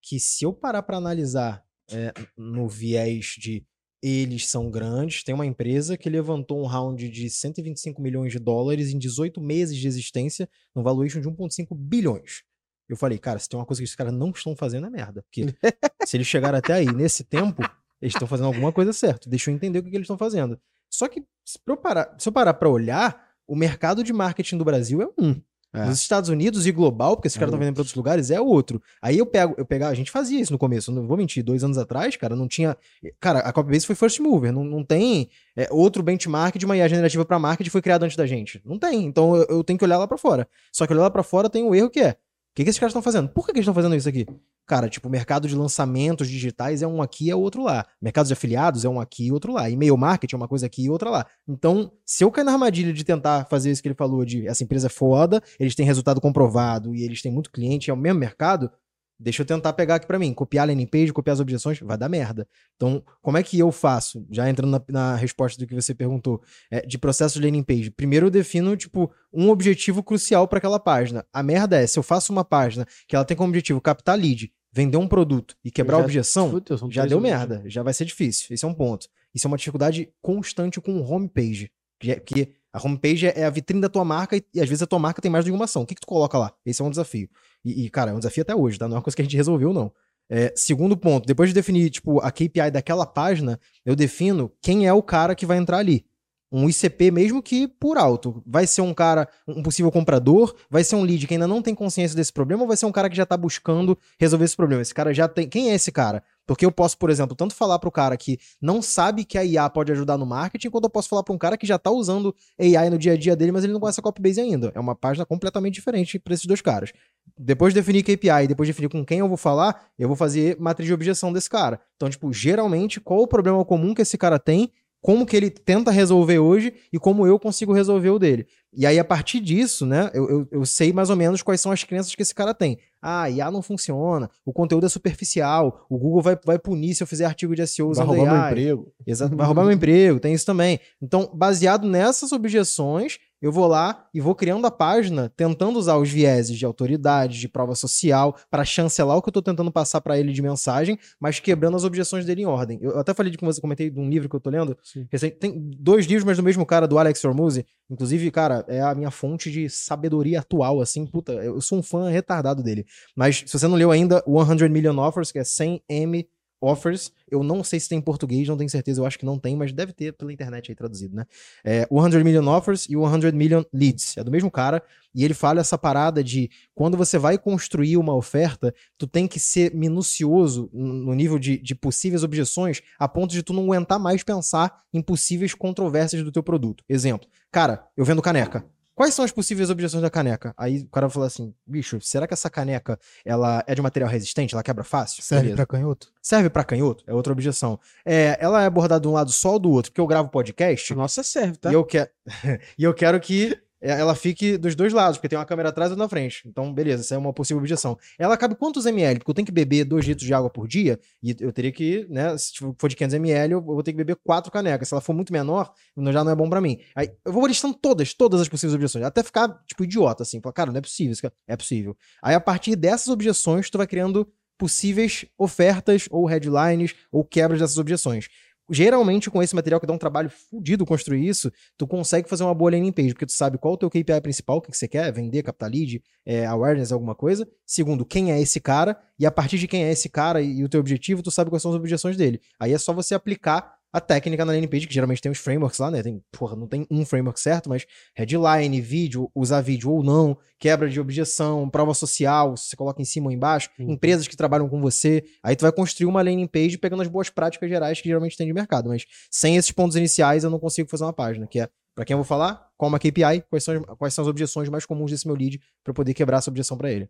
[0.00, 3.64] que, se eu parar pra analisar é, no viés de
[4.04, 8.90] eles são grandes, tem uma empresa que levantou um round de 125 milhões de dólares
[8.92, 12.42] em 18 meses de existência, no valuation de 1,5 bilhões.
[12.88, 15.22] Eu falei, cara, se tem uma coisa que esses caras não estão fazendo é merda.
[15.22, 15.46] Porque
[16.06, 17.62] se eles chegaram até aí nesse tempo,
[18.02, 19.30] eles estão fazendo alguma coisa certa.
[19.30, 20.58] Deixa eu entender o que, que eles estão fazendo.
[20.90, 24.64] Só que, se eu parar, se eu parar pra olhar, o mercado de marketing do
[24.64, 25.40] Brasil é um.
[25.74, 25.86] É.
[25.86, 28.38] Nos Estados Unidos e global, porque esses É caras estão vendendo para outros lugares, é
[28.38, 28.82] outro.
[29.00, 31.64] Aí eu pego, eu pegava, a gente fazia isso no começo, não vou mentir, dois
[31.64, 32.76] anos atrás, cara, não tinha.
[33.18, 36.88] Cara, a Copybase foi first mover, não, não tem é, outro benchmark de uma IA
[36.88, 38.60] generativa para marketing foi criado antes da gente.
[38.66, 39.06] Não tem.
[39.06, 40.46] Então eu, eu tenho que olhar lá para fora.
[40.70, 42.16] Só que olhar lá para fora tem um erro que é:
[42.54, 43.28] que, que esses caras estão fazendo?
[43.28, 44.26] Por que, que eles estão fazendo isso aqui?
[44.66, 47.84] Cara, tipo, o mercado de lançamentos digitais é um aqui é outro lá.
[48.00, 49.68] Mercado de afiliados é um aqui e outro lá.
[49.68, 51.26] E-mail marketing é uma coisa aqui e outra lá.
[51.48, 54.62] Então, se eu cair na armadilha de tentar fazer isso que ele falou, de essa
[54.62, 58.20] empresa é foda, eles têm resultado comprovado e eles têm muito cliente, é o mesmo
[58.20, 58.70] mercado,
[59.18, 60.32] deixa eu tentar pegar aqui pra mim.
[60.34, 62.46] Copiar a landing page, copiar as objeções, vai dar merda.
[62.76, 64.26] Então, como é que eu faço?
[64.30, 67.90] Já entrando na, na resposta do que você perguntou, é, de processo de landing page.
[67.90, 71.24] Primeiro eu defino, tipo, um objetivo crucial para aquela página.
[71.32, 74.52] A merda é, se eu faço uma página que ela tem como objetivo captar lead,
[74.72, 77.48] vender um produto e quebrar a Já- objeção, Fudeu, são já deu objetivos.
[77.48, 78.46] merda, já vai ser difícil.
[78.54, 79.06] Esse é um ponto.
[79.34, 81.70] Isso é uma dificuldade constante com o homepage.
[82.00, 84.86] que é- Porque a homepage é a vitrine da tua marca e, às vezes a
[84.86, 85.82] tua marca tem mais de uma ação.
[85.82, 86.52] O que, que tu coloca lá?
[86.64, 87.28] Esse é um desafio.
[87.64, 88.88] E, e, cara, é um desafio até hoje, tá?
[88.88, 89.92] Não é uma coisa que a gente resolveu, não.
[90.30, 94.92] É, segundo ponto, depois de definir, tipo, a KPI daquela página, eu defino quem é
[94.92, 96.06] o cara que vai entrar ali.
[96.50, 98.42] Um ICP mesmo que por alto.
[98.46, 101.74] Vai ser um cara, um possível comprador, vai ser um lead que ainda não tem
[101.74, 104.82] consciência desse problema, ou vai ser um cara que já tá buscando resolver esse problema.
[104.82, 105.48] Esse cara já tem.
[105.48, 106.22] Quem é esse cara?
[106.46, 109.68] Porque eu posso, por exemplo, tanto falar pro cara que não sabe que a IA
[109.70, 112.34] pode ajudar no marketing, quanto eu posso falar para um cara que já tá usando
[112.58, 114.72] AI no dia a dia dele, mas ele não conhece a copybase ainda.
[114.74, 116.92] É uma página completamente diferente para esses dois caras.
[117.38, 120.56] Depois de definir KPI, depois de definir com quem eu vou falar, eu vou fazer
[120.58, 121.80] matriz de objeção desse cara.
[121.96, 124.70] Então, tipo, geralmente, qual o problema comum que esse cara tem,
[125.02, 128.46] como que ele tenta resolver hoje e como eu consigo resolver o dele.
[128.72, 131.72] E aí, a partir disso, né, eu, eu, eu sei mais ou menos quais são
[131.72, 132.78] as crenças que esse cara tem.
[133.02, 137.06] Ah, IA não funciona, o conteúdo é superficial, o Google vai, vai punir se eu
[137.06, 138.50] fizer artigo de SEO Vai usando roubar meu AI.
[138.52, 138.92] emprego.
[139.04, 140.78] Exato, vai roubar meu emprego, tem isso também.
[141.02, 146.08] Então, baseado nessas objeções, eu vou lá e vou criando a página tentando usar os
[146.08, 150.18] vieses de autoridade, de prova social, para chancelar o que eu tô tentando passar para
[150.18, 152.78] ele de mensagem, mas quebrando as objeções dele em ordem.
[152.80, 154.78] Eu até falei de como você comentei de um livro que eu tô lendo.
[155.10, 157.66] Recente- Tem dois livros, mas do mesmo cara, do Alex Hormozzi.
[157.90, 162.08] Inclusive, cara, é a minha fonte de sabedoria atual, assim, puta, eu sou um fã
[162.08, 162.86] retardado dele.
[163.16, 166.26] Mas se você não leu ainda, 100 Million Offers, que é 100 M
[166.62, 167.12] Offers.
[167.30, 169.56] Eu não sei se tem em português, não tenho certeza, eu acho que não tem,
[169.56, 171.24] mas deve ter pela internet aí traduzido, né?
[171.64, 174.16] É, 100 Million Offers e 100 Million Leads.
[174.16, 174.82] É do mesmo cara.
[175.14, 179.38] E ele fala essa parada de quando você vai construir uma oferta, tu tem que
[179.38, 184.22] ser minucioso no nível de, de possíveis objeções, a ponto de tu não aguentar mais
[184.22, 186.82] pensar em possíveis controvérsias do teu produto.
[186.88, 188.64] Exemplo, cara, eu vendo caneca.
[188.94, 190.54] Quais são as possíveis objeções da caneca?
[190.56, 194.10] Aí o cara vai falar assim, bicho, será que essa caneca ela é de material
[194.10, 194.54] resistente?
[194.54, 195.22] Ela quebra fácil?
[195.22, 196.12] Serve pra canhoto?
[196.20, 197.02] Serve pra canhoto?
[197.06, 197.80] É outra objeção.
[198.04, 199.90] É, ela é abordada de um lado só ou do outro?
[199.90, 201.70] Porque eu gravo podcast Nossa, serve, tá?
[201.70, 202.10] e, eu quero
[202.78, 205.92] e eu quero que ela fique dos dois lados, porque tem uma câmera atrás e
[205.92, 206.42] outra na frente.
[206.46, 207.98] Então, beleza, essa é uma possível objeção.
[208.18, 209.18] Ela cabe quantos ml?
[209.18, 212.06] Porque eu tenho que beber 2 litros de água por dia, e eu teria que,
[212.08, 214.88] né, se for de 500 ml, eu vou ter que beber quatro canecas.
[214.88, 215.72] Se ela for muito menor,
[216.12, 216.78] já não é bom pra mim.
[216.94, 220.40] Aí, eu vou listando todas, todas as possíveis objeções, até ficar, tipo, idiota, assim.
[220.40, 221.96] Falar, cara, não é possível, isso aqui é possível.
[222.22, 227.78] Aí, a partir dessas objeções, tu vai criando possíveis ofertas, ou headlines, ou quebras dessas
[227.78, 228.28] objeções.
[228.72, 232.54] Geralmente, com esse material que dá um trabalho fudido construir isso, tu consegue fazer uma
[232.54, 234.78] boa landing page, porque tu sabe qual é o teu KPI principal, o que que
[234.78, 237.46] você quer, vender, captar lead, é, awareness, alguma coisa.
[237.66, 240.64] Segundo, quem é esse cara, e a partir de quem é esse cara e, e
[240.64, 242.40] o teu objetivo, tu sabe quais são as objeções dele.
[242.58, 245.78] Aí é só você aplicar a técnica na landing page, que geralmente tem os frameworks
[245.78, 246.02] lá, né?
[246.02, 247.84] Tem, porra, não tem um framework certo, mas
[248.16, 253.04] headline, vídeo, usar vídeo ou não, quebra de objeção, prova social, se você coloca em
[253.04, 253.90] cima ou embaixo, Uhum.
[253.92, 255.22] empresas que trabalham com você.
[255.42, 258.46] Aí tu vai construir uma landing page pegando as boas práticas gerais que geralmente tem
[258.46, 261.68] de mercado, mas sem esses pontos iniciais eu não consigo fazer uma página, que é
[261.94, 264.66] Pra quem eu vou falar, qual uma KPI, quais são, as- quais são as objeções
[264.70, 267.06] mais comuns desse meu lead pra eu poder quebrar essa objeção pra ele.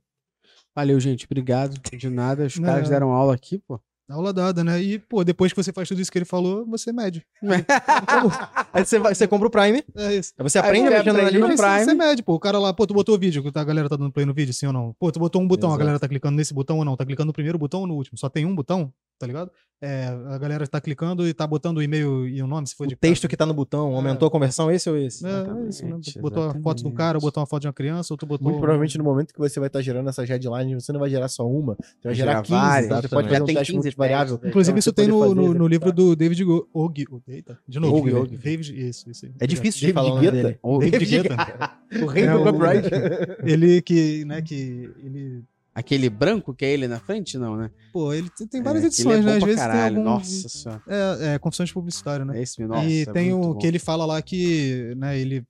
[0.74, 1.24] Valeu, gente.
[1.24, 1.78] Obrigado.
[1.96, 2.46] De nada.
[2.46, 2.64] Os Não.
[2.68, 3.80] caras deram aula aqui, pô.
[4.10, 4.82] Aula dada, né?
[4.82, 7.24] E, pô, depois que você faz tudo isso que ele falou, você mede.
[8.72, 10.32] Aí você, vai, você compra o Prime, É isso.
[10.38, 11.84] aí você Aí aprende você a mexer no Prime.
[11.84, 12.34] Você mede, pô.
[12.34, 14.52] O cara lá, pô, tu botou o vídeo, a galera tá dando play no vídeo,
[14.52, 14.94] sim ou não?
[14.98, 15.80] Pô, tu botou um botão, Exato.
[15.80, 16.96] a galera tá clicando nesse botão ou não?
[16.96, 18.18] Tá clicando no primeiro botão ou no último?
[18.18, 19.50] Só tem um botão, tá ligado?
[19.84, 22.84] É, a galera tá clicando e tá botando o e-mail e o nome, se for
[22.84, 25.26] o de texto que tá no botão, aumentou a conversão, esse ou esse?
[25.26, 25.66] É, é isso, né?
[25.68, 28.24] Exatamente, botou a foto do cara, ou botou uma foto de uma criança, ou tu
[28.24, 28.44] botou.
[28.46, 31.26] Muito provavelmente no momento que você vai estar gerando essas headlines, você não vai gerar
[31.26, 33.30] só uma, você vai Vai gerar gerar 15, várias, então você pode exatamente.
[33.32, 34.34] fazer um tem teste 15 multivariável.
[34.44, 36.64] Inclusive, Então, isso tem no, fazer, no, no livro do David Og.
[37.10, 37.96] Og- Eita, de novo.
[37.96, 38.38] Og, David, Og.
[38.40, 39.32] David, isso, isso aí.
[39.40, 40.32] É difícil de falar Guetta?
[40.36, 40.58] dele.
[40.90, 41.72] David Guetta.
[42.02, 42.88] O rei É do o- copyright.
[43.44, 45.42] Ele que, né, que ele...
[45.74, 47.70] Aquele branco que é ele na frente, não, né?
[47.94, 49.36] Pô, ele tem- tem várias É, edições, é né?
[49.38, 49.94] Às vezes caralho.
[49.94, 50.10] tem algum...
[50.10, 50.82] Nossa senhora.
[50.86, 52.38] É, é, confissões de publicitário, né?
[52.38, 53.54] É esse nossa, e é tem o bom.
[53.58, 55.42] que ele fala lá que, né, ele...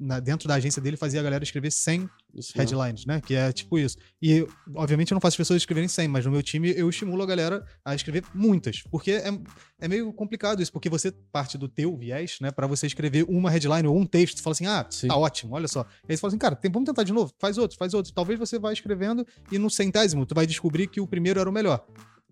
[0.00, 3.20] na- dentro da agência dele fazia a galera escrever 100 Isso headlines, né?
[3.20, 3.96] Que é tipo isso.
[4.22, 7.22] E, obviamente, eu não faço as pessoas escreverem 100, mas no meu time eu estimulo
[7.22, 8.82] a galera a escrever muitas.
[8.90, 9.28] Porque é,
[9.80, 12.50] é meio complicado isso, porque você parte do teu viés, né?
[12.50, 15.08] Pra você escrever uma headline ou um texto, tu fala assim, ah, Sim.
[15.08, 15.80] tá ótimo, olha só.
[16.08, 18.12] Aí você fala assim, cara, tem- vamos tentar de novo, faz outro, faz outro.
[18.12, 21.52] Talvez você vá escrevendo e no centésimo tu vai descobrir que o primeiro era o
[21.52, 21.86] melhor.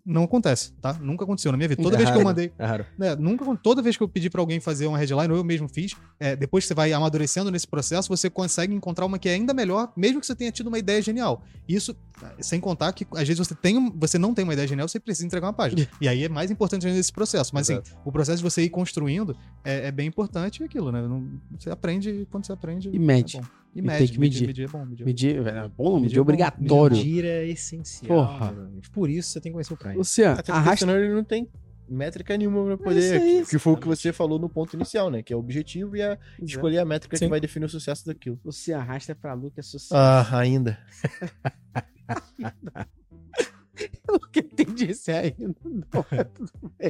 [0.05, 0.93] Não acontece, tá?
[0.93, 1.81] Nunca aconteceu na minha vida.
[1.81, 2.29] Toda É vez que eu raro.
[2.29, 2.85] mandei É raro.
[2.97, 5.67] né, nunca, toda vez que eu pedi pra alguém fazer uma headline, ou eu mesmo
[5.69, 9.33] fiz, é, depois que você vai amadurecendo nesse processo, você consegue encontrar uma que é
[9.33, 11.43] ainda melhor, mesmo que você tenha tido uma ideia genial.
[11.67, 14.87] Isso, é, sem contar que às vezes você, tem, você não tem uma ideia genial,
[14.87, 15.87] você precisa entregar uma página.
[16.01, 17.51] E aí é mais importante ainda esse processo.
[17.53, 21.01] Mas assim, o processo de você ir construindo é, é bem importante e aquilo, né?
[21.01, 21.27] Não-
[21.59, 22.89] você aprende quando você aprende.
[22.91, 23.37] E mede.
[23.37, 23.41] é.
[23.75, 24.47] E E mede, tem que medir.
[24.47, 24.47] medir.
[24.47, 24.85] Medir é bom.
[24.85, 25.05] Medir.
[25.05, 26.97] Medir, velho, é bom, Medir medir é é obrigatório.
[26.97, 28.07] Medir é essencial.
[28.07, 28.71] Porra.
[28.91, 29.95] Por isso você tem que conhecer o Prime.
[29.95, 30.85] Luciano, Até arrasta.
[30.85, 31.47] senão ele não tem
[31.87, 33.21] métrica nenhuma pra isso poder.
[33.21, 35.23] aí, que foi o que você falou no ponto inicial, né?
[35.23, 37.25] Que é o objetivo e a escolher a métrica Sim.
[37.25, 38.39] que vai definir o sucesso daquilo.
[38.43, 39.95] Você arrasta pra Lucas Sucesso.
[39.95, 40.77] Ah, ainda.
[44.09, 45.33] O que entendi isso aí?
[45.39, 46.05] Não.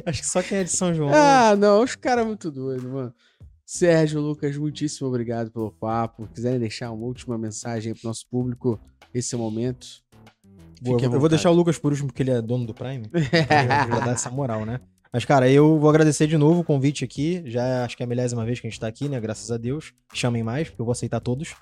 [0.06, 1.10] Acho que só quem é de São João.
[1.14, 3.14] Ah, não, os caras muito doidos, mano.
[3.72, 6.26] Sérgio, Lucas, muitíssimo obrigado pelo papo.
[6.34, 8.80] Quiserem deixar uma última mensagem aí pro nosso público,
[9.14, 9.86] esse é o momento.
[10.82, 13.08] Boa, eu vou deixar o Lucas por último, porque ele é dono do Prime.
[13.32, 14.80] já dá essa moral, né?
[15.12, 17.44] Mas, cara, eu vou agradecer de novo o convite aqui.
[17.46, 19.20] Já acho que é a milésima vez que a gente tá aqui, né?
[19.20, 19.92] Graças a Deus.
[20.12, 21.54] Chamem mais, porque eu vou aceitar todos.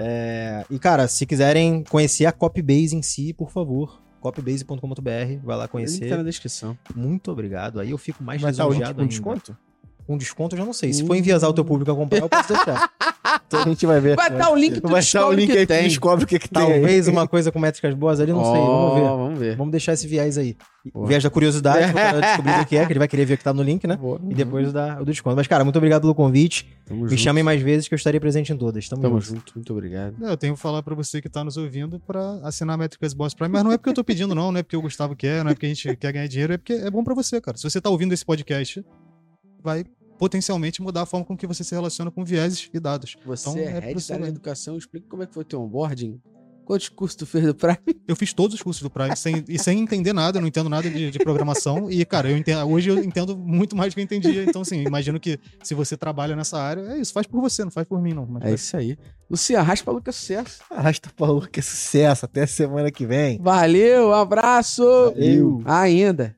[0.00, 5.30] É, E, cara, se quiserem conhecer a Copybase em si, por favor, copybase.com.br, vai lá
[5.36, 6.24] Link tá na conhecer.
[6.24, 6.76] descrição.
[6.96, 7.78] Muito obrigado.
[7.78, 9.06] Aí eu fico mais Vai o com ainda.
[9.06, 9.56] desconto?
[10.06, 10.92] Com desconto eu já não sei.
[10.92, 12.90] Se for enviesar o teu público a comprar, eu posso deixar.
[13.46, 14.16] Então a gente vai ver.
[14.16, 15.88] Vai estar o link, tu Vai estar o descobre link que aí que tem.
[15.88, 16.62] descobre o que, que tem.
[16.62, 16.72] aí.
[16.80, 18.52] Talvez uma coisa com métricas boas ali, não sei.
[18.60, 19.02] Vamos ver.
[19.02, 19.56] Vamos ver.
[19.56, 20.56] Vamos deixar esse viés aí.
[20.92, 21.06] Boa.
[21.06, 23.38] Viés da curiosidade, pro cara descobrir o que é, que ele vai querer ver o
[23.38, 23.96] que tá no link, né?
[23.96, 24.20] Boa.
[24.28, 25.34] E depois da, o do desconto.
[25.36, 26.68] Mas, cara, muito obrigado pelo convite.
[26.84, 27.20] Tamo Me junto.
[27.22, 28.86] chamem mais vezes que eu estarei presente em todas.
[28.86, 29.36] Tamo, Tamo junto.
[29.38, 30.14] junto, muito obrigado.
[30.18, 33.32] Não, Eu tenho que falar pra você que tá nos ouvindo pra assinar Métricas Boss
[33.32, 35.42] Prime, mas não é porque eu tô pedindo, não, não é porque o Gustavo quer,
[35.42, 37.56] não é porque a gente quer ganhar dinheiro, é porque é bom pra você, cara.
[37.56, 38.84] Se você tá ouvindo esse podcast,
[39.64, 39.84] vai
[40.18, 43.16] potencialmente mudar a forma com que você se relaciona com vieses e dados.
[43.24, 46.20] Você Então, é é head da educação, explica como é que foi teu onboarding.
[46.64, 47.76] Quantos cursos tu fez do Prime?
[48.08, 50.68] Eu fiz todos os cursos do Prime sem, e sem entender nada, eu não entendo
[50.70, 51.90] nada de, de programação.
[51.90, 54.44] E, cara, eu entendo, hoje eu entendo muito mais do que eu entendia.
[54.44, 57.70] Então, assim, imagino que se você trabalha nessa área, é isso, faz por você, não
[57.70, 58.26] faz por mim, não.
[58.26, 58.96] Mas É isso aí.
[59.28, 60.62] Luciano, raspa Luca sucesso.
[60.70, 62.24] Arrasta pra Luca, é sucesso.
[62.24, 63.38] Até semana que vem.
[63.38, 64.82] Valeu, abraço.
[64.82, 65.62] Valeu.
[65.66, 66.32] Ainda.